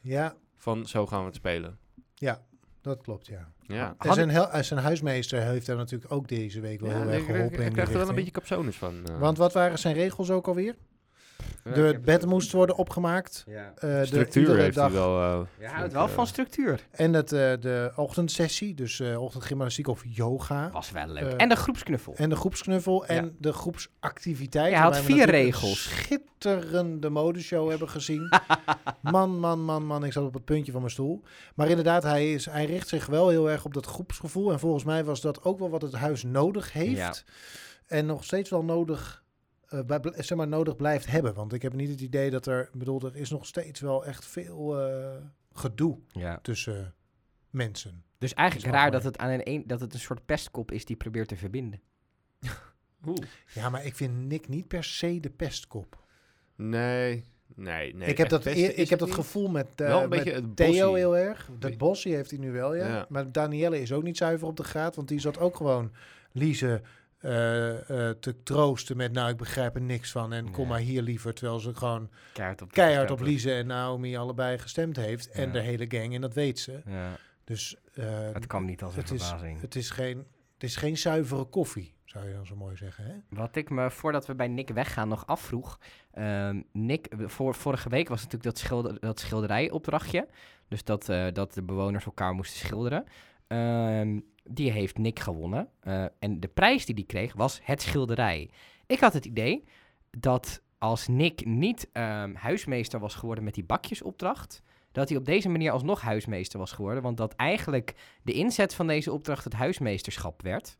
Ja, 0.00 0.34
Van 0.56 0.86
zo 0.86 1.06
gaan 1.06 1.20
we 1.20 1.26
het 1.26 1.34
spelen. 1.34 1.78
dat 2.80 3.02
klopt, 3.02 3.26
ja. 3.26 3.52
Ja. 3.66 3.94
En 3.98 4.12
zijn, 4.14 4.30
hel- 4.30 4.62
zijn 4.64 4.80
huismeester 4.80 5.40
heeft 5.42 5.66
hem 5.66 5.76
natuurlijk 5.76 6.12
ook 6.12 6.28
deze 6.28 6.60
week 6.60 6.80
wel 6.80 6.90
Ja, 6.90 6.96
heel 6.98 7.08
erg 7.08 7.18
ik, 7.20 7.24
geholpen 7.24 7.52
ik 7.52 7.58
in 7.58 7.62
die 7.64 7.72
krijg 7.72 7.88
er 7.88 7.98
wel 7.98 8.08
een 8.08 8.14
beetje 8.14 8.30
capsones 8.30 8.76
van. 8.76 9.06
eh. 9.08 9.18
Want 9.18 9.36
wat 9.36 9.52
waren 9.52 9.78
zijn 9.78 9.94
regels 9.94 10.30
ook 10.30 10.46
alweer? 10.48 10.76
Ja, 11.64 11.72
De 11.72 11.80
het 11.80 12.02
bed 12.02 12.26
moest 12.26 12.52
worden 12.52 12.76
opgemaakt. 12.76 13.44
Ja. 13.46 13.72
eh, 13.76 13.98
de 14.00 14.06
structuur 14.06 14.56
heeft 14.56 14.74
dag. 14.76 14.84
hij 14.90 14.94
wel. 15.00 15.18
eh, 15.20 15.40
Ja, 15.60 15.66
hij 15.68 15.76
houdt 15.78 15.92
wel 15.92 16.06
eh, 16.06 16.12
van 16.12 16.26
structuur. 16.26 16.80
En 16.90 17.12
het, 17.12 17.32
eh, 17.32 17.52
de 17.60 17.92
ochtendsessie, 17.96 18.74
dus 18.74 19.00
eh 19.00 19.22
ochtendgymnastiek 19.22 19.88
of 19.88 20.02
yoga. 20.08 20.70
Was 20.70 20.90
wel 20.90 21.06
leuk. 21.06 21.32
En 21.32 21.48
de 21.48 21.56
groepsknuffel. 21.56 22.14
En 22.16 22.28
de 22.28 22.36
groepsknuffel 22.36 23.06
en 23.06 23.24
Ja. 23.24 23.30
de 23.38 23.52
groepsactiviteiten. 23.52 24.72
Ja, 24.78 24.84
hij 24.88 24.96
had 24.96 25.04
vier 25.04 25.30
regels. 25.30 25.70
Een 25.70 25.76
schitterende 25.90 27.10
modeshow 27.10 27.70
hebben 27.70 27.88
gezien. 27.88 28.28
man, 29.00 29.38
man, 29.38 29.64
man, 29.64 29.86
man. 29.86 30.04
Ik 30.04 30.12
zat 30.12 30.24
op 30.24 30.34
het 30.34 30.44
puntje 30.44 30.72
van 30.72 30.80
mijn 30.80 30.92
stoel. 30.92 31.22
Maar 31.54 31.68
inderdaad, 31.68 32.02
hij, 32.02 32.32
is, 32.32 32.46
hij 32.46 32.64
richt 32.64 32.88
zich 32.88 33.06
wel 33.06 33.28
heel 33.28 33.50
erg 33.50 33.64
op 33.64 33.74
dat 33.74 33.86
groepsgevoel. 33.86 34.52
En 34.52 34.58
volgens 34.58 34.84
mij 34.84 35.04
was 35.04 35.20
dat 35.20 35.44
ook 35.44 35.58
wel 35.58 35.70
wat 35.70 35.82
het 35.82 35.94
huis 35.94 36.22
nodig 36.22 36.72
heeft. 36.72 37.24
En 37.86 38.06
nog 38.06 38.24
steeds 38.24 38.50
wel 38.50 38.64
nodig, 38.64 39.22
bij- 39.86 40.00
bl- 40.00 40.08
zeg 40.22 40.38
maar, 40.38 40.48
nodig 40.48 40.76
blijft 40.76 41.06
hebben. 41.06 41.34
Want 41.34 41.52
ik 41.52 41.62
heb 41.62 41.72
niet 41.72 41.88
het 41.90 42.00
idee 42.00 42.30
dat 42.30 42.46
er, 42.46 42.70
bedoel, 42.72 43.00
er 43.02 43.16
is 43.16 43.30
nog 43.30 43.46
steeds 43.46 43.80
wel 43.80 44.04
echt 44.04 44.24
veel 44.26 44.80
eh, 44.80 45.16
gedoe 45.52 45.98
Ja. 46.08 46.38
tussen 46.42 46.94
mensen. 47.50 48.04
Dus 48.18 48.34
eigenlijk 48.34 48.70
Dat 48.70 48.80
raar 48.80 48.90
dat 48.90 49.02
het, 49.04 49.18
aan 49.18 49.30
een, 49.30 49.48
een, 49.50 49.66
dat 49.66 49.80
het 49.80 49.94
een 49.94 50.00
soort 50.00 50.24
pestkop 50.26 50.70
is 50.72 50.84
die 50.84 50.96
probeert 50.96 51.28
te 51.28 51.36
verbinden. 51.36 51.80
Oeh. 53.06 53.16
Ja, 53.54 53.68
maar 53.70 53.84
ik 53.84 53.94
vind 53.96 54.14
Nick 54.26 54.48
niet 54.48 54.68
per 54.68 54.84
se 54.84 55.20
de 55.20 55.30
pestkop. 55.30 56.04
Nee, 56.56 57.24
Nee, 57.54 57.94
nee. 57.94 58.08
ik 58.08 58.18
heb 58.18 58.30
echt 58.32 58.44
dat, 58.44 58.54
ik 58.56 58.88
heb 58.88 58.98
dat 58.98 59.10
gevoel 59.14 59.48
met, 59.48 59.66
eh, 59.80 59.86
Wel 59.86 60.02
een 60.02 60.08
met 60.08 60.24
beetje 60.24 60.40
het 60.40 60.56
Theo 60.56 60.66
bossie. 60.68 60.96
heel 60.96 61.16
erg. 61.16 61.50
Dat 61.58 61.78
bossie 61.78 62.14
heeft 62.14 62.30
hij 62.30 62.38
nu 62.38 62.50
wel, 62.52 62.74
ja. 62.74 62.86
Ja. 62.88 63.06
Maar 63.08 63.32
Danielle 63.32 63.80
is 63.80 63.92
ook 63.92 64.02
niet 64.02 64.16
zuiver 64.16 64.46
op 64.46 64.56
de 64.56 64.64
graad, 64.64 64.96
want 64.96 65.08
die 65.08 65.20
zat 65.20 65.38
ook 65.38 65.56
gewoon 65.56 65.92
Lise 66.32 66.80
eh, 67.22 68.08
eh, 68.08 68.16
te 68.20 68.42
troosten 68.42 68.96
met, 68.96 69.12
nou, 69.12 69.30
ik 69.30 69.36
begrijp 69.36 69.74
er 69.74 69.80
niks 69.80 70.10
van 70.10 70.32
en 70.32 70.50
kom 70.50 70.68
maar 70.68 70.78
hier 70.78 71.02
liever, 71.02 71.34
terwijl 71.34 71.58
ze 71.58 71.74
gewoon 71.74 72.10
Keihard 72.32 72.62
op, 72.62 72.72
keihard 72.72 73.10
op. 73.10 73.20
Lise 73.20 73.52
en 73.52 73.66
Naomi 73.66 74.16
allebei 74.16 74.58
gestemd 74.58 74.96
heeft 74.96 75.30
en 75.30 75.52
de 75.52 75.60
hele 75.60 75.84
gang 75.88 76.14
en 76.14 76.20
dat 76.20 76.34
weet 76.34 76.58
ze. 76.58 76.80
Ja, 76.86 77.16
Dus 77.44 77.76
eh, 77.94 78.04
het 78.32 78.46
kwam 78.46 78.64
niet 78.64 78.82
als 78.82 78.94
een 78.94 79.00
het 79.00 79.10
is, 79.10 79.32
het, 79.60 79.74
is 79.74 79.90
geen, 79.90 80.18
het 80.54 80.62
is 80.62 80.76
geen 80.76 80.98
zuivere 80.98 81.44
koffie, 81.44 81.94
zou 82.04 82.28
je 82.28 82.34
dan 82.34 82.46
zo 82.46 82.56
mooi 82.56 82.76
zeggen, 82.76 83.04
hè? 83.04 83.12
Wat 83.28 83.56
ik 83.56 83.70
me 83.70 83.90
voordat 83.90 84.26
we 84.26 84.34
bij 84.34 84.48
Nick 84.48 84.68
weggaan 84.68 85.08
nog 85.08 85.26
afvroeg. 85.26 85.78
ehm, 86.12 86.62
Nick, 86.72 87.08
voor, 87.18 87.54
vorige 87.54 87.88
week 87.88 88.08
was 88.08 88.18
natuurlijk 88.22 88.44
dat, 88.54 88.58
schilder, 88.58 89.00
dat 89.00 89.20
schilderijopdrachtje. 89.20 90.28
Dus 90.68 90.84
dat, 90.84 91.06
dat 91.32 91.52
de 91.54 91.62
bewoners 91.62 92.04
elkaar 92.04 92.34
moesten 92.34 92.58
schilderen. 92.58 93.04
Ehm, 93.46 94.18
die 94.44 94.70
heeft 94.70 94.98
Nick 94.98 95.18
gewonnen. 95.18 95.68
Eh, 95.80 96.04
en 96.18 96.40
de 96.40 96.48
prijs 96.48 96.86
die 96.86 96.94
hij 96.94 97.04
kreeg 97.04 97.34
was 97.34 97.60
het 97.62 97.82
schilderij. 97.82 98.50
Ik 98.86 99.00
had 99.00 99.12
het 99.12 99.24
idee 99.24 99.64
dat 100.10 100.62
als 100.78 101.08
Nick 101.08 101.44
niet 101.44 101.88
ehm, 101.92 102.34
huismeester 102.34 103.00
was 103.00 103.14
geworden 103.14 103.44
met 103.44 103.54
die 103.54 103.64
bakjesopdracht. 103.64 104.62
Dat 104.92 105.08
hij 105.08 105.18
op 105.18 105.24
deze 105.24 105.48
manier 105.48 105.70
alsnog 105.70 106.00
huismeester 106.00 106.58
was 106.58 106.72
geworden. 106.72 107.02
Want 107.02 107.16
dat 107.16 107.34
eigenlijk 107.34 107.94
de 108.22 108.32
inzet 108.32 108.74
van 108.74 108.86
deze 108.86 109.12
opdracht 109.12 109.44
het 109.44 109.52
huismeesterschap 109.52 110.42
werd. 110.42 110.78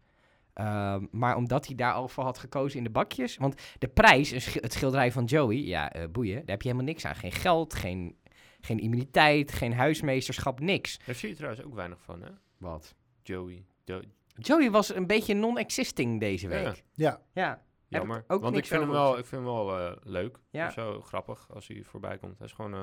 Ehm, 0.53 1.07
maar 1.11 1.37
omdat 1.37 1.67
hij 1.67 1.75
daar 1.75 1.93
al 1.93 2.09
voor 2.09 2.25
had 2.25 2.39
gekozen 2.39 2.79
in 2.79 2.85
de 2.85 2.91
bakjes. 2.91 3.37
Want 3.37 3.63
de 3.79 3.89
prijs, 3.89 4.31
het 4.55 4.73
schilderij 4.73 5.13
van 5.13 5.25
Joey, 5.25 5.57
ja, 5.57 5.93
eh, 5.93 6.09
boeien, 6.09 6.37
daar 6.37 6.45
heb 6.47 6.63
je 6.63 6.69
helemaal 6.69 6.93
niks 6.93 7.05
aan. 7.05 7.15
Geen 7.15 7.33
geld, 7.33 7.75
geen, 7.75 8.17
geen 8.61 8.79
immuniteit, 8.79 9.53
geen 9.53 9.73
huismeesterschap, 9.73 10.61
niks. 10.61 10.99
Daar 11.07 11.15
zie 11.15 11.29
je 11.29 11.35
trouwens 11.35 11.65
ook 11.65 11.75
weinig 11.75 11.99
van, 12.03 12.23
hè? 12.23 12.31
Wat? 12.59 12.95
Joey. 13.23 13.65
Jo- 13.85 14.01
Joey 14.35 14.71
was 14.71 14.95
een 14.95 15.07
beetje 15.07 15.35
non-existing 15.35 16.21
deze 16.21 16.49
Ja. 16.49 16.63
week. 16.63 16.85
Ja, 16.93 17.21
Ja. 17.33 17.49
Heb 17.49 18.03
ik 18.03 18.09
Jammer. 18.09 18.25
ook 18.29 18.43
Want 18.43 18.57
ik 18.57 18.67
vind, 18.67 18.81
hem 18.81 18.91
wel, 18.91 19.19
ik 19.19 19.27
vind 19.27 19.43
hem 19.45 19.51
wel 19.55 19.79
eh, 19.79 19.97
leuk. 20.03 20.39
Ja. 20.51 20.67
Of 20.67 20.73
zo 20.73 21.01
grappig 21.01 21.47
als 21.55 21.69
hij 21.69 21.83
voorbij 21.85 22.19
komt. 22.19 22.39
Hij 22.39 22.47
is 22.47 22.53
gewoon, 22.53 22.75
eh, 22.75 22.81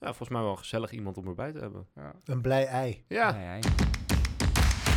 ja, 0.00 0.06
volgens 0.06 0.28
mij 0.28 0.40
wel 0.40 0.50
een 0.50 0.58
gezellig 0.58 0.90
iemand 0.92 1.16
om 1.18 1.26
erbij 1.26 1.52
te 1.52 1.58
hebben. 1.58 1.86
Ja. 1.94 2.12
een 2.24 2.40
blij 2.42 2.66
ei. 2.66 3.04
Ja. 3.08 3.34
Hij- 3.34 3.60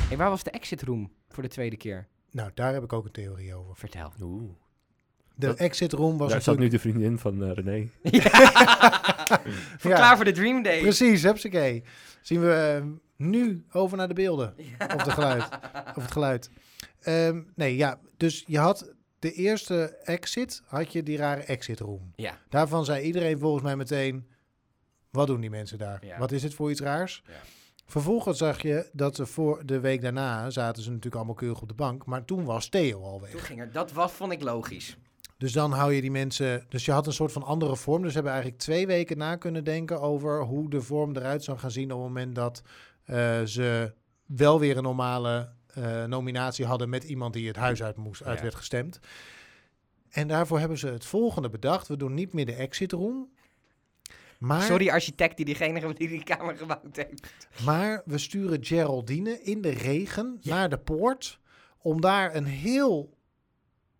Hey, 0.07 0.17
waar 0.17 0.29
was 0.29 0.43
de 0.43 0.51
exit 0.51 0.81
room 0.81 1.11
voor 1.29 1.43
de 1.43 1.49
tweede 1.49 1.77
keer? 1.77 2.07
Nou, 2.31 2.51
daar 2.53 2.73
heb 2.73 2.83
ik 2.83 2.93
ook 2.93 3.05
een 3.05 3.11
theorie 3.11 3.55
over. 3.55 3.75
Vertel. 3.75 4.11
Oeh. 4.21 4.51
De 5.35 5.47
Dat- 5.47 5.57
exit 5.57 5.93
room 5.93 6.17
was 6.17 6.31
Daar 6.31 6.41
zat 6.41 6.57
nu 6.57 6.67
de 6.67 6.79
vriendin 6.79 7.19
van 7.19 7.43
eh, 7.43 7.51
René. 7.53 7.87
Voor 9.77 9.89
Ja. 9.91 9.95
Klaar 9.99 10.15
voor 10.15 10.25
de 10.25 10.31
Dream 10.31 10.63
Day. 10.63 10.79
Precies, 10.81 11.23
hupsakee. 11.23 11.83
Zien 12.21 12.41
we 12.41 12.53
eh, 12.53 12.85
nu 13.15 13.65
over 13.71 13.97
naar 13.97 14.07
de 14.07 14.13
beelden. 14.13 14.55
Of, 14.95 15.03
de 15.03 15.11
geluid, 15.11 15.49
of 15.95 16.03
het 16.03 16.11
geluid. 16.11 16.49
Ehm, 17.01 17.41
nee, 17.55 17.75
ja, 17.75 17.99
dus 18.17 18.43
je 18.47 18.57
had 18.57 18.93
de 19.19 19.31
eerste 19.31 19.97
exit, 20.03 20.61
had 20.65 20.91
je 20.91 21.03
die 21.03 21.17
rare 21.17 21.41
exit 21.41 21.79
room. 21.79 22.11
Ja. 22.15 22.39
Daarvan 22.49 22.85
zei 22.85 23.05
iedereen 23.05 23.39
volgens 23.39 23.63
mij 23.63 23.75
meteen, 23.75 24.27
wat 25.09 25.27
doen 25.27 25.41
die 25.41 25.49
mensen 25.49 25.77
daar? 25.77 26.05
Ja. 26.05 26.17
Wat 26.17 26.31
is 26.31 26.43
het 26.43 26.53
voor 26.53 26.71
iets 26.71 26.81
raars? 26.81 27.23
Ja. 27.25 27.33
Vervolgens 27.85 28.37
zag 28.37 28.61
je 28.61 28.89
dat 28.91 29.15
ze 29.15 29.25
voor 29.25 29.65
de 29.65 29.79
week 29.79 30.01
daarna 30.01 30.49
zaten 30.49 30.83
ze 30.83 30.89
natuurlijk 30.89 31.15
allemaal 31.15 31.35
keurig 31.35 31.61
op 31.61 31.67
de 31.67 31.73
bank. 31.73 32.05
Maar 32.05 32.25
toen 32.25 32.45
was 32.45 32.69
Theo 32.69 33.03
al 33.03 33.21
weg. 33.21 33.29
Toen 33.29 33.39
ging 33.39 33.59
er, 33.59 33.71
dat 33.71 33.91
was, 33.91 34.11
vond 34.11 34.31
ik 34.31 34.41
logisch. 34.41 34.97
Dus 35.37 35.51
dan 35.51 35.71
hou 35.71 35.93
je 35.93 36.01
die 36.01 36.11
mensen. 36.11 36.65
Dus 36.69 36.85
je 36.85 36.91
had 36.91 37.07
een 37.07 37.13
soort 37.13 37.31
van 37.31 37.43
andere 37.43 37.75
vorm. 37.75 38.01
Dus 38.01 38.07
ze 38.07 38.15
hebben 38.15 38.33
eigenlijk 38.33 38.63
twee 38.63 38.87
weken 38.87 39.17
na 39.17 39.35
kunnen 39.35 39.63
denken 39.63 40.01
over 40.01 40.41
hoe 40.41 40.69
de 40.69 40.81
vorm 40.81 41.15
eruit 41.15 41.43
zou 41.43 41.57
gaan 41.57 41.71
zien 41.71 41.91
op 41.91 41.97
het 41.97 42.07
moment 42.07 42.35
dat 42.35 42.61
ze 43.45 43.93
wel 44.25 44.59
weer 44.59 44.77
een 44.77 44.83
normale 44.83 45.53
eh, 45.73 46.03
nominatie 46.03 46.65
hadden 46.65 46.89
met 46.89 47.03
iemand 47.03 47.33
die 47.33 47.47
het 47.47 47.55
huis 47.55 47.83
uit 47.83 47.95
moest, 47.95 48.23
uit 48.23 48.37
Ja. 48.37 48.43
werd 48.43 48.55
gestemd. 48.55 48.99
En 50.09 50.27
daarvoor 50.27 50.59
hebben 50.59 50.77
ze 50.77 50.87
het 50.87 51.05
volgende 51.05 51.49
bedacht. 51.49 51.87
We 51.87 51.97
doen 51.97 52.13
niet 52.13 52.33
meer 52.33 52.45
de 52.45 52.53
exit 52.53 52.91
room. 52.91 53.33
Maar, 54.39 54.61
Sorry 54.61 54.89
architect 54.89 55.37
die 55.37 55.45
diegene 55.45 55.93
die 55.93 56.07
die 56.07 56.23
kamer 56.23 56.57
gebouwd 56.57 56.95
heeft. 56.95 57.47
maar 57.65 58.01
we 58.05 58.17
sturen 58.17 58.65
Geraldine 58.65 59.41
in 59.41 59.61
de 59.61 59.69
regen 59.69 60.39
naar 60.43 60.69
de 60.69 60.77
poort. 60.77 61.39
Om 61.77 62.01
daar 62.01 62.35
een 62.35 62.45
heel. 62.45 63.17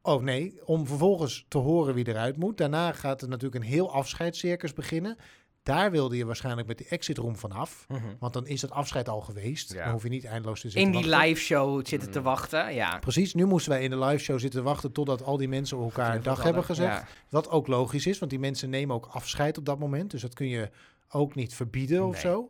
Oh 0.02 0.24
nee, 0.24 0.66
om 0.66 0.88
vervolgens 0.88 1.46
te 1.48 1.58
horen 1.58 1.94
wie 1.94 2.08
eruit 2.08 2.38
moet. 2.38 2.58
Daarna 2.58 2.92
gaat 2.92 3.22
er 3.22 3.28
natuurlijk 3.28 3.64
een 3.64 3.70
heel 3.70 3.92
afscheidscircus 3.94 4.74
beginnen. 4.74 5.18
Daar 5.66 5.92
wilde 5.92 6.18
je 6.18 6.26
waarschijnlijk 6.26 6.68
met 6.68 6.78
die 6.78 6.88
exit 6.88 7.18
room 7.18 7.36
vanaf. 7.36 7.86
Want 8.20 8.34
dan 8.34 8.48
is 8.48 8.62
het 8.62 8.72
afscheid 8.72 9.10
al 9.10 9.22
geweest. 9.22 9.74
Ja. 9.74 9.84
Dan 9.84 9.94
hoef 9.94 10.04
je 10.04 10.10
niet 10.10 10.26
eindeloos 10.26 10.62
te 10.62 10.70
zitten 10.70 10.94
In 10.94 11.02
die 11.02 11.16
live 11.16 11.42
show 11.42 11.88
zitten 11.88 12.12
te 12.12 12.20
Mm. 12.20 12.26
wachten, 12.26 12.74
ja. 12.74 12.98
Precies, 13.00 13.34
nu 13.34 13.46
moesten 13.46 13.72
wij 13.72 13.84
in 13.84 13.90
de 13.90 14.00
live 14.00 14.24
show 14.24 14.40
zitten 14.40 14.64
wachten 14.64 14.92
totdat 14.92 15.24
al 15.24 15.38
die 15.38 15.48
mensen 15.48 15.78
elkaar 15.78 16.16
een 16.16 16.24
dag 16.24 16.44
hebben 16.44 16.64
gezegd. 16.64 16.98
Ja. 16.98 17.08
Wat 17.30 17.50
ook 17.50 17.68
logisch 17.68 18.06
is, 18.08 18.20
want 18.20 18.32
die 18.32 18.40
mensen 18.40 18.70
nemen 18.70 18.96
ook 18.96 19.06
afscheid 19.12 19.58
op 19.58 19.66
dat 19.66 19.80
moment. 19.80 20.12
Dus 20.12 20.22
dat 20.22 20.34
kun 20.34 20.48
je 20.48 20.70
ook 21.10 21.36
niet 21.36 21.54
verbieden 21.54 22.06
of 22.06 22.20
zo. 22.20 22.50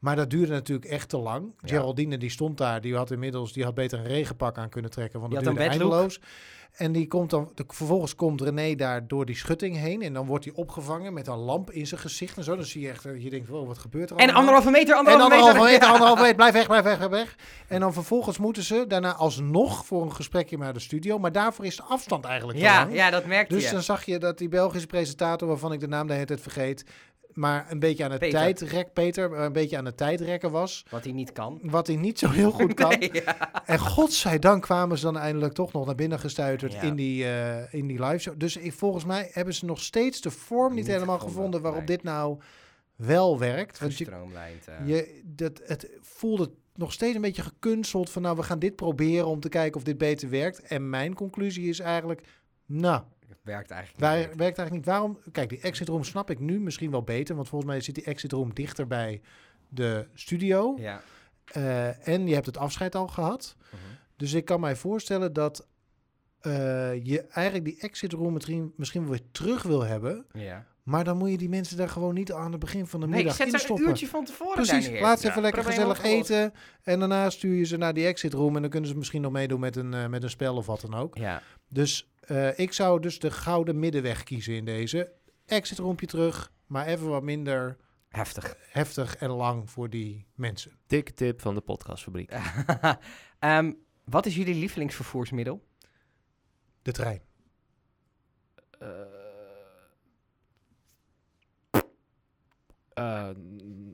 Maar 0.00 0.16
dat 0.16 0.30
duurde 0.30 0.52
natuurlijk 0.52 0.90
echt 0.90 1.08
te 1.08 1.18
lang. 1.18 1.52
Ja. 1.60 1.68
Geraldine 1.68 2.18
die 2.18 2.30
stond 2.30 2.58
daar, 2.58 2.80
die 2.80 2.96
had 2.96 3.10
inmiddels 3.10 3.52
die 3.52 3.64
had 3.64 3.74
beter 3.74 3.98
een 3.98 4.06
regenpak 4.06 4.58
aan 4.58 4.68
kunnen 4.68 4.90
trekken, 4.90 5.20
want 5.20 5.32
Die 5.32 5.42
dat 5.42 5.54
duurde 5.54 5.68
eindeloos. 5.70 6.20
En 6.70 6.92
die 6.92 7.06
komt 7.06 7.30
dan, 7.30 7.50
de- 7.54 7.64
vervolgens 7.66 8.14
komt 8.14 8.40
René 8.40 8.74
daar 8.74 9.06
door 9.08 9.26
die 9.26 9.36
schutting 9.36 9.76
heen 9.76 10.02
en 10.02 10.12
dan 10.12 10.26
wordt 10.26 10.44
hij 10.44 10.54
opgevangen 10.54 11.12
met 11.12 11.26
een 11.26 11.36
lamp 11.36 11.70
in 11.70 11.86
zijn 11.86 12.00
gezicht 12.00 12.36
en 12.36 12.44
zo. 12.44 12.56
Dan 12.56 12.64
zie 12.64 12.80
je 12.80 12.88
echt, 12.88 13.04
eh, 13.04 13.22
je 13.22 13.30
denkt, 13.30 13.48
wow, 13.48 13.66
wat 13.66 13.78
gebeurt 13.78 14.10
er 14.10 14.16
En 14.16 14.22
allemaal? 14.22 14.38
anderhalve 14.40 14.70
meter, 14.70 14.92
En 14.92 14.98
anderhalve 14.98 15.34
anderhalve 15.34 15.70
meter. 15.72 15.88
anderhalve 15.88 16.20
meter, 16.22 16.36
blijf 16.36 16.52
weg, 16.52 16.66
blijf 16.66 16.82
weg, 16.84 16.96
blijf 16.96 17.10
weg. 17.10 17.36
En 17.68 17.80
dan 17.80 17.92
vervolgens 17.92 18.38
moeten 18.38 18.62
ze 18.62 18.84
daarna 18.88 19.14
alsnog 19.14 19.86
voor 19.86 20.02
een 20.02 20.14
gesprekje 20.14 20.58
naar 20.58 20.72
de 20.72 20.80
studio. 20.80 21.18
Maar 21.18 21.32
daarvoor 21.32 21.64
is 21.64 21.76
de 21.76 21.82
afstand 21.82 22.24
eigenlijk 22.24 22.58
te 22.58 22.64
Ja, 22.64 22.80
lang. 22.82 22.94
ja, 22.94 23.10
dat 23.10 23.26
merkte 23.26 23.54
Dus 23.54 23.64
je. 23.64 23.70
dan 23.72 23.82
zag 23.82 24.04
je 24.04 24.18
dat 24.18 24.38
die 24.38 24.48
Belgische 24.48 24.86
presentator, 24.86 25.48
waarvan 25.48 25.72
ik 25.72 25.80
de 25.80 25.88
naam 25.88 26.06
de 26.06 26.12
hele 26.12 26.24
tijd 26.26 26.40
vergeet, 26.40 26.84
maar 27.32 27.66
een 27.70 27.78
beetje 27.78 28.04
aan 28.04 28.10
het 28.10 28.20
Peter. 28.20 28.38
tijdrek, 28.38 28.92
Peter, 28.92 29.38
een 29.38 29.52
beetje 29.52 29.76
aan 29.76 29.84
het 29.84 29.96
tijdrekken 29.96 30.50
was. 30.50 30.84
Wat 30.90 31.04
hij 31.04 31.12
niet 31.12 31.32
kan. 31.32 31.58
Wat 31.62 31.86
hij 31.86 31.96
niet 31.96 32.18
zo 32.18 32.28
heel 32.28 32.50
goed 32.50 32.74
kan. 32.82 32.98
Nee, 32.98 33.10
ja. 33.12 33.64
En 33.64 33.78
godzijdank 33.78 34.62
kwamen 34.62 34.98
ze 34.98 35.04
dan 35.04 35.18
eindelijk 35.18 35.54
toch 35.54 35.72
nog 35.72 35.86
naar 35.86 35.94
binnen 35.94 36.18
gestuiterd 36.18 36.72
Ja. 36.72 36.80
in, 36.82 36.94
die, 36.94 37.24
eh, 37.24 37.74
in 37.74 37.86
die 37.86 38.02
live 38.04 38.18
show. 38.18 38.34
Dus 38.38 38.56
ik, 38.56 38.72
volgens 38.72 39.04
mij 39.04 39.30
hebben 39.32 39.54
ze 39.54 39.64
nog 39.64 39.80
steeds 39.80 40.20
de 40.20 40.30
vorm 40.30 40.74
niet, 40.74 40.84
Niet 40.84 40.92
helemaal 40.92 41.18
gevonden, 41.18 41.60
waarop 41.62 41.86
nee. 41.86 41.96
dit 41.96 42.02
nou 42.02 42.38
wel 42.96 43.38
werkt. 43.38 43.78
Want 43.78 43.98
je, 43.98 44.04
eh. 44.04 44.88
je, 44.88 45.20
dat, 45.24 45.60
het 45.64 45.90
voelde 46.00 46.50
nog 46.74 46.92
steeds 46.92 47.14
een 47.14 47.20
beetje 47.20 47.42
gekunsteld 47.42 48.10
van 48.10 48.22
nou, 48.22 48.36
we 48.36 48.42
gaan 48.42 48.58
dit 48.58 48.76
proberen 48.76 49.26
om 49.26 49.40
te 49.40 49.48
kijken 49.48 49.76
of 49.76 49.82
dit 49.84 49.98
beter 49.98 50.30
werkt. 50.30 50.60
En 50.60 50.90
mijn 50.90 51.14
conclusie 51.14 51.68
is 51.68 51.80
eigenlijk, 51.80 52.26
nou, 52.66 53.02
werkt 53.50 53.70
eigenlijk 53.70 54.00
wij, 54.04 54.18
niet. 54.18 54.26
werkt 54.26 54.58
eigenlijk 54.58 54.72
niet. 54.72 54.84
Waarom? 54.84 55.18
Kijk, 55.32 55.48
die 55.48 55.60
exit 55.60 55.88
room 55.88 56.04
snap 56.04 56.30
ik 56.30 56.38
nu 56.38 56.60
misschien 56.60 56.90
wel 56.90 57.02
beter, 57.02 57.34
want 57.34 57.48
volgens 57.48 57.70
mij 57.70 57.80
zit 57.80 57.94
die 57.94 58.04
exit 58.04 58.32
room 58.32 58.54
dichter 58.54 58.86
bij 58.86 59.20
de 59.68 60.06
studio. 60.14 60.74
Ja. 60.78 61.02
Eh, 61.44 62.08
en 62.08 62.26
je 62.26 62.34
hebt 62.34 62.46
het 62.46 62.56
afscheid 62.56 62.94
al 62.94 63.06
gehad. 63.08 63.56
Mhm. 63.70 63.76
Dus 64.16 64.32
ik 64.32 64.44
kan 64.44 64.60
mij 64.60 64.76
voorstellen 64.76 65.32
dat 65.32 65.66
eh, 66.40 66.52
je 67.04 67.20
eigenlijk 67.28 67.64
die 67.64 67.80
exit 67.80 68.12
room 68.12 68.32
misschien, 68.32 68.72
misschien 68.76 69.00
wel 69.02 69.10
weer 69.10 69.22
terug 69.32 69.62
wil 69.62 69.82
hebben. 69.82 70.26
ja. 70.32 70.68
Maar 70.82 71.04
dan 71.04 71.16
moet 71.16 71.30
je 71.30 71.36
die 71.36 71.48
mensen 71.48 71.76
daar 71.76 71.88
gewoon 71.88 72.14
niet 72.14 72.32
aan 72.32 72.50
het 72.50 72.60
begin 72.60 72.86
van 72.86 73.00
de 73.00 73.06
Nee, 73.06 73.16
middag 73.16 73.34
zet 73.36 73.44
in 73.46 73.50
ze 73.52 73.56
een 73.58 73.64
stoppen. 73.64 73.88
uurtje 73.88 74.06
van 74.06 74.24
tevoren 74.24 74.54
Precies, 74.54 75.00
laat 75.00 75.18
ze 75.20 75.24
Ja. 75.26 75.30
even 75.30 75.42
lekker 75.42 75.64
gezellig 75.64 76.02
eten. 76.02 76.52
En 76.82 76.98
daarna 76.98 77.30
stuur 77.30 77.54
je 77.54 77.64
ze 77.64 77.76
naar 77.76 77.94
die 77.94 78.06
exit 78.06 78.32
room. 78.32 78.54
En 78.56 78.60
dan 78.62 78.70
kunnen 78.70 78.90
ze 78.90 78.96
misschien 78.96 79.20
nog 79.22 79.32
meedoen 79.32 79.60
met 79.60 79.76
een, 79.76 79.94
eh, 79.94 80.06
met 80.06 80.22
een 80.22 80.30
spel 80.30 80.56
of 80.56 80.66
wat 80.66 80.80
dan 80.80 80.94
ook. 80.94 81.16
Ja. 81.16 81.42
Dus 81.68 82.10
eh, 82.30 82.58
ik 82.58 82.72
zou 82.72 83.00
dus 83.00 83.18
de 83.18 83.30
gouden 83.30 83.78
middenweg 83.78 84.22
kiezen 84.22 84.54
in 84.54 84.64
deze. 84.64 85.12
Exit 85.46 85.78
roompje 85.78 86.06
terug, 86.06 86.52
maar 86.66 86.86
even 86.86 87.08
wat 87.08 87.22
minder 87.22 87.76
Heftig. 88.08 88.56
heftig 88.70 89.16
en 89.16 89.30
lang 89.30 89.70
voor 89.70 89.90
die 89.90 90.26
mensen. 90.34 90.78
Dikke 90.86 91.12
tip 91.12 91.40
van 91.40 91.54
de 91.54 91.60
podcastfabriek. 91.60 92.30
Ehm, 93.38 93.72
wat 94.04 94.26
is 94.26 94.34
jullie 94.36 94.54
lievelingsvervoersmiddel? 94.54 95.64
De 96.82 96.92
trein. 96.92 97.20
Eh, 98.78 99.00
eh, 102.94 103.28
n- 103.28 103.89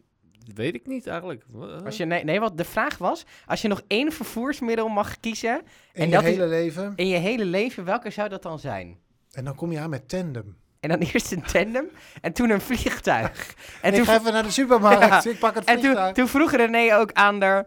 weet 0.55 0.75
ik 0.75 0.87
niet 0.87 1.07
eigenlijk. 1.07 1.45
Als 1.85 1.97
je, 1.97 2.05
nee, 2.05 2.25
nee, 2.25 2.41
wat 2.41 2.57
de 2.59 2.65
vraag 2.65 2.99
was, 2.99 3.25
als 3.47 3.63
je 3.63 3.69
nog 3.69 3.83
één 3.87 4.13
vervoersmiddel 4.13 4.89
mag 4.89 5.21
kiezen 5.21 5.55
In 5.59 5.63
En 5.93 6.07
je 6.07 6.13
dat 6.13 6.23
is- 6.23 6.29
hele 6.29 6.47
leven. 6.47 6.93
in 6.97 7.09
je 7.09 7.17
hele 7.17 7.45
leven, 7.45 7.85
welke 7.85 8.11
zou 8.11 8.29
dat 8.29 8.43
dan 8.43 8.59
zijn? 8.59 8.97
En 9.33 9.45
dan 9.45 9.55
kom 9.55 9.73
je 9.73 9.79
aan 9.79 9.91
met 9.91 10.09
tandem. 10.09 10.57
En 10.81 10.89
dan 10.89 10.99
eerst 10.99 11.33
een 11.33 11.43
tandem 11.43 11.85
en 12.21 12.33
toen 12.33 12.51
een 12.51 12.61
vliegtuig. 12.61 13.55
En 13.83 13.91
ik 13.91 13.97
toen, 13.97 14.07
ga 14.07 14.15
even 14.19 14.33
naar 14.33 14.43
de 14.43 14.51
supermarkt. 14.51 15.25
Ja. 15.25 15.31
Ik 15.31 15.39
pak 15.39 15.55
het 15.55 15.65
en 15.65 15.75
toen, 15.75 15.83
vliegtuig. 15.85 16.15
toen 16.15 16.29
vroeg 16.29 16.53
René 16.53 16.95
ook 16.97 17.13
aan 17.13 17.43
haar... 17.43 17.67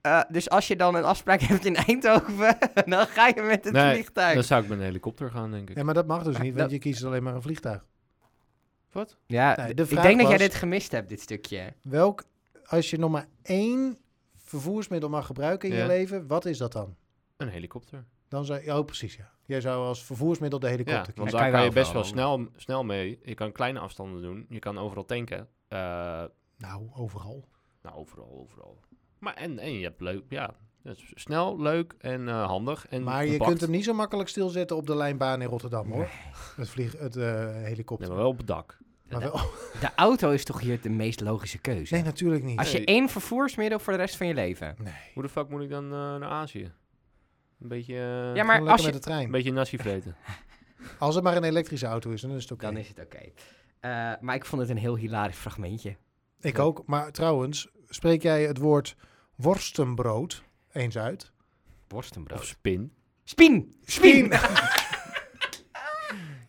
eh, 0.00 0.20
dus 0.28 0.50
als 0.50 0.68
je 0.68 0.76
dan 0.76 0.94
een 0.94 1.04
afspraak 1.04 1.40
hebt 1.50 1.64
in 1.64 1.76
Eindhoven, 1.76 2.58
dan 2.86 3.06
ga 3.06 3.26
je 3.26 3.42
met 3.42 3.64
het 3.64 3.72
Nee, 3.72 3.92
vliegtuig. 3.92 4.34
Dan 4.34 4.44
zou 4.44 4.62
ik 4.62 4.68
met 4.68 4.78
een 4.78 4.84
helikopter 4.84 5.30
gaan, 5.30 5.50
denk 5.50 5.70
ik. 5.70 5.76
Ja, 5.76 5.82
maar 5.84 5.94
dat 5.94 6.06
mag 6.06 6.22
dus 6.22 6.36
niet, 6.38 6.44
want 6.54 6.56
Dat- 6.56 6.70
je 6.70 6.78
kiest 6.78 7.04
alleen 7.04 7.22
maar 7.22 7.34
een 7.34 7.42
vliegtuig. 7.42 7.84
Wat? 8.92 9.16
Ja, 9.26 9.56
Nee, 9.56 9.74
d- 9.74 9.76
de 9.76 9.82
ik 9.82 10.02
denk 10.02 10.18
dat 10.20 10.28
jij 10.28 10.38
dit 10.38 10.54
gemist 10.54 10.92
hebt, 10.92 11.08
dit 11.08 11.20
stukje. 11.20 11.74
Welk, 11.82 12.24
als 12.66 12.90
je 12.90 12.98
nog 12.98 13.10
maar 13.10 13.26
één 13.42 13.98
vervoersmiddel 14.34 15.08
mag 15.08 15.26
gebruiken 15.26 15.68
in 15.68 15.74
je 15.74 15.80
Ja. 15.80 15.86
leven, 15.86 16.26
wat 16.26 16.44
is 16.44 16.58
dat 16.58 16.72
dan? 16.72 16.96
Een 17.36 17.48
helikopter. 17.48 18.04
Dan 18.28 18.44
zou 18.44 18.62
je, 18.64 18.78
oh 18.78 18.84
precies 18.84 19.16
ja. 19.16 19.30
Jij 19.46 19.60
zou 19.60 19.86
als 19.86 20.04
vervoersmiddel 20.04 20.58
de 20.58 20.66
Ja, 20.66 20.72
helikopter 20.72 21.02
want 21.02 21.14
kiezen. 21.16 21.30
kan 21.30 21.38
daar 21.40 21.46
je 21.50 21.56
kan 21.56 21.64
je 21.64 21.80
best 21.80 21.92
wel 21.92 22.04
snel, 22.04 22.48
snel 22.56 22.84
mee. 22.84 23.18
Je 23.24 23.34
kan 23.34 23.52
kleine 23.52 23.78
afstanden 23.78 24.22
doen. 24.22 24.46
Je 24.48 24.58
kan 24.58 24.78
overal 24.78 25.04
tanken. 25.04 25.48
Eh, 25.68 25.78
Nou, 26.56 26.88
overal. 26.94 27.44
nou, 27.82 27.96
overal, 27.96 28.30
overal. 28.40 28.80
Maar 29.18 29.34
en, 29.34 29.58
en 29.58 29.72
je 29.72 29.82
hebt 29.84 30.00
leuk, 30.00 30.22
ja. 30.28 30.54
Het 30.82 30.98
is 30.98 31.10
snel, 31.14 31.60
leuk 31.60 31.94
en 31.98 32.28
eh, 32.28 32.46
handig. 32.46 32.86
En 32.88 33.02
Maar 33.02 33.26
je 33.26 33.38
kunt 33.38 33.60
hem 33.60 33.70
niet 33.70 33.84
zo 33.84 33.94
makkelijk 33.94 34.28
stilzetten 34.28 34.76
op 34.76 34.86
de 34.86 34.96
lijnbaan 34.96 35.42
in 35.42 35.48
Rotterdam 35.48 35.90
hoor. 35.92 36.08
Het, 36.56 36.68
vlieg, 36.68 36.98
het 36.98 37.16
eh, 37.16 37.52
helikopter. 37.54 38.06
Nee, 38.06 38.14
maar 38.16 38.24
wel 38.24 38.32
op 38.32 38.38
het 38.38 38.46
dak. 38.46 38.78
Maar 39.08 39.20
wel- 39.20 39.40
De 39.80 39.88
auto 39.96 40.30
is 40.30 40.44
toch 40.44 40.60
hier 40.60 40.80
de 40.80 40.88
meest 40.90 41.20
logische 41.20 41.58
keuze? 41.58 41.94
nee, 41.94 42.02
natuurlijk 42.02 42.44
niet. 42.44 42.58
Als 42.58 42.70
je 42.72 42.76
Nee. 42.76 42.86
één 42.86 43.08
vervoersmiddel 43.08 43.78
voor 43.78 43.92
de 43.92 43.98
rest 43.98 44.16
van 44.16 44.26
je 44.26 44.34
leven. 44.34 44.74
Nee. 44.78 44.92
Hoe 45.14 45.22
de 45.22 45.28
fuck 45.28 45.48
moet 45.48 45.62
ik 45.62 45.70
dan 45.70 45.84
eh, 45.84 45.90
naar 45.90 46.24
Azië? 46.28 46.72
Een 47.60 47.68
beetje, 47.68 47.94
Ja, 48.34 48.44
maar 48.44 48.54
lekker 48.56 48.70
als 48.70 48.80
je... 48.80 48.86
met 48.86 48.94
de 48.94 49.00
trein. 49.00 49.24
een 49.24 49.30
beetje 49.30 49.52
nasi 49.52 49.78
vreten. 49.78 50.16
Als 50.98 51.14
het 51.14 51.24
maar 51.24 51.36
een 51.36 51.44
elektrische 51.44 51.86
auto 51.86 52.10
is, 52.10 52.20
dan 52.20 52.30
is 52.30 52.42
het 52.42 52.52
oké. 52.52 52.64
Dan 52.64 52.76
is 52.76 52.88
het 52.88 52.98
oké. 52.98 53.18
Eh, 53.80 54.12
maar 54.20 54.34
ik 54.34 54.44
vond 54.44 54.60
het 54.62 54.70
een 54.70 54.76
heel 54.76 54.96
hilarisch 54.96 55.36
fragmentje. 55.36 55.96
Ik 56.40 56.58
ook. 56.58 56.82
Maar 56.86 57.12
trouwens, 57.12 57.68
spreek 57.88 58.22
jij 58.22 58.42
het 58.42 58.58
woord 58.58 58.96
worstenbrood 59.34 60.42
eens 60.72 60.98
uit? 60.98 61.32
Worstenbrood. 61.88 62.38
Of 62.38 62.44
spin. 62.44 62.92
Spien! 63.24 63.74
Spien! 63.84 64.32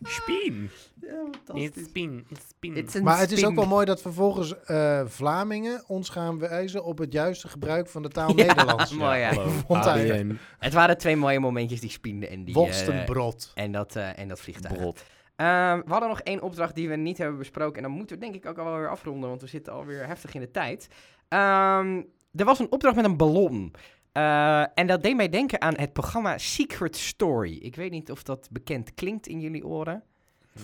Spin. 0.04 0.70
Ja, 1.00 1.54
It's 1.54 1.84
spin. 1.84 2.24
It's 2.28 2.48
spin. 2.48 3.02
Maar 3.04 3.18
het 3.18 3.30
is 3.32 3.38
spin. 3.38 3.50
ook 3.50 3.56
wel 3.56 3.66
mooi 3.66 3.86
dat 3.86 4.02
vervolgens 4.02 4.64
eh, 4.64 5.02
Vlamingen 5.06 5.84
ons 5.86 6.08
gaan 6.08 6.38
wijzen 6.38 6.84
op 6.84 6.98
het 6.98 7.12
juiste 7.12 7.48
gebruik 7.48 7.88
van 7.88 8.02
de 8.02 8.08
taal 8.08 8.28
Ja, 8.28 8.34
Nederlands. 8.46 8.92
mooi 8.96 9.18
ja. 9.18 9.34
hallo. 9.34 10.34
Het 10.58 10.72
waren 10.72 10.98
twee 10.98 11.16
mooie 11.16 11.40
momentjes 11.40 11.80
die 11.80 11.90
spiende 11.90 12.26
en 12.28 12.44
die... 12.44 12.54
eh, 12.54 12.60
Worstenbrood. 12.60 13.52
en, 13.54 13.72
dat, 13.72 13.96
eh, 13.96 14.18
en 14.18 14.28
dat 14.28 14.40
vliegtuig. 14.40 14.74
Brot. 14.76 15.04
Ehm, 15.36 15.80
we 15.84 15.90
hadden 15.90 16.08
nog 16.08 16.20
één 16.20 16.42
opdracht 16.42 16.74
die 16.74 16.88
we 16.88 16.96
niet 16.96 17.18
hebben 17.18 17.38
besproken. 17.38 17.76
En 17.76 17.82
dan 17.82 17.92
moeten 17.92 18.16
we 18.18 18.22
denk 18.22 18.34
ik 18.34 18.46
ook 18.46 18.58
al 18.58 18.64
wel 18.64 18.76
weer 18.78 18.90
afronden, 18.90 19.28
want 19.28 19.40
we 19.40 19.46
zitten 19.48 19.72
alweer 19.72 20.06
heftig 20.06 20.34
in 20.34 20.40
de 20.40 20.50
tijd. 20.50 20.88
Ehm, 21.28 22.02
er 22.34 22.44
was 22.44 22.58
een 22.58 22.70
opdracht 22.72 22.96
met 22.96 23.04
een 23.04 23.16
ballon. 23.16 23.72
Eh, 24.12 24.64
en 24.74 24.86
dat 24.86 25.02
deed 25.02 25.16
mij 25.16 25.28
denken 25.28 25.60
aan 25.60 25.74
het 25.76 25.92
programma 25.92 26.38
Secret 26.38 26.96
Story. 26.96 27.56
Ik 27.56 27.76
weet 27.76 27.90
niet 27.90 28.10
of 28.10 28.22
dat 28.22 28.48
bekend 28.50 28.94
klinkt 28.94 29.26
in 29.26 29.40
jullie 29.40 29.66
oren. 29.66 30.02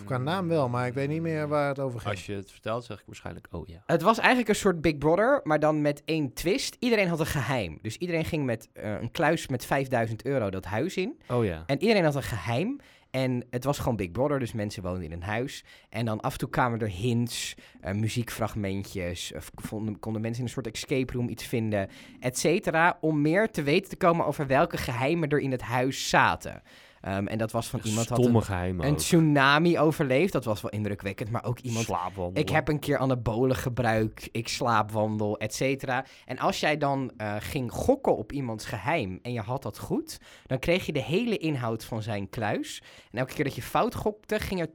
Qua 0.05 0.17
naam 0.17 0.47
wel, 0.47 0.69
maar 0.69 0.87
ik 0.87 0.93
weet 0.93 1.09
niet 1.09 1.21
meer 1.21 1.47
waar 1.47 1.67
het 1.67 1.79
over 1.79 1.99
ging. 1.99 2.11
Als 2.11 2.25
je 2.25 2.33
het 2.33 2.51
vertelt, 2.51 2.85
zeg 2.85 2.99
ik 2.99 3.05
waarschijnlijk, 3.05 3.47
oh 3.51 3.67
ja. 3.67 3.83
Het 3.85 4.01
was 4.01 4.17
eigenlijk 4.17 4.49
een 4.49 4.55
soort 4.55 4.81
Big 4.81 4.97
Brother, 4.97 5.39
maar 5.43 5.59
dan 5.59 5.81
met 5.81 6.01
één 6.05 6.33
twist. 6.33 6.75
Iedereen 6.79 7.07
had 7.07 7.19
een 7.19 7.25
geheim. 7.25 7.79
Dus 7.81 7.97
iedereen 7.97 8.25
ging 8.25 8.45
met 8.45 8.69
eh, 8.73 8.91
een 8.91 9.11
kluis 9.11 9.47
met 9.47 9.65
5000 9.65 10.25
euro 10.25 10.49
dat 10.49 10.65
huis 10.65 10.97
in. 10.97 11.19
Oh 11.29 11.45
ja. 11.45 11.63
En 11.65 11.81
iedereen 11.81 12.03
had 12.03 12.15
een 12.15 12.23
geheim. 12.23 12.79
En 13.11 13.45
het 13.49 13.63
was 13.63 13.77
gewoon 13.79 13.95
Big 13.95 14.11
Brother, 14.11 14.39
dus 14.39 14.53
mensen 14.53 14.83
woonden 14.83 15.03
in 15.03 15.11
een 15.11 15.23
huis. 15.23 15.63
En 15.89 16.05
dan 16.05 16.19
af 16.21 16.31
en 16.31 16.37
toe 16.37 16.49
kwamen 16.49 16.79
er 16.79 16.89
hints, 16.89 17.55
eh, 17.81 17.93
muziekfragmentjes. 17.93 19.33
Of 19.35 19.51
vonden, 19.55 19.99
konden 19.99 20.21
mensen 20.21 20.39
in 20.41 20.47
een 20.47 20.53
soort 20.53 20.67
escape 20.67 21.13
room 21.13 21.29
iets 21.29 21.45
vinden, 21.45 21.89
et 22.19 22.37
cetera. 22.37 22.97
Om 23.01 23.21
meer 23.21 23.51
te 23.51 23.63
weten 23.63 23.89
te 23.89 23.95
komen 23.95 24.25
over 24.25 24.47
welke 24.47 24.77
geheimen 24.77 25.29
er 25.29 25.39
in 25.39 25.51
het 25.51 25.61
huis 25.61 26.09
zaten. 26.09 26.61
Ehm, 27.01 27.27
en 27.27 27.37
dat 27.37 27.51
was 27.51 27.67
van 27.67 27.79
iemand 27.83 28.09
had 28.09 28.19
Stomme 28.19 28.41
een, 28.85 28.95
tsunami 28.95 29.79
overleefd. 29.79 30.33
Dat 30.33 30.45
was 30.45 30.61
wel 30.61 30.71
indrukwekkend. 30.71 31.29
Maar 31.29 31.45
ook 31.45 31.59
iemand 31.59 31.87
ik 32.33 32.49
heb 32.49 32.67
een 32.67 32.79
keer 32.79 32.97
anabolen 32.97 33.55
gebruikt, 33.55 34.29
ik 34.31 34.47
slaapwandel, 34.47 35.37
et 35.37 35.53
cetera. 35.53 36.05
En 36.25 36.39
als 36.39 36.59
jij 36.59 36.77
dan 36.77 37.11
eh, 37.17 37.35
ging 37.39 37.71
gokken 37.71 38.17
op 38.17 38.31
iemands 38.31 38.65
geheim 38.65 39.19
en 39.21 39.33
je 39.33 39.41
had 39.41 39.63
dat 39.63 39.79
goed, 39.79 40.17
dan 40.45 40.59
kreeg 40.59 40.85
je 40.85 40.91
de 40.91 41.03
hele 41.03 41.37
inhoud 41.37 41.83
van 41.83 42.01
zijn 42.01 42.29
kluis. 42.29 42.81
En 43.11 43.19
elke 43.19 43.33
keer 43.33 43.43
dat 43.43 43.55
je 43.55 43.61
fout 43.61 43.95
gokte, 43.95 44.39
ging 44.39 44.59
er 44.59 44.69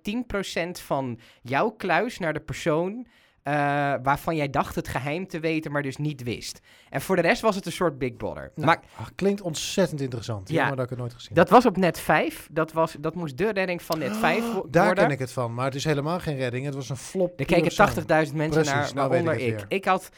10% 0.79 0.83
van 0.83 1.19
jouw 1.43 1.71
kluis 1.71 2.19
naar 2.19 2.33
de 2.33 2.41
persoon 2.41 3.07
eh, 3.45 3.55
waarvan 4.03 4.37
jij 4.37 4.51
dacht 4.51 4.75
het 4.75 4.89
geheim 4.89 5.27
te 5.27 5.41
weten, 5.41 5.73
maar 5.73 5.83
dus 5.83 5.97
niet 5.97 6.23
wist. 6.23 6.61
En 6.91 7.01
voor 7.01 7.17
de 7.17 7.23
rest 7.23 7.41
was 7.43 7.55
het 7.55 7.67
een 7.67 7.73
soort 7.73 7.99
Big 7.99 8.17
Brother. 8.17 8.51
Nou, 8.55 8.67
Maar 8.67 8.81
ach, 9.01 9.11
klinkt 9.15 9.41
ontzettend 9.41 10.01
interessant. 10.01 10.49
Ja. 10.49 10.65
Ja, 10.69 10.75
dat 10.75 10.85
ik 10.85 10.91
het 10.91 10.99
nooit 10.99 11.13
gezien 11.15 11.35
dat 11.35 11.51
was 11.51 11.67
op 11.67 11.77
net 11.77 12.01
5. 12.01 12.49
Dat, 12.51 12.73
was, 12.73 12.97
dat 12.99 13.15
moest 13.15 13.37
de 13.39 13.51
redding 13.53 13.83
van 13.83 13.99
net 13.99 14.17
5 14.17 14.53
wo- 14.53 14.67
Daar 14.71 14.85
worden. 14.85 15.05
ken 15.05 15.13
ik 15.13 15.19
het 15.19 15.33
van, 15.33 15.55
maar 15.55 15.65
het 15.65 15.75
is 15.75 15.85
helemaal 15.85 16.21
geen 16.21 16.37
redding. 16.37 16.65
Het 16.65 16.75
was 16.75 16.89
een 16.89 16.97
flop. 16.97 17.41
Er 17.41 17.47
keken 17.47 17.73
zang. 17.73 17.91
80.000 17.91 18.05
mensen 18.07 18.33
Precies, 18.49 18.73
naar, 18.73 18.95
nou 18.95 19.11
weet 19.11 19.19
ik 19.21 19.25
waaronder 19.27 19.33
het 19.33 19.43
ik. 19.43 19.49
weer. 19.55 19.65
Ik 19.69 19.85
had 19.85 20.09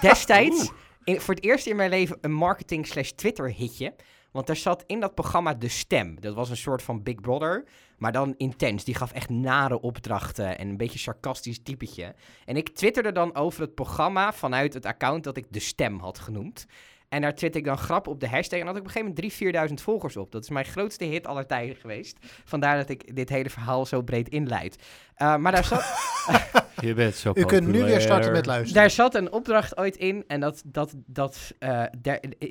destijds 0.00 0.70
in, 1.04 1.20
voor 1.20 1.34
het 1.34 1.44
eerst 1.44 1.66
in 1.66 1.76
mijn 1.76 1.90
leven 1.90 2.18
een 2.20 2.32
marketing 2.32 2.86
slash 2.86 3.10
Twitter 3.10 3.52
hitje. 3.52 3.94
Want 4.32 4.48
er 4.48 4.56
zat 4.56 4.84
in 4.86 5.00
dat 5.00 5.14
programma 5.14 5.54
De 5.54 5.68
Stem. 5.68 6.20
Dat 6.20 6.34
was 6.34 6.50
een 6.50 6.56
soort 6.56 6.82
van 6.82 7.02
Big 7.02 7.20
Brother, 7.20 7.64
maar 7.98 8.12
dan 8.12 8.34
intens. 8.36 8.84
Die 8.84 8.94
gaf 8.94 9.12
echt 9.12 9.28
nare 9.28 9.80
opdrachten 9.80 10.58
en 10.58 10.68
een 10.68 10.76
beetje 10.76 10.98
sarcastisch 10.98 11.62
typetje. 11.62 12.14
En 12.44 12.56
ik 12.56 12.68
twitterde 12.68 13.12
dan 13.12 13.34
over 13.34 13.60
het 13.60 13.74
programma 13.74 14.32
vanuit 14.32 14.74
het 14.74 14.86
account 14.86 15.24
dat 15.24 15.36
ik 15.36 15.46
De 15.48 15.60
Stem 15.60 15.98
had 15.98 16.18
genoemd. 16.18 16.66
En 17.12 17.20
daar 17.20 17.34
twitter 17.34 17.60
ik 17.60 17.66
dan 17.66 17.78
grap 17.78 18.06
op 18.06 18.20
de 18.20 18.28
hashtag. 18.28 18.60
En 18.60 18.66
had 18.66 18.76
ik 18.76 18.80
op 18.80 18.86
een 18.86 18.92
gegeven 18.92 19.32
moment 19.42 19.68
3.000, 19.68 19.78
4.000 19.78 19.84
volgers 19.84 20.16
op. 20.16 20.32
Dat 20.32 20.42
is 20.42 20.50
mijn 20.50 20.64
grootste 20.64 21.04
hit 21.04 21.26
aller 21.26 21.46
tijden 21.46 21.76
geweest. 21.76 22.16
Vandaar 22.44 22.76
dat 22.76 22.88
ik 22.88 23.16
dit 23.16 23.28
hele 23.28 23.50
verhaal 23.50 23.86
zo 23.86 24.02
breed 24.02 24.28
inleid. 24.28 24.76
Eh, 25.14 25.36
maar 25.36 25.52
daar 25.52 25.64
zat... 25.64 25.84
Je 26.80 26.94
bent 26.94 27.14
zo 27.14 27.32
U 27.34 27.44
kunt 27.44 27.66
nu 27.66 27.82
weer 27.82 28.00
starten 28.00 28.32
met 28.32 28.46
luisteren. 28.46 28.82
Daar 28.82 28.90
zat 28.90 29.14
een 29.14 29.32
opdracht 29.32 29.76
ooit 29.76 29.96
in 29.96 30.24
en 30.26 30.40
dat, 30.40 30.62
dat, 30.66 30.94
dat, 31.06 31.54
eh, 31.58 31.82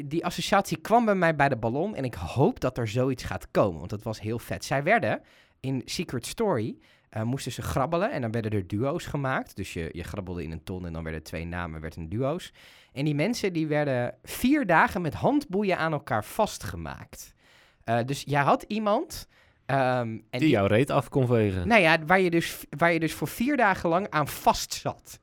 die 0.06 0.26
associatie 0.26 0.78
kwam 0.78 1.06
bij 1.06 1.16
mij 1.16 1.36
bij 1.36 1.50
de 1.50 1.58
ballon 1.58 1.96
en 1.96 2.04
ik 2.04 2.14
hoop 2.14 2.60
dat 2.60 2.78
er 2.78 2.88
zoiets 2.88 3.24
gaat 3.24 3.48
komen, 3.52 3.78
want 3.78 3.90
dat 3.90 4.04
was 4.04 4.22
heel 4.22 4.40
vet. 4.40 4.66
Zij 4.66 4.84
werden 4.84 5.22
in 5.60 5.82
Secret 5.86 6.26
Story, 6.26 6.78
eh, 7.10 7.22
moesten 7.22 7.52
ze 7.52 7.62
grabbelen 7.62 8.12
en 8.12 8.22
dan 8.22 8.32
werden 8.32 8.52
er 8.52 8.68
duo's 8.68 9.06
gemaakt. 9.06 9.56
Dus 9.56 9.74
je, 9.74 9.90
je 9.92 10.04
grabbelde 10.04 10.44
in 10.44 10.52
een 10.52 10.64
ton 10.64 10.86
en 10.86 10.94
dan 10.94 11.04
werden 11.04 11.24
twee 11.24 11.46
namen, 11.46 11.82
werden 11.82 12.10
duo's. 12.10 12.52
En 12.94 13.06
die 13.06 13.16
mensen 13.16 13.54
die 13.54 13.68
werden 13.68 14.16
vier 14.24 14.66
dagen 14.66 15.02
met 15.02 15.14
handboeien 15.14 15.78
aan 15.78 15.92
elkaar 15.92 16.26
vastgemaakt. 16.26 17.34
Eh, 17.84 18.00
dus 18.06 18.24
jij 18.26 18.42
had 18.42 18.64
iemand... 18.68 19.28
ehm, 19.66 20.18
en 20.30 20.40
Die 20.40 20.50
jouw 20.50 20.66
reet 20.66 20.90
af 20.90 21.10
kon 21.10 21.28
vegen. 21.28 21.68
nou 21.68 21.82
ja, 21.82 21.98
waar 22.06 22.20
je 22.20 22.30
dus, 22.30 22.66
waar 22.78 22.94
je 22.94 23.00
dus 23.00 23.14
voor 23.14 23.28
vier 23.28 23.58
dagen 23.58 23.90
lang 23.90 24.10
aan 24.10 24.28
vast 24.28 24.74
zat. 24.74 25.20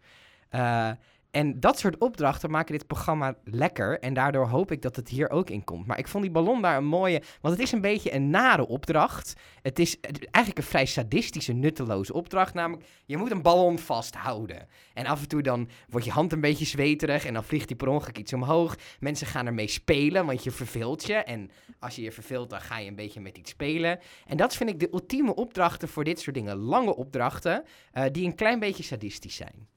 Eh, 0.49 0.91
en 1.31 1.61
dat 1.61 1.79
soort 1.79 1.99
opdrachten 1.99 2.51
maken 2.51 2.73
dit 2.73 2.87
programma 2.87 3.35
lekker. 3.45 3.99
En 3.99 4.15
daardoor 4.15 4.47
hoop 4.47 4.73
ik 4.73 4.83
dat 4.83 4.97
het 4.97 5.09
hier 5.09 5.31
ook 5.31 5.51
in 5.51 5.65
komt. 5.65 5.87
Maar 5.87 5.99
ik 5.99 6.09
vond 6.09 6.25
die 6.25 6.33
ballon 6.33 6.63
daar 6.63 6.77
een 6.77 6.85
mooie... 6.85 7.23
Want 7.41 7.55
het 7.55 7.63
is 7.63 7.73
een 7.73 7.81
beetje 7.81 8.15
een 8.15 8.31
nare 8.31 8.67
opdracht. 8.67 9.35
Het 9.63 9.79
is 9.79 10.01
eigenlijk 10.01 10.59
een 10.59 10.71
vrij 10.71 10.87
sadistische, 10.87 11.53
nutteloze 11.53 12.13
opdracht. 12.13 12.55
Namelijk, 12.55 12.87
je 13.05 13.17
moet 13.17 13.31
een 13.31 13.43
ballon 13.43 13.79
vasthouden. 13.79 14.69
En 14.95 15.07
af 15.07 15.21
en 15.21 15.29
toe 15.29 15.43
dan 15.43 15.69
wordt 15.89 16.07
je 16.07 16.13
hand 16.13 16.33
een 16.33 16.41
beetje 16.41 16.65
zweterig... 16.65 17.25
en 17.25 17.35
dan 17.35 17.45
vliegt 17.45 17.69
die 17.69 17.77
per 17.77 17.89
ongeluk 17.89 18.19
iets 18.19 18.33
omhoog. 18.33 18.77
Mensen 19.01 19.27
gaan 19.27 19.47
ermee 19.47 19.69
spelen, 19.69 20.27
want 20.27 20.45
je 20.45 20.51
verveelt 20.51 21.05
je. 21.05 21.15
En 21.15 21.51
als 21.79 21.97
je 21.97 22.03
je 22.03 22.13
verveelt, 22.13 22.51
dan 22.51 22.61
ga 22.61 22.79
je 22.79 22.89
een 22.89 22.97
beetje 22.97 23.21
met 23.21 23.39
iets 23.39 23.51
spelen. 23.51 23.99
En 24.27 24.37
dat 24.37 24.57
vind 24.57 24.71
ik 24.71 24.81
de 24.81 24.89
ultieme 24.93 25.35
opdrachten 25.35 25.89
voor 25.89 26.05
dit 26.05 26.21
soort 26.21 26.37
dingen. 26.37 26.57
Lange 26.57 26.97
opdrachten, 26.97 27.65
eh, 27.93 28.05
die 28.13 28.27
een 28.27 28.35
klein 28.35 28.59
beetje 28.59 28.83
sadistisch 28.83 29.37
zijn. 29.37 29.69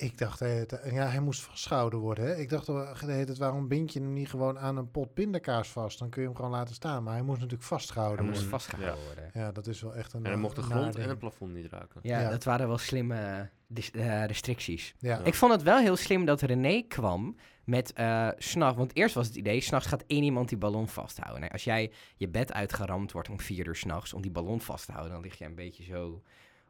Ik 0.00 0.18
dacht, 0.18 0.40
eh, 0.40 0.54
het- 0.54 0.80
ja, 0.90 1.06
hij 1.08 1.20
moest 1.20 1.40
vastgehouden 1.40 1.98
worden. 1.98 2.24
Hè? 2.24 2.36
Ik 2.36 2.48
dacht, 2.48 2.66
hele 2.66 3.24
tijd, 3.24 3.38
waarom 3.38 3.68
bind 3.68 3.92
je 3.92 4.00
hem 4.00 4.12
niet 4.12 4.28
gewoon 4.30 4.58
aan 4.58 4.76
een 4.76 4.90
pot 4.90 5.14
pindakaas 5.14 5.68
vast? 5.68 5.98
Dan 5.98 6.08
kun 6.08 6.20
je 6.22 6.26
hem 6.28 6.36
gewoon 6.36 6.50
laten 6.50 6.74
staan. 6.74 7.02
Maar 7.02 7.12
hij 7.14 7.22
moest 7.22 7.36
natuurlijk 7.40 7.68
vastgehouden 7.68 8.18
Hij 8.18 8.26
moest 8.28 8.40
worden. 8.40 8.60
vastgehouden 8.60 9.04
worden. 9.04 9.30
Ja, 9.34 9.52
dat 9.52 9.66
is 9.66 9.80
wel 9.80 9.94
echt 9.94 10.12
een 10.12 10.24
En 10.24 10.30
dan 10.30 10.40
mocht 10.40 10.56
de 10.56 10.62
grond 10.62 10.80
nading. 10.84 11.02
en 11.02 11.08
het 11.08 11.18
plafond 11.18 11.54
niet 11.54 11.66
raken. 11.70 12.00
Ja, 12.02 12.20
Ja. 12.20 12.30
dat 12.30 12.44
waren 12.44 12.68
wel 12.68 12.78
slimme 12.78 13.48
eh, 13.94 14.20
eh, 14.22 14.24
restricties. 14.26 14.94
Ja. 14.98 15.18
Ik 15.18 15.34
vond 15.34 15.52
het 15.52 15.62
wel 15.62 15.78
heel 15.78 15.96
slim 15.96 16.24
dat 16.24 16.40
René 16.40 16.82
kwam 16.82 17.36
met 17.64 17.92
eh 17.92 18.28
s'nachts. 18.36 18.76
Want 18.76 18.96
eerst 18.96 19.14
was 19.14 19.26
het 19.26 19.36
idee, 19.36 19.60
s'nachts 19.60 19.86
gaat 19.88 20.04
één 20.06 20.22
iemand 20.22 20.48
die 20.48 20.58
ballon 20.58 20.88
vasthouden. 20.88 21.40
Nou, 21.40 21.52
als 21.52 21.64
jij 21.64 21.92
je 22.16 22.28
bed 22.28 22.52
uitgeramd 22.52 23.12
wordt 23.12 23.28
om 23.28 23.40
vier 23.40 23.66
uur 23.66 23.76
s'nachts 23.76 24.12
om 24.12 24.22
die 24.22 24.30
ballon 24.30 24.60
vast 24.60 24.86
te 24.86 24.92
houden, 24.92 25.12
dan 25.12 25.22
lig 25.22 25.38
je 25.38 25.44
een 25.44 25.54
beetje 25.54 25.84
zo 25.84 26.22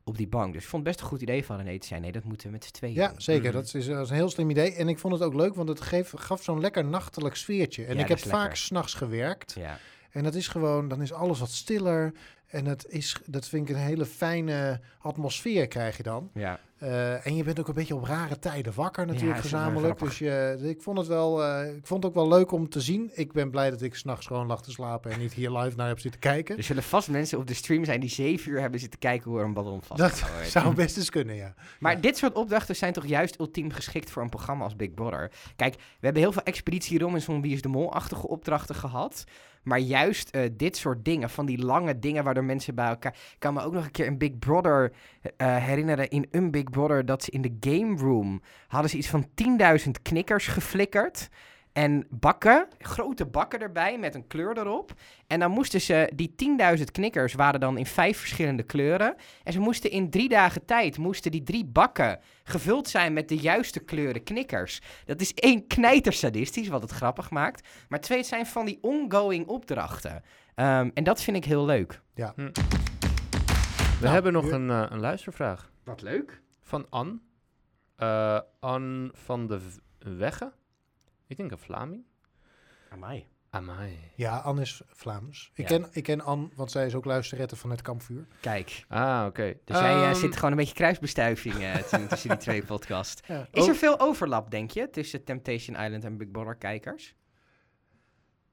op 0.09 0.17
die 0.17 0.27
bank. 0.29 0.53
Dus 0.53 0.63
ik 0.63 0.69
vond 0.69 0.85
het 0.85 0.93
best 0.93 1.05
een 1.05 1.11
goed 1.11 1.23
idee 1.23 1.45
van 1.45 1.57
René 1.57 1.79
te 1.79 1.87
zijn. 1.87 2.01
Nee, 2.01 2.13
dat 2.13 2.25
moeten 2.25 2.47
we 2.47 2.53
met 2.53 2.65
z'n 2.65 2.71
tweeën 2.73 2.95
Ja, 2.95 3.09
doen. 3.09 3.21
zeker. 3.21 3.45
Mhm. 3.49 3.53
Dat, 3.53 3.75
is, 3.75 3.87
dat 3.87 4.05
is 4.05 4.11
een 4.11 4.17
heel 4.17 4.31
slim 4.31 4.51
idee. 4.51 4.73
En 4.75 4.89
ik 4.89 4.99
vond 4.99 5.13
het 5.15 5.23
ook 5.23 5.35
leuk, 5.35 5.55
want 5.55 5.69
het 5.69 5.81
geef, 5.81 6.13
gaf 6.17 6.43
zo'n 6.43 6.61
lekker 6.61 6.85
nachtelijk 6.85 7.37
sfeertje. 7.37 7.85
En 7.85 7.95
Ja, 7.97 8.03
ik 8.03 8.09
heb 8.09 8.19
vaak 8.19 8.55
s'nachts 8.55 8.95
gewerkt. 8.95 9.55
Ja. 9.59 9.79
En 10.11 10.23
dat 10.23 10.35
is 10.35 10.49
gewoon, 10.49 10.89
dan 10.89 11.03
is 11.03 11.13
alles 11.13 11.41
wat 11.41 11.51
stiller. 11.51 12.13
En 12.47 12.67
het 12.67 12.87
is, 12.89 13.17
dat 13.27 13.49
vind 13.49 13.69
ik 13.69 13.75
een 13.75 13.83
hele 13.83 14.07
fijne 14.07 14.81
atmosfeer 15.01 15.69
krijg 15.69 15.97
je 15.97 16.03
dan. 16.03 16.31
Ja. 16.35 16.61
Eh, 16.79 17.27
en 17.27 17.37
je 17.37 17.45
bent 17.45 17.61
ook 17.61 17.69
een 17.69 17.75
beetje 17.75 17.95
op 17.95 18.05
rare 18.05 18.39
tijden 18.39 18.73
wakker 18.75 19.07
Ja, 19.07 19.13
natuurlijk 19.13 19.33
wel 19.33 19.43
gezamenlijk. 19.43 19.99
Dus 19.99 20.19
je, 20.19 20.59
ik, 20.63 20.83
vond 20.83 20.99
het 20.99 21.07
wel, 21.07 21.45
eh, 21.45 21.77
ik 21.77 21.87
vond 21.87 22.03
het 22.03 22.13
ook 22.13 22.19
wel 22.19 22.29
leuk 22.39 22.53
om 22.53 22.69
te 22.69 22.81
zien. 22.81 23.11
Ik 23.15 23.33
ben 23.33 23.51
blij 23.51 23.71
dat 23.71 23.83
ik 23.83 23.95
s'nachts 23.95 24.27
gewoon 24.27 24.47
lag 24.47 24.63
te 24.63 24.71
slapen 24.71 25.11
en 25.11 25.19
niet 25.19 25.33
hier 25.33 25.51
live 25.51 25.77
naar 25.77 25.89
heb 25.89 25.99
zitten 25.99 26.21
kijken. 26.21 26.57
Er 26.57 26.63
zullen 26.63 26.83
vast 26.83 27.09
mensen 27.09 27.39
op 27.39 27.47
de 27.47 27.55
stream 27.55 27.85
zijn 27.85 28.01
die 28.01 28.11
zeven 28.11 28.51
uur 28.51 28.61
hebben 28.61 28.81
zitten 28.81 28.99
kijken 28.99 29.31
hoe 29.31 29.39
er 29.39 29.45
een 29.45 29.53
ballon 29.53 29.79
dat 29.79 29.87
vastgehouden 29.87 30.35
wordt. 30.37 30.51
zou 30.51 30.75
best 30.75 30.97
eens 30.97 31.11
kunnen, 31.11 31.35
ja. 31.35 31.55
Maar 31.81 31.93
Ja. 31.93 32.01
dit 32.01 32.17
soort 32.17 32.35
opdrachten 32.35 32.77
zijn 32.77 32.93
toch 32.93 33.07
juist 33.07 33.39
ultiem 33.39 33.71
geschikt 33.71 34.11
voor 34.11 34.23
een 34.23 34.29
programma 34.29 34.65
als 34.65 34.77
Big 34.77 34.95
Brother. 34.95 35.31
Kijk, 35.57 35.75
we 35.75 35.81
hebben 36.01 36.23
heel 36.23 36.33
veel 36.33 36.43
Expeditie 36.43 36.99
Robinson 36.99 37.41
Wie 37.43 37.53
is 37.53 37.63
de 37.63 37.69
Mol-achtige 37.69 38.29
opdrachten 38.29 38.75
gehad. 38.75 39.25
Maar 39.63 39.79
juist 39.79 40.31
eh, 40.31 40.43
dit 40.53 40.77
soort 40.77 41.05
dingen, 41.05 41.31
van 41.31 41.47
die 41.47 41.65
lange 41.65 41.99
dingen 41.99 42.25
waardoor 42.25 42.45
mensen 42.45 42.75
bij 42.75 42.89
elkaar... 42.89 43.13
Ik 43.13 43.37
kan 43.39 43.55
me 43.55 43.63
ook 43.63 43.73
nog 43.73 43.85
een 43.85 43.91
keer 43.91 44.07
een 44.07 44.19
Big 44.19 44.39
Brother 44.39 44.93
eh, 45.37 45.57
herinneren 45.57 46.09
in 46.09 46.27
een 46.31 46.51
Big 46.51 46.71
Brother... 46.71 47.07
dat 47.07 47.23
ze 47.23 47.31
in 47.31 47.43
de 47.43 47.57
game 47.61 47.97
room 47.97 48.43
hadden 48.69 48.91
ze 48.91 48.97
iets 48.97 49.09
van 49.09 49.29
10.000 49.85 49.91
knikkers 50.03 50.47
geflikkerd... 50.47 51.29
En 51.79 52.07
bakken, 52.11 52.68
grote 52.79 53.26
bakken 53.26 53.61
erbij 53.61 53.99
met 53.99 54.14
een 54.14 54.26
kleur 54.26 54.59
erop. 54.59 54.93
En 55.26 55.41
dan 55.41 55.51
moesten 55.51 55.81
ze, 55.81 56.11
die 56.14 56.35
10.000 56.79 56.85
knikkers 56.93 57.35
waren 57.35 57.61
dan 57.61 57.79
in 57.79 57.87
vijf 57.87 58.18
verschillende 58.18 58.62
kleuren. 58.62 59.14
En 59.45 59.53
ze 59.53 59.59
moesten 59.61 59.91
in 59.91 60.11
drie 60.11 60.29
dagen 60.29 60.64
tijd, 60.64 60.99
moesten 60.99 61.31
die 61.31 61.43
drie 61.43 61.64
bakken 61.64 62.20
gevuld 62.45 62.89
zijn 62.89 63.12
met 63.12 63.29
de 63.29 63.37
juiste 63.37 63.81
kleuren 63.81 64.22
knikkers. 64.22 64.81
Dat 65.05 65.20
is 65.20 65.35
één, 65.35 65.66
knijter 65.66 66.12
sadistisch, 66.12 66.68
wat 66.68 66.83
het 66.83 66.91
grappig 66.91 67.31
maakt. 67.31 67.68
Maar 67.89 68.01
twee, 68.01 68.18
het 68.18 68.26
zijn 68.26 68.47
van 68.47 68.64
die 68.66 68.79
ongoing 68.81 69.47
opdrachten. 69.47 70.22
Ehm, 70.55 70.91
en 70.95 71.05
dat 71.05 71.22
vind 71.22 71.37
ik 71.37 71.45
heel 71.45 71.64
leuk. 71.64 72.01
We 72.14 72.22
Nou, 74.01 74.12
hebben 74.14 74.33
nog 74.33 74.45
u- 74.47 74.53
een, 74.53 74.70
eh, 74.70 74.85
een 74.89 75.01
luistervraag 75.01 75.70
Wat 75.85 76.03
leuk. 76.03 76.43
van 76.61 76.87
Ann. 76.91 77.22
Eh 77.97 78.41
Ann 78.61 79.11
van 79.14 79.47
de 79.47 79.61
Wegge. 79.99 80.53
Ik 81.29 81.37
denk 81.37 81.51
een 81.51 81.59
Vlaming. 81.59 82.05
Amai. 82.93 83.26
Amai. 83.51 83.99
Ja, 84.14 84.37
Anne 84.39 84.61
is 84.61 84.83
Vlaams. 84.87 85.51
Ik, 85.55 85.68
Ja. 85.68 85.76
ken, 85.79 85.89
ik 85.93 86.03
ken 86.03 86.20
Anne, 86.20 86.49
want 86.55 86.70
zij 86.70 86.87
is 86.87 86.95
ook 86.95 87.05
luisterrette 87.05 87.57
van 87.57 87.70
het 87.70 87.83
kampvuur. 87.83 88.26
Kijk, 88.41 88.85
Ah, 88.89 89.24
oké. 89.26 89.55
dus 89.64 89.79
jij 89.79 90.03
Ehm, 90.03 90.14
zit 90.14 90.35
gewoon 90.37 90.51
een 90.51 90.57
beetje 90.57 90.74
kruisbestuiving 90.74 91.55
eh, 91.55 91.74
tussen- 91.74 92.09
tussen 92.09 92.29
die 92.29 92.39
twee 92.39 92.64
podcasts. 92.72 93.22
Ja. 93.29 93.49
Is 93.53 93.62
Oh. 93.62 93.68
er 93.68 93.74
veel 93.74 94.01
overlap, 94.01 94.51
denk 94.51 94.70
je, 94.70 94.91
tussen 94.91 95.24
Temptation 95.24 95.76
Island 95.85 96.05
en 96.05 96.16
Big 96.16 96.31
Brother 96.31 96.57
kijkers? 96.57 97.14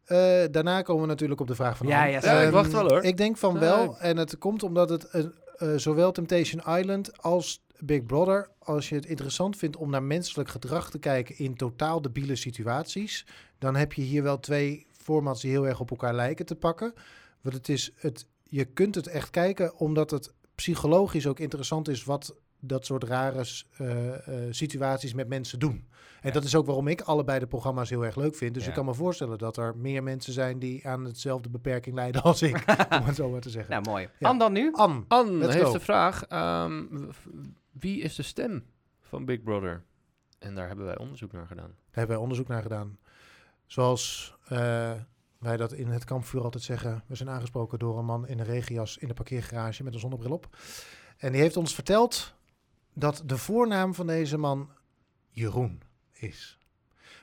Eh, 0.06 0.44
daarna 0.52 0.82
komen 0.82 1.02
we 1.02 1.08
natuurlijk 1.08 1.42
op 1.42 1.48
de 1.48 1.56
vraag 1.56 1.78
van 1.78 1.88
Ja, 1.88 2.00
Anne. 2.00 2.12
ja, 2.12 2.20
Ja, 2.24 2.32
ik 2.40 2.44
Ehm, 2.44 2.52
wacht 2.54 2.72
wel, 2.72 2.88
hoor. 2.90 3.04
Ik 3.04 3.18
denk 3.18 3.38
van 3.38 3.60
wel. 3.60 4.00
En 4.00 4.18
het 4.18 4.38
komt 4.38 4.64
omdat 4.64 4.90
het 4.90 5.08
een, 5.14 5.36
eh, 5.58 5.74
zowel 5.76 6.12
Temptation 6.12 6.78
Island 6.78 7.22
als 7.22 7.65
Big 7.80 8.06
Brother, 8.06 8.50
als 8.60 8.90
je 8.90 8.96
het 8.96 9.06
interessant 9.06 9.58
vindt 9.58 9.78
om 9.78 9.90
naar 9.90 10.04
menselijk 10.04 10.50
gedrag 10.50 10.90
te 10.90 11.00
kijken 11.00 11.38
in 11.38 11.56
totaal 11.56 12.02
debiele 12.02 12.36
situaties, 12.36 13.26
dan 13.60 13.76
heb 13.76 13.94
je 13.94 14.02
hier 14.02 14.24
wel 14.24 14.40
twee 14.40 14.86
formats 14.92 15.42
die 15.42 15.52
heel 15.52 15.68
erg 15.68 15.80
op 15.80 15.90
elkaar 15.90 16.14
lijken 16.14 16.46
te 16.46 16.56
pakken. 16.56 16.94
Want 17.42 17.56
het 17.56 17.70
is 17.70 17.92
het, 17.96 18.28
je 18.44 18.66
kunt 18.66 18.96
het 18.96 19.08
echt 19.08 19.30
kijken 19.30 19.78
omdat 19.78 20.12
het 20.12 20.34
psychologisch 20.56 21.28
ook 21.28 21.40
interessant 21.40 21.88
is 21.88 22.04
wat 22.04 22.36
dat 22.60 22.86
soort 22.86 23.04
rare 23.04 23.46
eh, 23.78 24.14
eh, 24.48 24.54
situaties 24.54 25.14
met 25.14 25.28
mensen 25.28 25.60
doen. 25.60 25.88
En 26.22 26.28
Ja. 26.28 26.32
dat 26.32 26.44
is 26.44 26.56
ook 26.56 26.66
waarom 26.66 26.88
ik 26.88 27.02
allebei 27.02 27.40
de 27.40 27.48
programma's 27.48 27.90
heel 27.90 28.06
erg 28.06 28.16
leuk 28.16 28.36
vind. 28.36 28.54
Dus 28.54 28.64
Ja. 28.64 28.70
ik 28.70 28.76
kan 28.76 28.86
me 28.86 28.94
voorstellen 28.94 29.38
dat 29.38 29.58
er 29.58 29.78
meer 29.78 30.04
mensen 30.04 30.34
zijn 30.34 30.60
die 30.60 30.88
aan 30.88 31.06
hetzelfde 31.06 31.50
beperking 31.50 31.96
lijden 31.96 32.22
als 32.22 32.42
ik, 32.42 32.56
om 33.00 33.06
het 33.06 33.16
zo 33.16 33.30
maar 33.30 33.42
te 33.42 33.50
zeggen. 33.50 33.72
Nou, 33.72 33.84
mooi. 33.90 34.10
Ja. 34.20 34.30
En 34.30 34.38
dan 34.38 34.52
nu? 34.54 34.72
An, 34.74 35.06
Let's 35.38 35.54
heeft 35.54 35.66
go. 35.66 35.72
de 35.72 35.80
vraag: 35.80 36.24
ehm, 36.26 36.84
wie 37.72 38.02
is 38.02 38.16
de 38.16 38.24
stem 38.24 38.66
van 39.02 39.26
Big 39.26 39.44
Brother? 39.44 39.84
En 40.40 40.56
daar 40.56 40.68
hebben 40.68 40.86
wij 40.86 40.98
onderzoek 40.98 41.32
naar 41.32 41.48
gedaan. 41.48 41.68
daar 41.76 41.76
hebben 41.92 42.16
wij 42.16 42.24
onderzoek 42.24 42.48
naar 42.48 42.62
gedaan. 42.62 42.98
Zoals 43.66 44.36
eh, 44.48 44.92
wij 45.40 45.58
dat 45.58 45.74
in 45.74 45.88
het 45.88 46.04
kampvuur 46.04 46.44
altijd 46.44 46.64
zeggen. 46.64 47.04
We 47.08 47.16
zijn 47.16 47.30
aangesproken 47.30 47.80
door 47.80 47.98
een 48.00 48.06
man 48.06 48.28
in 48.28 48.40
een 48.40 48.46
regenjas 48.46 48.98
in 48.98 49.08
de 49.08 49.14
parkeergarage 49.14 49.84
met 49.84 49.94
een 49.94 50.00
zonnebril 50.00 50.32
op. 50.32 50.58
En 51.18 51.32
die 51.32 51.42
heeft 51.42 51.58
ons 51.58 51.74
verteld 51.76 52.36
dat 52.96 53.24
de 53.26 53.38
voornaam 53.38 53.94
van 53.94 54.08
deze 54.08 54.38
man 54.38 54.70
Jeroen 55.30 55.82
is. 56.14 56.60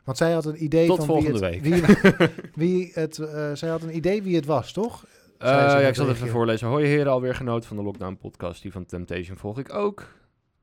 Want 0.04 0.16
zij 0.16 0.32
had 0.32 0.44
een 0.44 0.64
idee 0.64 0.86
Tot 0.86 0.96
van 0.96 1.06
volgende 1.06 1.38
wie 1.38 1.48
het, 1.48 1.62
week. 1.62 2.24
Wie, 2.24 2.28
wie 2.66 2.90
het, 2.94 3.18
eh, 3.18 3.52
zij 3.52 3.68
had 3.68 3.82
een 3.82 3.96
idee 3.96 4.22
wie 4.22 4.36
het 4.36 4.46
was, 4.46 4.72
toch? 4.72 5.06
Eh, 5.38 5.48
ja, 5.48 5.78
ik 5.78 5.94
zal 5.94 6.06
het 6.06 6.16
even 6.16 6.28
voorlezen. 6.28 6.68
Hoi 6.68 6.86
heren, 6.86 7.12
alweer 7.12 7.34
genoten 7.34 7.68
van 7.68 7.76
de 7.76 7.82
Lockdown 7.82 8.16
podcast. 8.20 8.62
Die 8.62 8.72
van 8.72 8.86
Temptation 8.86 9.36
volg 9.36 9.58
ik 9.58 9.74
ook. 9.74 10.06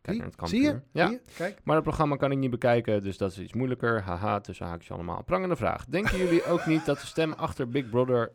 Kijk 0.01 0.18
naar 0.18 0.28
het 0.38 0.49
zie 0.49 0.62
je? 0.62 0.80
Ja. 0.91 1.07
Zie 1.07 1.16
je? 1.16 1.22
Kijk. 1.36 1.60
Maar 1.64 1.76
het 1.76 1.84
programma 1.84 2.16
kan 2.16 2.32
ik 2.32 2.38
niet 2.38 2.49
bekijken, 2.49 3.03
dus 3.03 3.18
dat 3.18 3.32
is 3.32 3.39
iets 3.39 3.53
moeilijker. 3.53 4.01
Haha, 4.01 4.39
tussen 4.39 4.66
haakjes 4.66 4.91
allemaal. 4.91 5.24
Prangende 5.24 5.55
vraag. 5.55 5.86
Denken 5.86 6.18
jullie 6.24 6.45
ook 6.45 6.66
niet 6.66 6.86
dat 6.86 6.99
de 6.99 7.07
stem 7.07 7.34
achter 7.34 7.70
Big 7.70 7.89
Brother, 7.89 8.32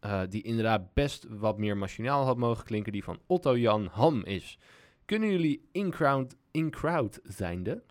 eh, 0.00 0.20
die 0.28 0.42
inderdaad 0.42 0.94
best 0.94 1.26
wat 1.28 1.58
meer 1.58 1.76
machinaal 1.76 2.24
had 2.24 2.36
mogen 2.36 2.64
klinken, 2.64 2.92
die 2.92 3.04
van 3.04 3.18
Otto 3.26 3.58
Jan 3.58 3.88
Ham 3.92 4.24
is? 4.24 4.58
Kunnen 5.04 5.30
jullie 5.30 5.68
in-crowd, 5.72 6.36
in-crowd 6.50 7.20
zijnde 7.22 7.82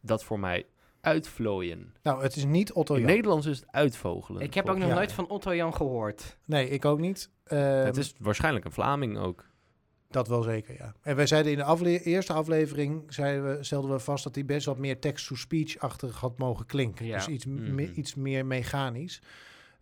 dat 0.00 0.24
voor 0.24 0.38
mij 0.40 0.66
uitvlooien? 1.00 1.94
Nou, 2.02 2.22
het 2.22 2.36
is 2.36 2.44
niet 2.44 2.72
Otto 2.72 2.94
In 2.94 3.00
Jan. 3.00 3.10
Nederlands 3.10 3.46
is 3.46 3.56
het 3.58 3.66
uitvogelen. 3.72 4.42
Ik 4.42 4.54
heb 4.54 4.68
ook 4.68 4.76
nog 4.78 4.88
Ja. 4.88 4.94
nooit 4.94 5.12
van 5.12 5.28
Otto 5.28 5.54
Jan 5.54 5.74
gehoord. 5.74 6.38
Nee, 6.44 6.68
ik 6.68 6.84
ook 6.84 6.98
niet. 7.00 7.30
Het 7.44 7.88
Ehm, 7.88 7.98
is 7.98 8.14
waarschijnlijk 8.18 8.64
een 8.64 8.72
Vlaming 8.72 9.18
ook. 9.18 9.44
Dat 10.08 10.28
wel 10.28 10.42
zeker, 10.42 10.74
ja. 10.74 10.94
En 11.02 11.16
wij 11.16 11.26
zeiden 11.26 11.52
in 11.52 11.58
de 11.58 11.64
afle- 11.64 12.02
eerste 12.02 12.32
aflevering, 12.32 13.02
zeiden 13.14 13.56
we, 13.56 13.64
stelden 13.64 13.90
we 13.90 13.98
vast 13.98 14.24
dat 14.24 14.34
hij 14.34 14.44
best 14.44 14.66
wat 14.66 14.78
meer 14.78 14.98
text-to-speech-achtig 14.98 16.20
had 16.20 16.38
mogen 16.38 16.66
klinken. 16.66 17.06
Ja. 17.06 17.16
Dus 17.16 17.26
iets, 17.28 17.44
m- 17.46 17.50
Mhm. 17.52 17.74
me- 17.74 17.92
iets 17.92 18.14
meer 18.14 18.46
mechanisch. 18.46 19.22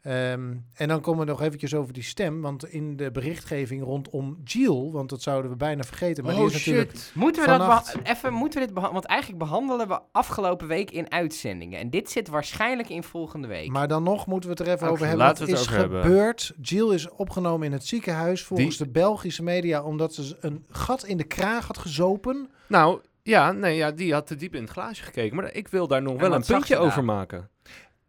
Ehm, 0.03 0.55
en 0.75 0.89
dan 0.89 1.01
komen 1.01 1.25
we 1.25 1.31
nog 1.31 1.41
eventjes 1.43 1.75
over 1.75 1.93
die 1.93 2.03
stem, 2.03 2.41
want 2.41 2.65
in 2.69 2.97
de 2.97 3.11
berichtgeving 3.11 3.83
rondom 3.83 4.41
Jill, 4.45 4.91
want 4.91 5.09
dat 5.11 5.23
zouden 5.23 5.51
we 5.51 5.57
bijna 5.57 5.83
vergeten, 5.83 6.25
maar 6.25 6.33
Oh, 6.35 6.39
die 6.39 6.49
is 6.49 6.53
natuurlijk... 6.67 7.11
Moeten 7.15 7.43
we, 7.43 7.49
dat 7.49 7.57
Vannacht- 7.59 7.93
beha- 8.03 8.11
even, 8.15 8.33
moeten 8.33 8.59
we 8.61 8.65
dit 8.65 8.75
behandelen? 8.75 9.01
Want 9.03 9.07
eigenlijk 9.13 9.43
behandelen 9.45 9.89
we 9.89 10.01
afgelopen 10.13 10.67
week 10.67 10.91
in 10.91 11.11
uitzendingen. 11.13 11.79
En 11.81 11.91
dit 11.91 12.11
zit 12.11 12.29
waarschijnlijk 12.29 12.89
in 12.89 13.03
volgende 13.03 13.49
week. 13.49 13.71
Maar 13.71 13.89
dan 13.89 14.03
nog 14.03 14.27
moeten 14.27 14.51
we 14.51 14.57
het 14.57 14.67
er 14.69 14.75
even 14.75 14.89
over 14.89 15.07
hebben. 15.07 15.25
laten 15.27 15.39
Wat 15.39 15.49
we 15.49 15.53
het 15.55 15.63
is 15.65 15.69
over 15.69 15.81
hebben. 15.81 16.03
gebeurd? 16.03 16.53
Jill 16.61 16.93
is 16.95 17.09
opgenomen 17.11 17.67
in 17.67 17.73
het 17.73 17.87
ziekenhuis 17.87 18.43
volgens 18.45 18.77
Die- 18.77 18.87
de 18.87 18.93
Belgische 18.93 19.43
media, 19.43 19.83
omdat 19.83 20.15
ze 20.15 20.37
een 20.41 20.65
gat 20.71 21.05
in 21.05 21.17
de 21.17 21.25
kraag 21.25 21.67
had 21.67 21.79
gezopen. 21.79 22.51
Nou, 22.69 23.01
ja, 23.23 23.53
nee, 23.53 23.77
ja, 23.77 23.91
die 23.91 24.13
had 24.13 24.27
te 24.27 24.37
diep 24.37 24.55
in 24.55 24.63
het 24.63 24.71
glaasje 24.71 25.03
gekeken. 25.03 25.37
Maar 25.37 25.55
ik 25.55 25.69
wil 25.69 25.87
daar 25.87 26.03
nog 26.03 26.13
En 26.15 26.21
wel 26.21 26.35
een 26.35 26.45
puntje 26.45 26.77
over 26.77 27.05
maken. 27.05 27.51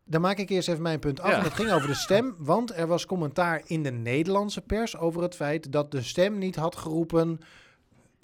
Dan 0.06 0.22
maak 0.22 0.38
ik 0.38 0.50
eerst 0.50 0.70
even 0.70 0.82
mijn 0.82 1.00
punt 1.00 1.20
af. 1.22 1.30
Ja. 1.30 1.38
En 1.38 1.44
dat 1.44 1.54
ging 1.54 1.72
over 1.72 1.88
de 1.88 1.94
stem. 1.94 2.36
Want 2.38 2.78
er 2.78 2.88
was 2.88 3.06
commentaar 3.06 3.62
in 3.66 3.84
de 3.84 3.92
Nederlandse 3.92 4.62
pers 4.62 4.98
over 4.98 5.22
het 5.22 5.36
feit 5.36 5.72
dat 5.72 5.92
de 5.92 6.02
stem 6.02 6.38
niet 6.38 6.56
had 6.56 6.76
geroepen. 6.76 7.40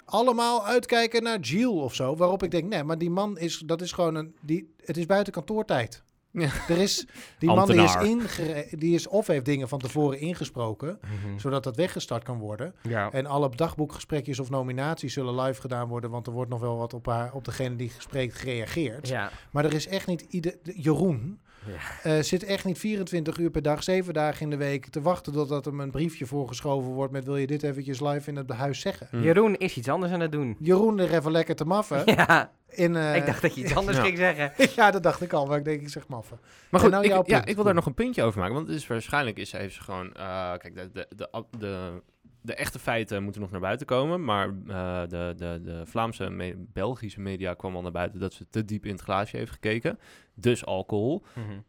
Allemaal 0.04 0.66
uitkijken 0.66 1.22
naar 1.22 1.38
Jill 1.40 1.66
of 1.66 1.94
zo. 1.94 2.16
Waarop 2.16 2.42
ik 2.42 2.50
denk, 2.50 2.68
nee, 2.68 2.84
maar 2.84 2.98
die 2.98 3.10
man 3.10 3.38
is, 3.38 3.58
dat 3.58 3.80
is 3.82 3.92
gewoon 3.92 4.14
een. 4.14 4.34
Die, 4.40 4.74
het 4.84 4.96
is 4.96 5.06
buiten 5.06 5.32
kantoortijd. 5.32 6.02
Ja. 6.32 6.50
Er 6.68 6.78
is, 6.78 7.06
die 7.38 7.48
man 7.48 7.66
die 7.66 7.82
is, 7.82 7.94
ingere, 7.94 8.66
die 8.70 8.94
is 8.94 9.06
of 9.08 9.26
heeft 9.26 9.44
dingen 9.44 9.68
van 9.68 9.78
tevoren 9.78 10.18
ingesproken, 10.20 10.98
Mhm. 11.02 11.38
zodat 11.38 11.64
dat 11.64 11.76
weggestart 11.76 12.22
kan 12.22 12.38
worden. 12.38 12.74
Ja. 12.82 13.10
En 13.12 13.26
alle 13.26 13.50
dagboekgesprekjes 13.56 14.38
of 14.38 14.50
nominaties 14.50 15.12
zullen 15.12 15.40
live 15.40 15.60
gedaan 15.60 15.88
worden, 15.88 16.10
want 16.10 16.26
er 16.26 16.32
wordt 16.32 16.50
nog 16.50 16.60
wel 16.60 16.76
wat 16.76 16.94
op, 16.94 17.06
haar, 17.06 17.32
op 17.32 17.44
degene 17.44 17.76
die 17.76 17.88
gespreekt 17.88 18.34
gereageerd. 18.34 19.08
Ja. 19.08 19.30
Maar 19.50 19.64
er 19.64 19.74
is 19.74 19.86
echt 19.86 20.06
niet 20.06 20.20
ieder. 20.28 20.56
Jeroen 20.62 21.40
Ja. 21.66 22.10
eh, 22.16 22.22
zit 22.22 22.44
echt 22.44 22.64
niet 22.64 22.78
24 22.78 23.38
uur 23.38 23.50
per 23.50 23.62
dag, 23.62 23.82
7 23.82 24.14
dagen 24.14 24.40
in 24.42 24.50
de 24.50 24.56
week 24.56 24.86
te 24.86 25.00
wachten 25.00 25.32
totdat 25.32 25.64
hem 25.64 25.80
een 25.80 25.90
briefje 25.90 26.26
voorgeschoven 26.26 26.90
wordt 26.90 27.12
met 27.12 27.24
wil 27.24 27.36
je 27.36 27.46
dit 27.46 27.62
eventjes 27.62 28.00
live 28.00 28.30
in 28.30 28.36
het 28.36 28.50
huis 28.50 28.80
zeggen. 28.80 29.06
Hm. 29.10 29.22
Jeroen 29.22 29.56
is 29.56 29.76
iets 29.76 29.88
anders 29.88 30.12
aan 30.12 30.20
het 30.20 30.32
doen. 30.32 30.56
Jeroen 30.60 30.98
er 30.98 31.14
even 31.14 31.30
lekker 31.30 31.54
te 31.56 31.64
maffen. 31.64 32.02
Ja, 32.16 32.50
In, 32.68 32.96
eh, 32.96 33.16
ik 33.16 33.26
dacht 33.26 33.42
dat 33.42 33.54
je 33.54 33.60
iets 33.60 33.74
anders 33.74 33.96
ja. 33.96 34.02
ging 34.04 34.16
zeggen. 34.16 34.52
ja, 34.76 34.90
dat 34.90 35.02
dacht 35.02 35.22
ik 35.22 35.32
al, 35.32 35.46
maar 35.46 35.58
ik 35.58 35.64
denk 35.64 35.80
ik 35.80 35.88
zeg 35.88 36.08
maffen. 36.08 36.38
Maar 36.70 36.80
goed, 36.80 36.90
nou 36.90 37.04
ik, 37.04 37.26
ja, 37.26 37.44
ik 37.44 37.54
wil 37.54 37.64
daar 37.64 37.74
nog 37.74 37.86
een 37.86 37.94
puntje 37.94 38.22
over 38.22 38.38
maken. 38.40 38.54
Want 38.54 38.66
het 38.66 38.76
is 38.76 38.86
waarschijnlijk 38.86 39.38
is, 39.38 39.52
heeft 39.52 39.74
ze 39.74 39.82
gewoon... 39.82 40.14
eh, 40.14 40.52
kijk, 40.56 40.74
de, 40.74 40.90
de, 40.92 41.06
de, 41.16 41.44
de, 41.58 42.02
de 42.42 42.54
echte 42.54 42.78
feiten 42.78 43.22
moeten 43.22 43.40
nog 43.40 43.50
naar 43.50 43.60
buiten 43.60 43.86
komen. 43.86 44.24
Maar 44.24 44.48
eh, 44.48 45.00
de, 45.08 45.34
de, 45.36 45.60
de 45.64 45.82
Vlaamse, 45.86 46.30
me- 46.30 46.54
Belgische 46.72 47.20
media 47.20 47.54
kwam 47.54 47.76
al 47.76 47.82
naar 47.82 47.90
buiten... 47.92 48.20
dat 48.20 48.32
ze 48.32 48.46
te 48.50 48.64
diep 48.64 48.84
in 48.86 48.92
het 48.92 49.00
glaasje 49.00 49.36
heeft 49.36 49.52
gekeken. 49.52 49.98
Dus 50.34 50.64
alcohol. 50.64 51.22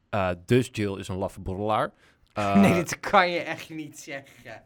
Eh, 0.09 0.29
dus 0.45 0.69
Jill 0.71 0.97
is 0.99 1.07
een 1.07 1.17
laffe 1.17 1.39
borrelaar. 1.39 1.91
Eh, 2.33 2.55
nee, 2.61 2.73
dit 2.73 2.99
kan 2.99 3.29
je 3.29 3.39
echt 3.39 3.69
niet 3.69 3.99
zeggen. 3.99 4.63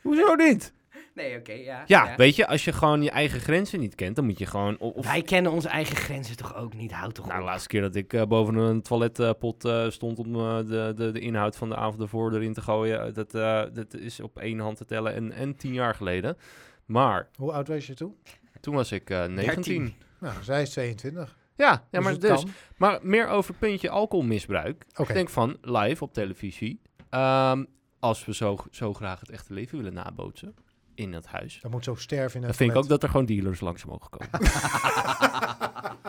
Hoezo 0.00 0.34
niet? 0.34 0.72
Nee, 1.14 1.38
oké, 1.38 1.52
ja. 1.52 1.82
Ja, 1.86 2.16
weet 2.16 2.36
je, 2.36 2.46
als 2.46 2.64
je 2.64 2.72
gewoon 2.72 3.02
je 3.02 3.10
eigen 3.10 3.40
grenzen 3.40 3.80
niet 3.80 3.94
kent... 3.94 4.16
dan 4.16 4.24
moet 4.24 4.38
je 4.38 4.46
gewoon... 4.46 4.78
Of, 4.78 5.06
Wij 5.06 5.22
kennen 5.22 5.52
onze 5.52 5.68
eigen 5.68 5.96
grenzen 5.96 6.36
toch 6.36 6.56
ook 6.56 6.74
niet? 6.74 6.92
Houd 6.92 7.14
toch 7.14 7.26
Nou, 7.26 7.38
de 7.38 7.44
laatste 7.44 7.68
keer 7.68 7.80
dat 7.80 7.94
ik 7.94 8.12
eh, 8.12 8.22
boven 8.22 8.54
een 8.54 8.82
toiletpot 8.82 9.64
eh, 9.64 9.90
stond 9.90 10.18
om 10.18 10.34
eh, 10.34 10.56
de, 10.56 10.92
de, 10.96 11.10
de 11.10 11.20
inhoud 11.20 11.56
van 11.56 11.68
de 11.68 11.76
avond 11.76 12.02
ervoor 12.02 12.34
erin 12.34 12.52
te 12.52 12.60
gooien, 12.60 13.14
dat, 13.14 13.34
eh, 13.34 13.62
dat 13.72 13.94
is 13.94 14.20
op 14.20 14.38
één 14.38 14.58
hand 14.58 14.76
te 14.76 14.84
tellen 14.84 15.14
en, 15.14 15.32
en 15.32 15.56
tien 15.56 15.72
jaar 15.72 15.94
geleden. 15.94 16.36
Maar 16.84 17.28
Hoe 17.36 17.52
oud 17.52 17.68
was 17.68 17.86
je 17.86 17.94
toen? 17.94 18.16
Toen 18.60 18.74
was 18.74 18.92
ik 18.92 19.10
eh 19.10 19.24
19. 19.26 19.62
13. 19.62 19.94
Nou, 20.20 20.42
zij 20.42 20.62
is 20.62 20.70
22. 20.70 21.36
Ja, 21.56 21.66
ja 21.66 21.82
dus 21.90 22.04
maar, 22.04 22.18
dus, 22.18 22.42
kan. 22.42 22.50
maar 22.76 22.98
meer 23.02 23.28
over 23.28 23.54
puntje 23.54 23.90
alcoholmisbruik. 23.90 24.84
Oké. 24.90 25.08
Ik 25.08 25.14
denk 25.14 25.28
van 25.28 25.56
live 25.60 26.04
op 26.04 26.12
televisie. 26.12 26.80
Ehm, 27.10 27.64
als 27.98 28.24
we 28.24 28.34
zo, 28.34 28.56
zo 28.70 28.92
graag 28.92 29.20
het 29.20 29.30
echte 29.30 29.52
leven 29.52 29.76
willen 29.76 29.94
nabootsen 29.94 30.54
in 30.94 31.12
dat 31.12 31.26
huis. 31.26 31.58
Dan 31.62 31.70
moet 31.70 31.84
zo 31.84 31.94
sterven 31.94 32.40
in 32.40 32.46
Dan 32.46 32.54
vind 32.54 32.70
ik 32.70 32.76
ook 32.76 32.88
dat 32.88 33.02
er 33.02 33.08
gewoon 33.08 33.26
dealers 33.26 33.60
langs 33.60 33.84
mogen 33.84 34.10
komen. 34.10 34.28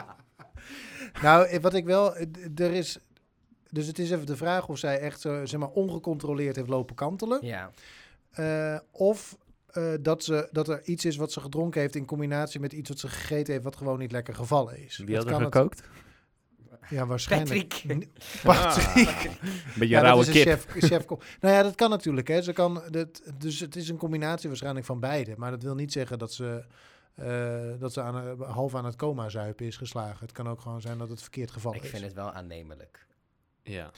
Nou, 1.22 1.46
eh, 1.48 1.60
wat 1.62 1.74
ik 1.74 1.86
wel... 1.86 2.16
eh, 2.16 2.26
Er 2.56 2.74
is... 2.74 2.98
Dus 3.70 3.88
het 3.88 4.00
is 4.00 4.12
even 4.12 4.26
de 4.26 4.38
vraag 4.38 4.68
of 4.68 4.78
zij 4.78 5.00
echt 5.00 5.22
zo, 5.22 5.46
zeg 5.46 5.60
maar, 5.60 5.70
ongecontroleerd 5.70 6.56
heeft 6.56 6.68
lopen 6.70 6.96
kantelen. 6.96 7.46
Ja. 7.46 7.72
Eh, 8.32 8.78
of 8.92 9.38
eh, 9.68 9.94
dat, 10.02 10.24
ze, 10.24 10.48
dat 10.52 10.68
er 10.68 10.84
iets 10.84 11.06
is 11.06 11.16
wat 11.16 11.32
ze 11.32 11.40
gedronken 11.40 11.82
heeft 11.82 11.96
in 11.96 12.06
combinatie 12.06 12.60
met 12.60 12.74
iets 12.74 12.90
wat 12.90 13.00
ze 13.00 13.08
gegeten 13.08 13.52
heeft 13.54 13.64
wat 13.66 13.76
gewoon 13.76 14.00
niet 14.00 14.12
lekker 14.12 14.36
gevallen 14.36 14.84
is. 14.86 14.98
Wie 14.98 15.06
Dat 15.16 15.16
had 15.16 15.26
er 15.26 15.32
kan 15.32 15.44
het- 15.44 15.54
gekookt? 15.56 15.84
Ja, 16.90 17.06
waarschijnlijk. 17.06 17.68
Patrick. 17.70 18.08
Patrick. 18.44 19.08
Ah, 19.08 19.16
Beetje 19.76 19.88
Ja, 19.88 20.02
rauwe 20.02 20.26
kip. 20.26 20.48
chef, 20.48 20.66
chef 20.70 21.06
Nou 21.08 21.54
ja, 21.54 21.64
dat 21.64 21.76
kan 21.76 21.90
natuurlijk. 21.90 22.28
Hè. 22.28 22.42
Ze 22.42 22.54
kan, 22.54 22.82
dat, 22.92 23.22
dus 23.38 23.60
het 23.60 23.76
is 23.76 23.90
een 23.90 23.98
combinatie 23.98 24.48
waarschijnlijk 24.50 24.86
van 24.86 25.00
beide. 25.00 25.34
Maar 25.38 25.52
dat 25.52 25.64
wil 25.64 25.76
niet 25.76 25.92
zeggen 25.92 26.20
dat 26.20 26.34
ze, 26.34 26.66
eh, 27.16 27.80
dat 27.80 27.94
ze 27.94 28.02
aan, 28.02 28.42
half 28.44 28.76
aan 28.76 28.86
het 28.86 28.96
coma 28.96 29.30
zuipen 29.30 29.66
is 29.66 29.78
geslagen. 29.78 30.20
Het 30.20 30.32
kan 30.32 30.50
ook 30.50 30.62
gewoon 30.62 30.82
zijn 30.82 30.98
dat 30.98 31.10
het 31.10 31.22
verkeerd 31.22 31.52
gevallen 31.52 31.78
Ik 31.78 31.84
is. 31.84 31.90
vind 31.90 32.04
het 32.04 32.14
wel 32.14 32.32
aannemelijk. 32.32 33.06
Ja. 33.64 33.92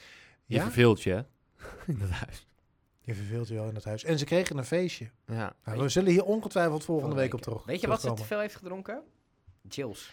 Je 0.46 0.56
Ja? 0.56 0.64
verveelt 0.64 1.04
je, 1.04 1.10
hè? 1.12 1.22
In 1.92 1.98
dat 2.00 2.10
huis. 2.10 2.46
Je 3.02 3.16
verveelt 3.16 3.48
je 3.48 3.54
wel 3.54 3.68
in 3.68 3.76
het 3.76 3.84
huis. 3.84 4.04
En 4.04 4.18
ze 4.20 4.26
kregen 4.26 4.58
een 4.58 4.66
feestje. 4.66 5.10
Ja. 5.28 5.54
Nou, 5.66 5.82
we 5.82 5.90
zullen 5.90 6.12
hier 6.12 6.24
ongetwijfeld 6.24 6.84
volgende 6.84 7.16
week 7.16 7.34
op 7.34 7.42
terug. 7.42 7.64
Weet 7.66 7.82
je 7.82 7.88
wat 7.88 8.02
ze 8.02 8.14
te 8.14 8.24
veel 8.26 8.40
heeft 8.40 8.56
gedronken? 8.56 9.02
Jills. 9.70 10.10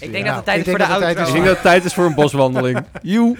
Ik 0.00 0.12
denk 0.12 0.24
Ja, 0.24 0.24
dat 0.24 0.34
het 0.36 0.44
tijd 0.44 0.58
is 0.66 0.70
voor 0.70 0.78
de 0.78 0.86
outro. 0.86 1.08
is- 1.22 1.26
Ik 1.28 1.32
denk 1.32 1.44
dat 1.44 1.54
het 1.54 1.62
tijd 1.62 1.84
is 1.84 1.94
voor 1.94 2.04
een 2.04 2.14
boswandeling. 2.14 2.84
Joe. 3.02 3.36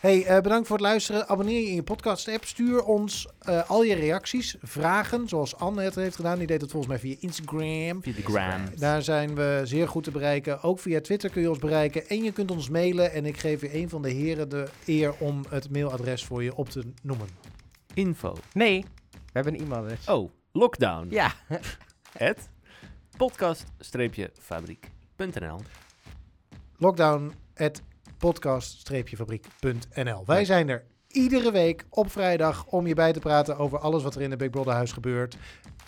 Hey, 0.00 0.24
eh, 0.26 0.40
bedankt 0.40 0.66
voor 0.66 0.76
het 0.76 0.86
luisteren. 0.86 1.28
Abonneer 1.28 1.60
je 1.60 1.66
in 1.68 1.74
je 1.74 1.82
podcast-app. 1.82 2.44
Stuur 2.44 2.84
ons 2.84 3.28
eh, 3.38 3.70
al 3.70 3.82
je 3.82 3.94
reacties, 3.94 4.56
vragen, 4.62 5.28
zoals 5.28 5.56
Anne 5.56 5.82
het 5.82 5.94
heeft 5.94 6.16
gedaan. 6.16 6.38
Die 6.38 6.46
deed 6.46 6.60
het 6.60 6.70
volgens 6.70 6.92
mij 6.92 7.00
via 7.00 7.16
Instagram. 7.20 8.02
Via 8.02 8.12
de 8.12 8.22
gram. 8.22 8.60
Daar 8.76 9.02
zijn 9.02 9.34
we 9.34 9.60
zeer 9.64 9.88
goed 9.88 10.04
te 10.04 10.10
bereiken. 10.10 10.62
Ook 10.62 10.80
via 10.80 11.00
Twitter 11.00 11.30
kun 11.30 11.42
je 11.42 11.48
ons 11.48 11.58
bereiken. 11.58 12.08
En 12.08 12.22
je 12.22 12.32
kunt 12.32 12.50
ons 12.50 12.68
mailen. 12.68 13.12
En 13.12 13.26
ik 13.26 13.38
geef 13.38 13.60
je 13.60 13.74
een 13.76 13.88
van 13.88 14.02
de 14.02 14.10
heren 14.10 14.48
de 14.48 14.68
eer 14.86 15.14
om 15.18 15.44
het 15.48 15.70
mailadres 15.70 16.24
voor 16.24 16.42
je 16.42 16.56
op 16.56 16.68
te 16.68 16.82
noemen. 17.02 17.26
Info. 17.94 18.36
Nee, 18.52 18.84
we 19.10 19.18
hebben 19.32 19.54
een 19.54 19.60
e-mailadres. 19.60 20.06
Oh, 20.08 20.30
lockdown. 20.52 21.06
Ja. 21.10 21.32
Het 22.18 22.48
podcast-fabriek.nl 23.16 25.60
Lockdown 26.82 27.32
at 27.56 27.82
podcast-fabriek.nl. 28.18 30.22
Wij 30.26 30.44
zijn 30.44 30.68
er 30.68 30.84
iedere 31.08 31.52
week 31.52 31.84
op 31.88 32.10
vrijdag 32.10 32.66
om 32.66 32.86
je 32.86 32.94
bij 32.94 33.12
te 33.12 33.20
praten 33.20 33.56
over 33.56 33.78
alles 33.78 34.02
wat 34.02 34.14
er 34.14 34.20
in 34.20 34.30
de 34.30 34.36
Big 34.36 34.50
Brother 34.50 34.72
huis 34.72 34.92
gebeurt. 34.92 35.36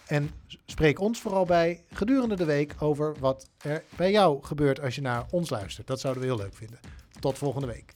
En 0.06 0.30
spreek 0.66 1.00
ons 1.00 1.20
vooral 1.20 1.44
bij 1.44 1.84
gedurende 1.92 2.36
de 2.36 2.44
week 2.44 2.74
over 2.78 3.14
wat 3.18 3.48
er 3.58 3.84
bij 3.96 4.10
jou 4.10 4.42
gebeurt 4.42 4.80
als 4.80 4.94
je 4.94 5.00
naar 5.00 5.26
ons 5.30 5.50
luistert. 5.50 5.86
Dat 5.86 6.00
zouden 6.00 6.22
we 6.22 6.28
heel 6.28 6.38
leuk 6.38 6.54
vinden. 6.54 6.78
Tot 7.20 7.38
volgende 7.38 7.66
week. 7.66 7.94